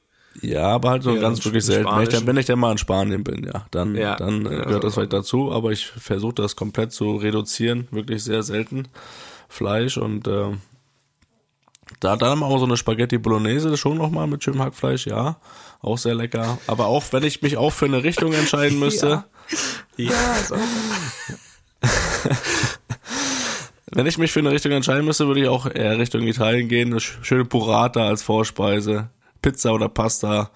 ja, 0.42 0.68
aber 0.68 0.92
halt 0.92 1.04
so 1.04 1.16
Ja, 1.16 1.22
ganz 1.22 1.44
wirklich 1.44 1.66
selten. 1.66 1.90
Wenn 1.96 2.04
ich, 2.04 2.10
dann, 2.10 2.28
wenn 2.28 2.38
ich 2.38 2.46
dann 2.46 2.60
mal 2.60 2.72
in 2.72 2.78
Spanien 2.78 3.24
bin, 3.24 3.44
ja, 3.44 3.66
dann, 3.72 3.96
Ja. 3.96 4.16
dann 4.18 4.46
Ja, 4.46 4.66
gehört 4.66 4.84
das 4.84 4.94
vielleicht 4.94 5.14
dazu. 5.14 5.52
Aber 5.52 5.72
ich 5.72 5.88
versuche 5.88 6.36
das 6.36 6.56
komplett 6.56 6.92
zu 6.92 7.16
reduzieren. 7.16 7.88
Wirklich 7.90 8.24
sehr 8.24 8.44
selten 8.44 8.88
Fleisch 9.50 9.98
und 9.98 10.28
äh, 10.28 10.52
da 12.00 12.16
dann 12.16 12.44
auch 12.44 12.60
so 12.60 12.66
eine 12.66 12.78
Spaghetti 12.78 13.18
Bolognese 13.18 13.76
schon 13.78 13.98
nochmal 13.98 14.28
mit 14.28 14.44
schönem 14.44 14.62
Hackfleisch, 14.62 15.08
ja, 15.08 15.38
auch 15.82 15.98
sehr 15.98 16.16
lecker. 16.16 16.58
Aber 16.68 16.88
auch 16.88 17.04
wenn 17.12 17.24
ich 17.24 17.42
mich 17.42 17.58
auch 17.58 17.72
für 17.72 17.86
eine 17.86 18.04
Richtung 18.04 18.34
entscheiden 18.34 18.80
müsste, 18.84 19.24
Ja, 19.98 20.12
so. 20.48 20.56
wenn 23.92 24.06
ich 24.06 24.18
mich 24.18 24.32
für 24.32 24.40
eine 24.40 24.52
Richtung 24.52 24.72
entscheiden 24.74 25.06
müsste, 25.06 25.28
würde 25.28 25.42
ich 25.42 25.48
auch 25.48 25.66
eher 25.66 25.98
Richtung 25.98 26.22
Italien 26.24 26.68
gehen. 26.68 26.90
Eine 26.90 27.00
sch- 27.00 27.24
schöne 27.24 27.46
Burrata 27.46 28.08
als 28.08 28.24
Vorspeise, 28.24 29.10
Pizza 29.42 29.74
oder 29.74 29.90
Pasta 29.90 30.52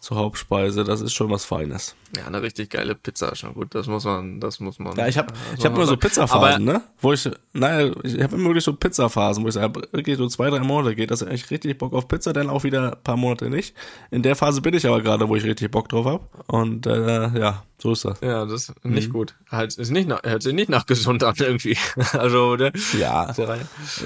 zur 0.00 0.16
Hauptspeise, 0.16 0.82
das 0.84 1.00
ist 1.02 1.12
schon 1.12 1.30
was 1.30 1.44
Feines. 1.44 1.94
Ja, 2.16 2.26
eine 2.26 2.42
richtig 2.42 2.70
geile 2.70 2.94
Pizza 2.94 3.30
ist 3.32 3.38
schon 3.38 3.54
gut. 3.54 3.74
Das 3.74 3.86
muss 3.86 4.04
man, 4.04 4.40
das 4.40 4.60
muss 4.60 4.78
man. 4.78 4.96
Ja, 4.96 5.06
ich 5.08 5.16
habe 5.18 5.32
das 5.32 5.38
ich 5.52 5.56
muss 5.56 5.64
hab 5.64 5.72
man 5.72 5.80
immer 5.82 5.86
so. 5.88 5.96
Pizzaphasen, 5.96 6.64
ne? 6.64 6.82
Wo 7.00 7.12
ich, 7.12 7.28
naja, 7.52 7.92
ich 8.02 8.20
habe 8.22 8.36
immer 8.36 8.46
wirklich 8.46 8.64
so 8.64 8.72
Pizzaphasen, 8.74 9.44
wo 9.44 9.48
ich 9.48 9.54
sage, 9.54 9.80
wirklich 9.92 10.16
so 10.18 10.26
zwei, 10.28 10.50
drei 10.50 10.60
Monate 10.60 10.94
geht 10.96 11.10
das 11.10 11.22
echt 11.22 11.50
richtig 11.50 11.78
Bock 11.78 11.92
auf 11.92 12.08
Pizza, 12.08 12.32
dann 12.32 12.50
auch 12.50 12.64
wieder 12.64 12.92
ein 12.92 13.02
paar 13.02 13.16
Monate 13.16 13.48
nicht. 13.50 13.74
In 14.10 14.22
der 14.22 14.36
Phase 14.36 14.60
bin 14.60 14.74
ich 14.74 14.86
aber 14.86 15.00
gerade, 15.02 15.28
wo 15.28 15.36
ich 15.36 15.44
richtig 15.44 15.70
Bock 15.70 15.88
drauf 15.88 16.06
habe. 16.06 16.24
Und 16.46 16.86
äh, 16.86 17.28
ja, 17.38 17.62
so 17.78 17.92
ist 17.92 18.04
das. 18.04 18.20
Ja, 18.20 18.44
das 18.44 18.68
ist 18.68 18.84
nicht 18.84 19.08
Mhm. 19.08 19.12
gut. 19.12 19.34
Halt, 19.50 19.76
ist 19.78 19.90
nicht 19.90 20.06
nach, 20.08 20.22
hört 20.22 20.42
sich 20.42 20.52
nicht 20.52 20.68
nach 20.68 20.84
gesund 20.86 21.24
an 21.24 21.34
irgendwie. 21.38 21.76
also, 22.12 22.56
ne? 22.56 22.72
Ja, 22.98 23.32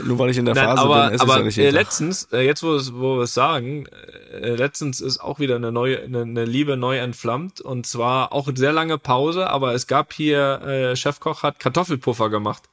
nur 0.05 0.19
weil 0.19 0.31
ich 0.31 0.39
in 0.39 0.45
der 0.45 0.55
Nein, 0.55 0.65
Phase 0.67 0.81
aber, 0.83 1.07
bin, 1.07 1.15
ich 1.17 1.21
aber 1.23 1.39
ja 1.39 1.43
nicht 1.45 1.59
äh, 1.59 1.63
jeden 1.63 1.75
Tag. 1.75 1.85
letztens, 1.85 2.29
äh, 2.33 2.41
jetzt 2.45 2.63
wo, 2.63 2.75
es, 2.75 2.95
wo 2.95 3.17
wir 3.17 3.23
es 3.25 3.35
sagen, 3.35 3.87
äh, 4.33 4.55
letztens 4.55 5.01
ist 5.01 5.19
auch 5.21 5.41
wieder 5.41 5.57
eine 5.57 5.73
neue, 5.73 6.01
eine, 6.03 6.23
eine 6.23 6.45
Liebe 6.45 6.77
neu 6.77 6.99
entflammt 6.99 7.61
und 7.61 7.87
zwar 7.95 8.33
auch 8.33 8.49
eine 8.49 8.57
sehr 8.57 8.73
lange 8.73 8.99
Pause, 8.99 9.49
aber 9.49 9.75
es 9.75 9.87
gab 9.87 10.13
hier, 10.13 10.61
äh, 10.63 10.97
Chefkoch 10.97 11.43
hat 11.43 11.61
Kartoffelpuffer 11.61 12.29
gemacht. 12.29 12.65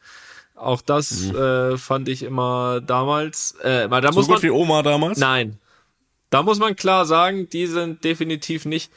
Auch 0.55 0.81
das 0.81 1.31
äh, 1.31 1.77
fand 1.77 2.09
ich 2.09 2.23
immer 2.23 2.81
damals, 2.81 3.55
äh, 3.63 3.87
da 4.01 4.09
Mhm. 4.09 4.13
So 4.13 4.19
muss 4.19 4.27
man, 4.27 4.35
gut 4.35 4.43
wie 4.43 4.49
Oma 4.49 4.81
damals? 4.83 5.17
Nein. 5.19 5.59
Da 6.29 6.43
muss 6.43 6.59
man 6.59 6.75
klar 6.75 7.05
sagen, 7.05 7.49
die 7.49 7.67
sind 7.67 8.03
definitiv 8.03 8.65
nicht 8.65 8.91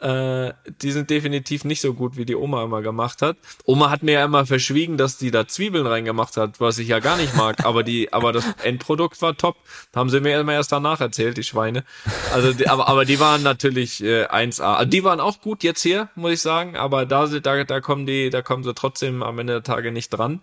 Äh, 0.00 0.52
die 0.82 0.92
sind 0.92 1.08
definitiv 1.08 1.64
nicht 1.64 1.80
so 1.80 1.94
gut, 1.94 2.16
wie 2.16 2.26
die 2.26 2.36
Oma 2.36 2.62
immer 2.62 2.82
gemacht 2.82 3.22
hat. 3.22 3.36
Oma 3.64 3.90
hat 3.90 4.02
mir 4.02 4.12
ja 4.12 4.24
immer 4.24 4.44
verschwiegen, 4.44 4.98
dass 4.98 5.16
die 5.16 5.30
da 5.30 5.48
Zwiebeln 5.48 5.86
reingemacht 5.86 6.36
hat, 6.36 6.60
was 6.60 6.78
ich 6.78 6.88
ja 6.88 6.98
gar 6.98 7.16
nicht 7.16 7.34
mag. 7.34 7.64
aber 7.64 7.82
die, 7.82 8.12
aber 8.12 8.32
das 8.32 8.44
Endprodukt 8.62 9.20
war 9.22 9.36
top. 9.36 9.56
Haben 9.94 10.10
sie 10.10 10.20
mir 10.20 10.38
immer 10.38 10.52
erst 10.52 10.72
danach 10.72 11.00
erzählt, 11.00 11.38
die 11.38 11.44
Schweine. 11.44 11.84
Also, 12.32 12.52
die, 12.52 12.68
aber, 12.68 12.88
aber 12.88 13.04
die 13.04 13.20
waren 13.20 13.42
natürlich 13.42 14.02
äh, 14.02 14.26
1A. 14.26 14.74
Also 14.74 14.90
die 14.90 15.04
waren 15.04 15.20
auch 15.20 15.40
gut 15.40 15.62
jetzt 15.62 15.82
hier, 15.82 16.10
muss 16.14 16.32
ich 16.32 16.40
sagen. 16.42 16.76
Aber 16.76 17.06
da, 17.06 17.26
da, 17.26 17.64
da 17.64 17.80
kommen 17.80 18.06
die, 18.06 18.30
da 18.30 18.42
kommen 18.42 18.64
sie 18.64 18.74
trotzdem 18.74 19.22
am 19.22 19.38
Ende 19.38 19.54
der 19.54 19.62
Tage 19.62 19.92
nicht 19.92 20.10
dran. 20.10 20.42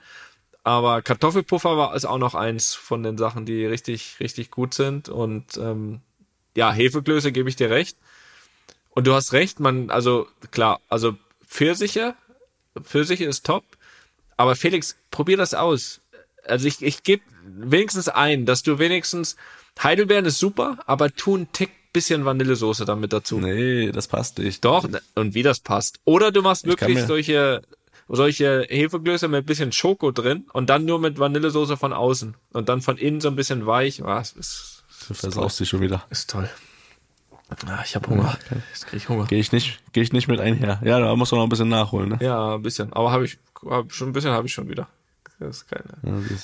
Aber 0.64 1.01
Kartoffelpuffer 1.01 1.78
war 1.78 1.95
ist 1.95 2.06
auch 2.06 2.18
noch 2.18 2.36
eins 2.36 2.74
von 2.74 3.04
den 3.04 3.18
Sachen, 3.18 3.45
die 3.45 3.66
richtig, 3.66 4.16
richtig 4.20 4.49
gut 4.49 4.74
sind. 4.74 5.10
Und 5.10 5.58
ähm, 5.58 5.99
ja, 6.56 6.72
Hefeklöße 6.72 7.32
gebe 7.32 7.49
ich 7.49 7.56
dir 7.56 7.70
recht. 7.70 7.97
Und 8.96 9.08
du 9.08 9.14
hast 9.14 9.34
recht, 9.34 9.60
man, 9.60 9.89
also 9.89 10.28
klar, 10.52 10.80
also 10.89 11.16
Pfirsiche, 11.48 12.16
Pfirsiche 12.82 13.26
ist 13.26 13.46
top, 13.46 13.64
aber 14.38 14.56
Felix, 14.56 14.96
probier 15.12 15.38
das 15.38 15.54
aus. 15.54 16.00
Also 16.46 16.68
ich, 16.68 16.82
ich 16.82 17.04
gebe 17.04 17.24
wenigstens 17.46 18.10
ein, 18.10 18.46
dass 18.46 18.64
du 18.64 18.80
wenigstens, 18.80 19.36
Heidelbeeren 19.82 20.26
ist 20.26 20.38
super, 20.39 20.78
aber 20.86 21.12
tu 21.12 21.36
einen 21.36 21.52
Tick 21.52 21.72
bisschen 21.94 22.26
Vanillesoße 22.26 22.86
damit 22.86 23.14
dazu. 23.14 23.39
Nee, 23.39 23.91
das 23.91 24.08
passt 24.08 24.39
nicht. 24.39 24.66
Doch, 24.66 24.88
und 25.16 25.34
wie 25.36 25.44
das 25.44 25.60
passt. 25.60 26.00
Oder 26.06 26.32
du 26.32 26.41
machst 26.41 26.66
wirklich 26.66 27.00
solche, 27.06 27.62
solche 28.08 28.66
Hefeklöße 28.68 29.28
mit 29.28 29.46
bisschen 29.46 29.72
Schoko 29.72 30.12
drin 30.12 30.46
und 30.54 30.70
dann 30.70 30.86
nur 30.86 31.00
mit 31.00 31.20
Vanillesoße 31.20 31.78
von 31.78 31.94
außen. 31.94 32.36
Und 32.52 32.70
dann 32.70 32.82
von 32.82 32.98
innen 32.98 33.22
so 33.22 33.28
ein 33.30 33.36
bisschen 33.36 33.66
weich. 33.68 34.04
Ah, 34.04 34.20
es 34.20 34.34
ist, 34.34 34.84
Du 35.08 35.14
versaust 35.14 35.60
dich 35.60 35.70
schon 35.70 35.82
wieder. 35.82 36.04
ist 36.10 36.30
toll. 36.30 36.50
Ah, 37.68 37.82
ich 37.86 37.95
habe 37.95 38.10
Hunger. 38.10 38.38
Jetzt 38.72 38.88
krieg 38.88 38.97
ich 38.97 39.10
Hunger. 39.10 39.26
Gehe 39.26 39.39
ich 39.39 39.51
nicht, 39.51 39.80
gehe 39.93 40.04
ich 40.04 40.14
nicht 40.14 40.28
mit 40.28 40.39
einher. 40.39 40.80
Ja, 40.84 40.99
da 40.99 41.16
musst 41.16 41.32
du 41.32 41.36
noch 41.36 41.43
ein 41.43 41.49
bisschen 41.49 41.70
nachholen, 41.70 42.10
ne? 42.10 42.18
Ja, 42.22 42.56
ein 42.56 42.62
bisschen. 42.62 42.93
Aber 42.93 43.12
habe 43.12 43.26
ich, 43.26 43.38
hab 43.70 43.91
schon 43.91 44.10
ein 44.10 44.14
bisschen 44.14 44.32
habe 44.32 44.47
ich 44.47 44.54
schon 44.54 44.70
wieder. 44.70 44.88
Das 45.39 45.58
ist 45.58 45.68
keine. 45.68 45.84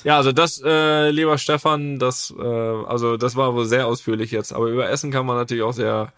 Ja, 0.04 0.16
also 0.16 0.32
das, 0.32 0.60
äh, 0.64 1.10
lieber 1.10 1.38
Stefan, 1.38 1.98
das, 1.98 2.34
äh, 2.38 2.42
also 2.42 3.16
das 3.16 3.36
war 3.36 3.54
wohl 3.54 3.66
sehr 3.66 3.86
ausführlich 3.86 4.30
jetzt. 4.30 4.52
Aber 4.52 4.66
über 4.66 4.88
Essen 4.88 5.10
kann 5.10 5.26
man 5.26 5.36
natürlich 5.36 5.62
auch 5.62 5.72
sehr, 5.72 6.12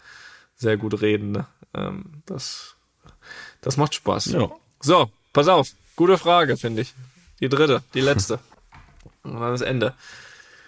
sehr 0.55 0.77
gut 0.77 1.01
reden. 1.01 1.31
Ne? 1.31 1.47
Ähm, 1.73 2.23
das, 2.25 2.75
das 3.61 3.77
macht 3.77 3.95
Spaß. 3.95 4.25
Ja. 4.27 4.49
So, 4.79 5.09
pass 5.31 5.47
auf. 5.47 5.69
Gute 5.95 6.17
Frage, 6.17 6.57
finde 6.57 6.81
ich. 6.81 6.93
Die 7.39 7.49
dritte, 7.49 7.83
die 7.93 8.01
letzte. 8.01 8.39
Und 9.23 9.33
dann 9.33 9.51
das 9.51 9.61
Ende. 9.61 9.93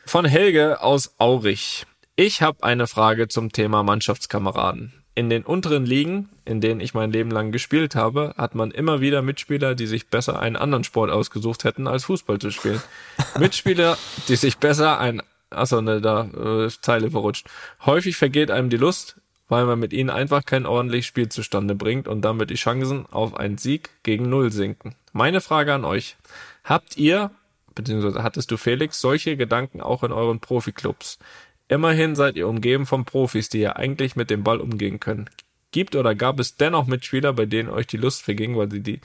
Von 0.06 0.26
Helge 0.26 0.82
aus 0.82 1.16
Aurich. 1.18 1.86
Ich 2.18 2.42
habe 2.42 2.64
eine 2.64 2.88
Frage 2.88 3.28
zum 3.28 3.52
Thema 3.52 3.84
Mannschaftskameraden. 3.84 4.94
In 5.16 5.30
den 5.30 5.44
unteren 5.44 5.86
Ligen, 5.86 6.30
in 6.46 6.62
denen 6.62 6.80
ich 6.80 6.94
mein 6.94 7.12
Leben 7.12 7.30
lang 7.30 7.52
gespielt 7.52 7.94
habe, 7.94 8.34
hat 8.38 8.56
man 8.56 8.72
immer 8.72 9.02
wieder 9.02 9.22
Mitspieler, 9.22 9.76
die 9.76 9.86
sich 9.86 10.08
besser 10.08 10.40
einen 10.40 10.56
anderen 10.56 10.86
Sport 10.86 11.12
ausgesucht 11.12 11.66
hätten, 11.66 11.88
als 11.88 12.06
Fußball 12.06 12.40
zu 12.40 12.52
spielen. 12.52 12.82
Mitspieler, 13.40 13.98
die 14.30 14.38
sich 14.38 14.60
besser 14.60 14.98
ein, 14.98 15.22
achso, 15.50 15.82
ne, 15.82 16.00
da, 16.00 16.24
äh, 16.24 16.70
Zeile 16.82 17.12
verrutscht. 17.12 17.50
Häufig 17.86 18.16
vergeht 18.16 18.50
einem 18.50 18.70
die 18.70 18.78
Lust, 18.78 19.20
weil 19.50 19.66
man 19.66 19.78
mit 19.78 19.92
ihnen 19.92 20.10
einfach 20.10 20.46
kein 20.46 20.66
ordentliches 20.66 21.08
Spiel 21.08 21.28
zustande 21.28 21.76
bringt 21.76 22.08
und 22.08 22.22
damit 22.22 22.50
die 22.50 22.56
Chancen 22.56 23.08
auf 23.08 23.36
einen 23.36 23.58
Sieg 23.58 23.90
gegen 24.04 24.30
Null 24.30 24.54
sinken. 24.54 24.96
Meine 25.12 25.42
Frage 25.42 25.74
an 25.74 25.84
euch. 25.84 26.16
Habt 26.64 26.96
ihr, 26.96 27.32
beziehungsweise 27.74 28.24
hattest 28.24 28.52
du 28.52 28.56
Felix, 28.56 29.02
solche 29.02 29.36
Gedanken 29.36 29.82
auch 29.82 30.02
in 30.04 30.14
euren 30.14 30.40
Profiklubs? 30.40 31.20
Immerhin 31.68 32.16
seid 32.16 32.36
ihr 32.36 32.48
umgeben 32.48 32.86
von 32.86 33.06
Profis, 33.06 33.50
die 33.50 33.60
ja 33.60 33.76
eigentlich 33.76 34.16
mit 34.16 34.30
dem 34.30 34.44
Ball 34.44 34.60
umgehen 34.60 35.00
können. 35.00 35.30
Gibt 35.72 35.96
oder 35.96 36.16
gab 36.16 36.40
es 36.40 36.56
dennoch 36.56 36.86
Mitspieler, 36.86 37.34
bei 37.34 37.46
denen 37.46 37.70
euch 37.70 37.88
die 37.88 37.98
Lust 37.98 38.22
verging, 38.22 38.56
weil 38.56 38.72
sie 38.72 38.82
die 38.82 39.02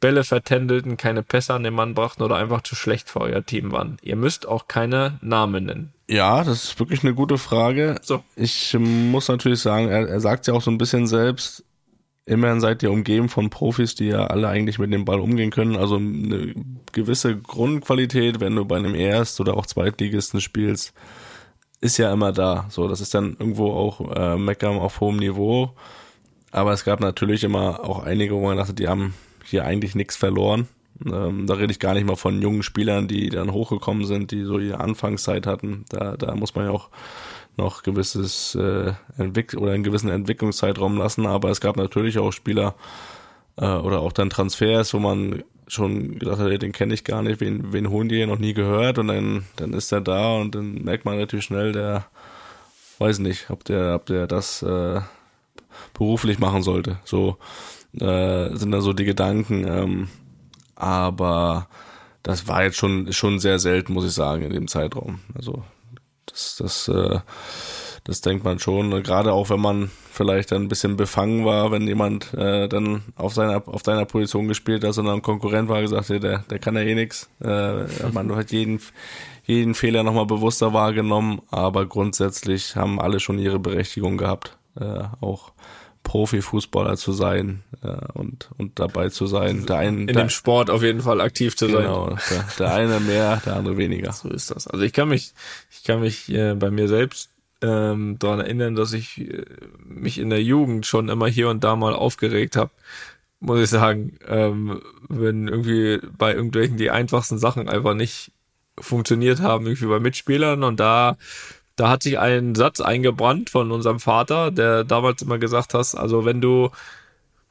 Bälle 0.00 0.24
vertändelten, 0.24 0.96
keine 0.96 1.22
Pässe 1.22 1.54
an 1.54 1.62
den 1.62 1.74
Mann 1.74 1.94
brachten 1.94 2.22
oder 2.22 2.36
einfach 2.36 2.62
zu 2.62 2.74
schlecht 2.74 3.08
für 3.08 3.20
euer 3.20 3.46
Team 3.46 3.72
waren? 3.72 3.96
Ihr 4.02 4.16
müsst 4.16 4.46
auch 4.46 4.68
keine 4.68 5.18
Namen 5.22 5.64
nennen. 5.64 5.92
Ja, 6.08 6.44
das 6.44 6.64
ist 6.64 6.78
wirklich 6.78 7.02
eine 7.02 7.14
gute 7.14 7.38
Frage. 7.38 7.98
So. 8.02 8.22
Ich 8.36 8.76
muss 8.78 9.28
natürlich 9.28 9.60
sagen, 9.60 9.88
er, 9.88 10.08
er 10.08 10.20
sagt 10.20 10.46
ja 10.46 10.54
auch 10.54 10.60
so 10.60 10.70
ein 10.70 10.78
bisschen 10.78 11.06
selbst, 11.06 11.64
immerhin 12.26 12.60
seid 12.60 12.82
ihr 12.82 12.90
umgeben 12.90 13.28
von 13.28 13.48
Profis, 13.48 13.94
die 13.94 14.08
ja 14.08 14.26
alle 14.26 14.48
eigentlich 14.48 14.78
mit 14.78 14.92
dem 14.92 15.04
Ball 15.04 15.20
umgehen 15.20 15.50
können. 15.50 15.76
Also 15.76 15.96
eine 15.96 16.52
gewisse 16.92 17.36
Grundqualität, 17.36 18.40
wenn 18.40 18.56
du 18.56 18.64
bei 18.64 18.76
einem 18.76 18.94
Erst- 18.94 19.40
oder 19.40 19.56
auch 19.56 19.66
Zweitligisten 19.66 20.40
spielst, 20.40 20.92
ist 21.82 21.98
ja 21.98 22.12
immer 22.12 22.32
da. 22.32 22.66
So, 22.70 22.88
das 22.88 23.00
ist 23.00 23.12
dann 23.12 23.36
irgendwo 23.38 23.72
auch 23.72 24.14
äh, 24.14 24.38
Meckern 24.38 24.78
auf 24.78 25.00
hohem 25.00 25.16
Niveau. 25.16 25.72
Aber 26.52 26.72
es 26.72 26.84
gab 26.84 27.00
natürlich 27.00 27.44
immer 27.44 27.80
auch 27.80 28.04
einige, 28.04 28.34
wo 28.34 28.46
man 28.46 28.56
dachte, 28.56 28.72
die 28.72 28.88
haben 28.88 29.14
hier 29.44 29.64
eigentlich 29.64 29.94
nichts 29.94 30.16
verloren. 30.16 30.68
Ähm, 31.04 31.46
da 31.46 31.54
rede 31.54 31.72
ich 31.72 31.80
gar 31.80 31.94
nicht 31.94 32.06
mal 32.06 32.16
von 32.16 32.40
jungen 32.40 32.62
Spielern, 32.62 33.08
die 33.08 33.30
dann 33.30 33.52
hochgekommen 33.52 34.04
sind, 34.04 34.30
die 34.30 34.44
so 34.44 34.58
ihre 34.58 34.78
Anfangszeit 34.78 35.46
hatten. 35.46 35.84
Da, 35.88 36.16
da 36.16 36.36
muss 36.36 36.54
man 36.54 36.66
ja 36.66 36.70
auch 36.70 36.88
noch 37.56 37.82
gewisses 37.82 38.54
äh, 38.54 38.92
Entwick 39.18 39.54
oder 39.54 39.72
einen 39.72 39.82
gewissen 39.82 40.08
Entwicklungszeitraum 40.08 40.96
lassen. 40.96 41.26
Aber 41.26 41.50
es 41.50 41.60
gab 41.60 41.76
natürlich 41.76 42.18
auch 42.18 42.32
Spieler 42.32 42.76
äh, 43.56 43.66
oder 43.66 44.00
auch 44.00 44.12
dann 44.12 44.30
Transfers, 44.30 44.94
wo 44.94 45.00
man 45.00 45.42
schon 45.72 46.18
gedacht 46.18 46.38
hat, 46.38 46.50
ey, 46.50 46.58
den 46.58 46.72
kenne 46.72 46.94
ich 46.94 47.04
gar 47.04 47.22
nicht, 47.22 47.40
wen, 47.40 47.72
wen 47.72 47.88
holen 47.88 48.08
die 48.08 48.16
hier 48.16 48.26
noch 48.26 48.38
nie 48.38 48.54
gehört 48.54 48.98
und 48.98 49.08
dann, 49.08 49.44
dann 49.56 49.72
ist 49.72 49.92
er 49.92 50.00
da 50.00 50.34
und 50.34 50.54
dann 50.54 50.82
merkt 50.82 51.04
man 51.04 51.18
natürlich 51.18 51.46
schnell, 51.46 51.72
der 51.72 52.06
weiß 52.98 53.18
nicht, 53.18 53.50
ob 53.50 53.64
der, 53.64 53.94
ob 53.94 54.06
der 54.06 54.26
das 54.26 54.62
äh, 54.62 55.00
beruflich 55.94 56.38
machen 56.38 56.62
sollte. 56.62 56.98
So 57.04 57.38
äh, 57.98 58.54
sind 58.54 58.70
da 58.70 58.80
so 58.80 58.92
die 58.92 59.04
Gedanken. 59.04 59.66
Ähm, 59.66 60.08
aber 60.76 61.68
das 62.22 62.48
war 62.48 62.64
jetzt 62.64 62.76
schon 62.76 63.12
schon 63.12 63.38
sehr 63.38 63.58
selten, 63.58 63.92
muss 63.92 64.04
ich 64.04 64.12
sagen, 64.12 64.42
in 64.42 64.52
dem 64.52 64.68
Zeitraum. 64.68 65.20
Also 65.34 65.64
das 66.26 66.56
das 66.56 66.88
äh, 66.88 67.20
das 68.04 68.20
denkt 68.20 68.44
man 68.44 68.58
schon. 68.58 68.90
Gerade 69.02 69.32
auch 69.32 69.50
wenn 69.50 69.60
man 69.60 69.90
vielleicht 70.10 70.52
dann 70.52 70.62
ein 70.62 70.68
bisschen 70.68 70.96
befangen 70.96 71.44
war, 71.44 71.70
wenn 71.70 71.86
jemand 71.86 72.34
äh, 72.34 72.68
dann 72.68 73.02
auf 73.16 73.34
seiner 73.34 73.66
auf 73.66 73.82
deiner 73.82 74.04
Position 74.04 74.48
gespielt 74.48 74.84
hat, 74.84 74.94
sondern 74.94 75.16
ein 75.16 75.22
Konkurrent 75.22 75.68
war 75.68 75.80
gesagt, 75.80 76.08
ja, 76.08 76.18
der 76.18 76.38
der 76.38 76.58
kann 76.58 76.74
ja 76.74 76.82
eh 76.82 76.94
nix. 76.94 77.30
Äh, 77.42 77.84
man 78.12 78.34
hat 78.34 78.52
jeden 78.52 78.80
jeden 79.44 79.74
Fehler 79.74 80.02
nochmal 80.02 80.26
bewusster 80.26 80.72
wahrgenommen, 80.72 81.42
aber 81.50 81.86
grundsätzlich 81.86 82.76
haben 82.76 83.00
alle 83.00 83.20
schon 83.20 83.38
ihre 83.38 83.58
Berechtigung 83.58 84.16
gehabt, 84.16 84.56
äh, 84.78 85.04
auch 85.20 85.52
Profifußballer 86.04 86.96
zu 86.96 87.12
sein 87.12 87.62
äh, 87.82 87.96
und 88.14 88.50
und 88.58 88.80
dabei 88.80 89.08
zu 89.08 89.26
sein. 89.26 89.66
Der 89.66 89.78
einen, 89.78 90.00
In 90.00 90.06
der, 90.08 90.24
dem 90.24 90.30
Sport 90.30 90.70
auf 90.70 90.82
jeden 90.82 91.00
Fall 91.00 91.20
aktiv 91.20 91.56
zu 91.56 91.66
sein. 91.66 91.82
genau, 91.82 92.16
der, 92.30 92.44
der 92.58 92.74
eine 92.74 93.00
mehr, 93.00 93.40
der 93.44 93.56
andere 93.56 93.76
weniger. 93.76 94.12
So 94.22 94.28
ist 94.28 94.50
das. 94.50 94.66
Also 94.66 94.84
ich 94.84 94.92
kann 94.92 95.08
mich, 95.08 95.32
ich 95.70 95.84
kann 95.84 96.00
mich 96.00 96.28
äh, 96.28 96.54
bei 96.54 96.70
mir 96.70 96.88
selbst 96.88 97.31
ähm, 97.62 98.18
daran 98.18 98.40
erinnern, 98.40 98.74
dass 98.74 98.92
ich 98.92 99.20
äh, 99.20 99.44
mich 99.84 100.18
in 100.18 100.30
der 100.30 100.42
Jugend 100.42 100.86
schon 100.86 101.08
immer 101.08 101.28
hier 101.28 101.48
und 101.48 101.64
da 101.64 101.76
mal 101.76 101.94
aufgeregt 101.94 102.56
habe, 102.56 102.70
muss 103.40 103.60
ich 103.60 103.70
sagen, 103.70 104.18
ähm, 104.28 104.80
wenn 105.08 105.48
irgendwie 105.48 106.00
bei 106.16 106.34
irgendwelchen 106.34 106.76
die 106.76 106.90
einfachsten 106.90 107.38
Sachen 107.38 107.68
einfach 107.68 107.94
nicht 107.94 108.32
funktioniert 108.78 109.40
haben, 109.40 109.66
irgendwie 109.66 109.86
bei 109.86 110.00
Mitspielern. 110.00 110.62
Und 110.64 110.80
da 110.80 111.16
da 111.76 111.88
hat 111.88 112.02
sich 112.02 112.18
ein 112.18 112.54
Satz 112.54 112.80
eingebrannt 112.80 113.50
von 113.50 113.72
unserem 113.72 113.98
Vater, 113.98 114.50
der 114.50 114.84
damals 114.84 115.22
immer 115.22 115.38
gesagt 115.38 115.74
hat, 115.74 115.94
also 115.94 116.24
wenn 116.24 116.40
du 116.40 116.70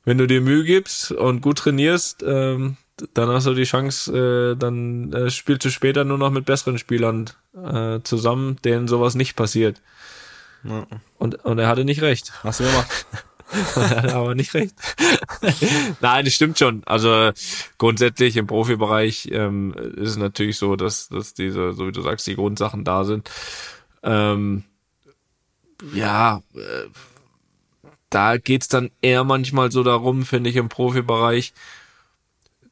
wenn 0.04 0.18
du 0.18 0.28
dir 0.28 0.42
Mühe 0.42 0.64
gibst 0.64 1.12
und 1.12 1.42
gut 1.42 1.60
trainierst, 1.60 2.24
ähm, 2.26 2.78
dann 3.14 3.30
hast 3.30 3.48
du 3.48 3.54
die 3.54 3.64
Chance, 3.64 4.54
äh, 4.54 4.56
dann 4.56 5.14
äh, 5.14 5.30
spielst 5.30 5.66
du 5.66 5.70
später 5.70 6.04
nur 6.04 6.18
noch 6.18 6.32
mit 6.32 6.46
besseren 6.46 6.78
Spielern 6.78 7.30
äh, 7.56 8.00
zusammen, 8.04 8.58
denen 8.64 8.88
sowas 8.88 9.16
nicht 9.16 9.36
passiert. 9.36 9.82
Ja. 10.64 10.86
Und, 11.18 11.44
und 11.44 11.60
er 11.60 11.68
hatte 11.68 11.86
nicht 11.86 12.02
recht. 12.02 12.32
Hast 12.44 12.60
du 12.60 12.66
gemacht? 12.66 13.06
er 13.76 13.90
hatte 13.90 14.16
aber 14.16 14.36
nicht 14.36 14.54
recht. 14.54 14.76
Nein, 16.02 16.26
das 16.26 16.34
stimmt 16.34 16.60
schon. 16.60 16.84
Also 16.86 17.32
grundsätzlich 17.78 18.38
im 18.38 18.48
Profibereich 18.48 19.30
ähm, 19.32 19.74
ist 19.96 20.10
es 20.10 20.18
natürlich 20.18 20.58
so, 20.58 20.76
dass, 20.76 21.10
dass 21.10 21.34
diese, 21.34 21.74
so 21.74 21.88
wie 21.88 21.92
du 21.92 22.02
sagst, 22.02 22.28
die 22.28 22.36
Grundsachen 22.36 22.84
da 22.84 23.04
sind. 23.04 23.30
Ähm, 24.04 24.64
ja, 25.94 26.42
äh, 26.56 26.90
da 28.10 28.38
geht's 28.38 28.68
dann 28.68 28.92
eher 29.02 29.24
manchmal 29.24 29.72
so 29.72 29.84
darum, 29.84 30.24
finde 30.26 30.50
ich, 30.50 30.58
im 30.58 30.70
Profibereich, 30.70 31.54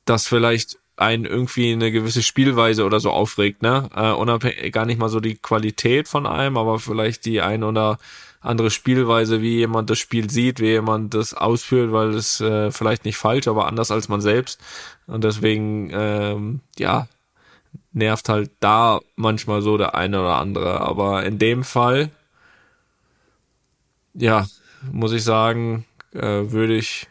dass 0.09 0.27
vielleicht 0.27 0.77
einen 0.97 1.25
irgendwie 1.25 1.71
eine 1.71 1.91
gewisse 1.91 2.23
Spielweise 2.23 2.83
oder 2.83 2.99
so 2.99 3.11
aufregt, 3.11 3.61
ne? 3.61 3.89
Äh, 3.95 4.11
unabhängig, 4.11 4.73
gar 4.73 4.85
nicht 4.85 4.99
mal 4.99 5.09
so 5.09 5.19
die 5.19 5.35
Qualität 5.35 6.07
von 6.07 6.25
einem, 6.25 6.57
aber 6.57 6.79
vielleicht 6.79 7.25
die 7.25 7.41
ein 7.41 7.63
oder 7.63 7.99
andere 8.41 8.71
Spielweise, 8.71 9.41
wie 9.41 9.57
jemand 9.57 9.89
das 9.89 9.99
Spiel 9.99 10.29
sieht, 10.29 10.59
wie 10.59 10.67
jemand 10.67 11.13
das 11.13 11.33
ausführt, 11.33 11.91
weil 11.91 12.09
es 12.09 12.41
äh, 12.41 12.71
vielleicht 12.71 13.05
nicht 13.05 13.17
falsch, 13.17 13.47
aber 13.47 13.67
anders 13.67 13.91
als 13.91 14.09
man 14.09 14.21
selbst. 14.21 14.59
Und 15.07 15.23
deswegen, 15.23 15.89
ähm, 15.93 16.59
ja, 16.77 17.07
nervt 17.91 18.29
halt 18.29 18.51
da 18.59 18.99
manchmal 19.15 19.61
so 19.61 19.77
der 19.77 19.95
eine 19.95 20.21
oder 20.21 20.37
andere. 20.37 20.81
Aber 20.81 21.25
in 21.25 21.37
dem 21.37 21.63
Fall, 21.63 22.11
ja, 24.13 24.47
muss 24.91 25.11
ich 25.11 25.23
sagen, 25.23 25.85
äh, 26.13 26.51
würde 26.51 26.75
ich 26.75 27.07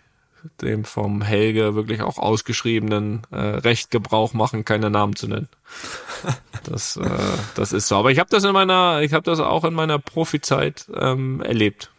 dem 0.63 0.85
vom 0.85 1.23
Helge 1.23 1.75
wirklich 1.75 2.03
auch 2.03 2.19
ausgeschriebenen 2.19 3.23
äh, 3.31 3.37
Recht 3.37 3.91
Gebrauch 3.91 4.33
machen, 4.35 4.65
keine 4.65 4.91
Namen 4.91 5.17
zu 5.17 5.29
nennen. 5.29 5.49
Das, 6.65 6.97
äh, 6.97 7.09
das 7.55 7.73
ist 7.73 7.89
so. 7.89 7.97
Aber 7.97 8.11
ich 8.11 8.19
habe 8.19 8.29
das 8.31 8.45
in 8.45 8.53
meiner, 8.53 9.01
ich 9.01 9.13
habe 9.15 9.23
das 9.23 9.39
auch 9.41 9.65
in 9.65 9.73
meiner 9.75 9.99
Profizeit 9.99 10.87
ähm, 10.95 11.41
erlebt. 11.41 11.91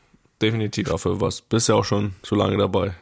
Definitiv. 0.41 0.89
Dafür 0.89 1.21
was. 1.21 1.41
Bist 1.41 1.69
ja 1.69 1.75
auch 1.75 1.85
schon 1.85 2.13
so 2.23 2.35
lange 2.35 2.57
dabei. 2.57 2.93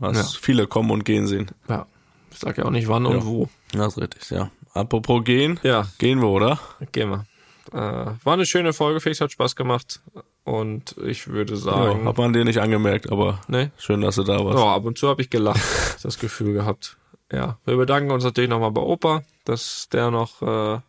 Hast 0.00 0.16
Ja. 0.16 0.38
viele 0.40 0.66
kommen 0.66 0.90
und 0.90 1.04
gehen 1.04 1.26
sehen. 1.26 1.50
Ja. 1.68 1.86
Ich 2.32 2.38
sag 2.38 2.58
ja 2.58 2.64
auch 2.64 2.70
nicht 2.70 2.88
wann 2.88 3.06
und 3.06 3.16
Ja. 3.18 3.24
wo. 3.26 3.48
Das 3.72 3.96
ist 3.96 4.02
richtig, 4.02 4.30
ja. 4.30 4.50
Apropos 4.74 5.22
gehen, 5.24 5.60
Ja, 5.62 5.86
gehen 5.98 6.20
wir, 6.20 6.28
oder? 6.28 6.58
gehen 6.92 7.10
wir. 7.10 7.26
Äh, 7.72 7.76
war 7.76 8.32
eine 8.32 8.46
schöne 8.46 8.72
Folge, 8.72 9.00
Felix 9.00 9.20
hat 9.20 9.32
Spaß 9.32 9.56
gemacht. 9.56 10.00
Und 10.44 10.96
ich 11.04 11.28
würde 11.28 11.54
Ja, 11.54 11.58
sagen. 11.60 12.06
hat 12.06 12.16
man 12.16 12.32
dir 12.32 12.44
nicht 12.44 12.60
angemerkt, 12.60 13.10
aber 13.12 13.40
ne? 13.48 13.70
schön, 13.78 14.00
dass 14.00 14.14
du 14.16 14.22
da 14.24 14.42
warst. 14.44 14.58
Ja, 14.58 14.74
ab 14.74 14.84
und 14.84 14.96
zu 14.96 15.08
habe 15.08 15.20
ich 15.20 15.28
gelacht, 15.30 15.60
das 16.02 16.18
Gefühl 16.18 16.54
gehabt. 16.54 16.96
Ja, 17.30 17.58
wir 17.66 17.76
bedanken 17.76 18.10
uns 18.10 18.24
natürlich 18.24 18.48
nochmal 18.48 18.70
bei 18.70 18.80
Opa, 18.80 19.22
dass 19.44 19.88
der 19.92 20.10
noch, 20.10 20.40
äh, 20.40 20.80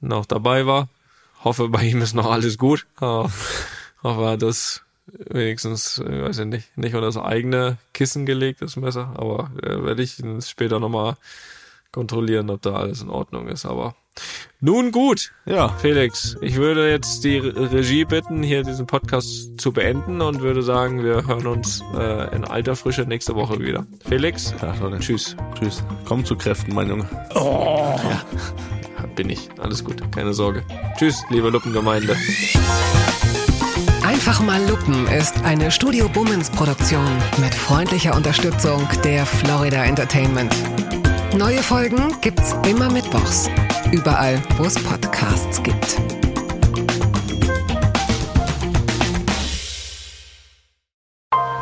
noch 0.00 0.26
dabei 0.26 0.66
war. 0.66 0.88
Hoffe, 1.42 1.68
bei 1.68 1.82
ihm 1.84 2.02
ist 2.02 2.14
noch 2.14 2.30
alles 2.30 2.58
gut. 2.58 2.86
Ja, 3.00 3.30
hoffe, 4.02 4.22
er 4.22 4.30
hat 4.32 4.42
das 4.42 4.82
wenigstens, 5.06 6.02
weiß 6.04 6.38
ich 6.40 6.46
nicht, 6.46 6.76
nicht 6.76 6.94
unter 6.94 7.06
das 7.06 7.16
eigene 7.16 7.78
Kissen 7.94 8.26
gelegt, 8.26 8.60
das 8.62 8.76
Messer. 8.76 9.14
Aber 9.16 9.50
äh, 9.62 9.82
werde 9.82 10.02
ich 10.02 10.18
später 10.40 10.78
nochmal 10.80 11.16
kontrollieren, 11.94 12.50
ob 12.50 12.60
da 12.62 12.72
alles 12.74 13.00
in 13.00 13.08
Ordnung 13.08 13.48
ist. 13.48 13.64
Aber 13.64 13.94
nun 14.60 14.92
gut, 14.92 15.32
Ja, 15.46 15.68
Felix, 15.80 16.36
ich 16.40 16.56
würde 16.56 16.88
jetzt 16.90 17.24
die 17.24 17.38
Re- 17.38 17.72
Regie 17.72 18.04
bitten, 18.04 18.42
hier 18.42 18.62
diesen 18.62 18.86
Podcast 18.86 19.60
zu 19.60 19.72
beenden 19.72 20.20
und 20.20 20.40
würde 20.40 20.62
sagen, 20.62 21.02
wir 21.02 21.26
hören 21.26 21.46
uns 21.46 21.82
äh, 21.96 22.34
in 22.36 22.44
alter 22.44 22.76
Frische 22.76 23.02
nächste 23.02 23.34
Woche 23.34 23.58
wieder. 23.60 23.86
Felix, 24.08 24.54
ja 24.62 24.74
tschüss. 25.00 25.36
Tschüss. 25.58 25.82
Komm 26.04 26.24
zu 26.24 26.36
Kräften, 26.36 26.74
mein 26.74 26.88
Junge. 26.88 27.08
Bin 29.16 29.30
ich. 29.30 29.48
Alles 29.60 29.84
gut, 29.84 30.02
keine 30.12 30.34
Sorge. 30.34 30.64
Tschüss, 30.98 31.22
liebe 31.30 31.48
Luppengemeinde. 31.50 32.16
Einfach 34.04 34.40
mal 34.40 34.60
Lupen 34.68 35.06
ist 35.08 35.42
eine 35.44 35.70
Studio 35.70 36.08
Bummens 36.08 36.50
Produktion 36.50 37.06
mit 37.38 37.54
freundlicher 37.54 38.14
Unterstützung 38.16 38.88
der 39.04 39.24
Florida 39.26 39.84
Entertainment. 39.84 40.54
Neue 41.36 41.64
Folgen 41.64 42.14
gibt's 42.20 42.54
immer 42.64 42.88
mittwochs. 42.92 43.50
Überall, 43.90 44.40
wo 44.56 44.64
es 44.64 44.74
Podcasts 44.74 45.60
gibt. 45.64 46.00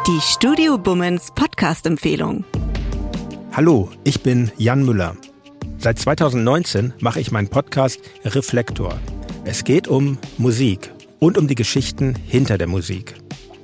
Die 0.06 0.20
Studio 0.20 0.76
Bummens 0.76 1.30
Podcast-Empfehlung. 1.34 2.44
Hallo, 3.52 3.90
ich 4.04 4.22
bin 4.22 4.52
Jan 4.58 4.84
Müller. 4.84 5.16
Seit 5.78 5.98
2019 5.98 6.92
mache 7.00 7.20
ich 7.20 7.32
meinen 7.32 7.48
Podcast 7.48 7.98
Reflektor. 8.26 8.98
Es 9.46 9.64
geht 9.64 9.88
um 9.88 10.18
Musik 10.36 10.92
und 11.18 11.38
um 11.38 11.48
die 11.48 11.54
Geschichten 11.54 12.14
hinter 12.26 12.58
der 12.58 12.66
Musik. 12.66 13.21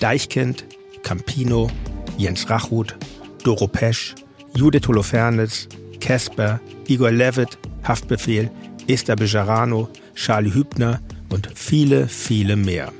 Deichkind, 0.00 0.64
Campino, 1.02 1.70
Jens 2.16 2.48
Rachut, 2.48 2.96
Doro 3.44 3.68
Pesch, 3.68 4.14
Judith 4.54 4.86
Holofernes, 4.88 5.68
Casper, 6.00 6.60
Igor 6.86 7.10
Levitt, 7.10 7.58
Haftbefehl, 7.82 8.50
Esther 8.86 9.16
Bejarano, 9.16 9.88
Charlie 10.14 10.54
Hübner 10.54 11.00
und 11.28 11.48
viele, 11.54 12.08
viele 12.08 12.56
mehr. 12.56 12.92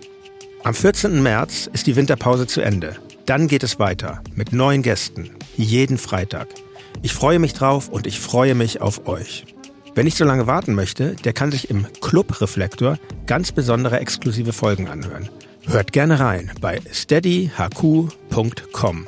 Am 0.65 0.75
14. 0.75 1.23
März 1.23 1.69
ist 1.73 1.87
die 1.87 1.97
Winterpause 1.97 2.47
zu 2.47 2.61
Ende. 2.61 2.97
Dann 3.27 3.49
geht 3.49 3.63
es 3.63 3.79
weiter 3.79 4.23
mit 4.35 4.53
neuen 4.53 4.83
Gästen, 4.83 5.31
jeden 5.57 5.99
Freitag. 5.99 6.49
Ich 7.03 7.13
freue 7.13 7.39
mich 7.39 7.53
drauf 7.53 7.89
und 7.89 8.07
ich 8.07 8.19
freue 8.21 8.55
mich 8.55 8.81
auf 8.81 9.07
euch. 9.07 9.45
Wer 9.95 10.05
nicht 10.05 10.17
so 10.17 10.25
lange 10.25 10.47
warten 10.47 10.75
möchte, 10.75 11.15
der 11.17 11.33
kann 11.33 11.51
sich 11.51 11.71
im 11.71 11.87
Club 12.01 12.41
Reflektor 12.41 12.99
ganz 13.27 13.53
besondere 13.53 14.01
exklusive 14.01 14.53
Folgen 14.53 14.89
anhören. 14.89 15.29
Hört 15.71 15.93
gerne 15.93 16.19
rein 16.19 16.51
bei 16.62 16.81
steadyhq.com. 16.91 19.07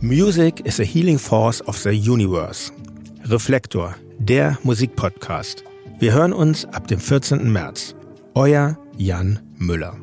Music 0.00 0.60
is 0.66 0.78
a 0.78 0.84
healing 0.84 1.18
force 1.18 1.66
of 1.66 1.78
the 1.78 1.88
universe. 1.88 2.70
Reflektor, 3.24 3.94
der 4.18 4.58
Musikpodcast. 4.62 5.64
Wir 6.00 6.12
hören 6.12 6.34
uns 6.34 6.66
ab 6.66 6.86
dem 6.86 7.00
14. 7.00 7.50
März. 7.50 7.94
Euer 8.34 8.76
Jan 8.98 9.38
Müller. 9.56 9.96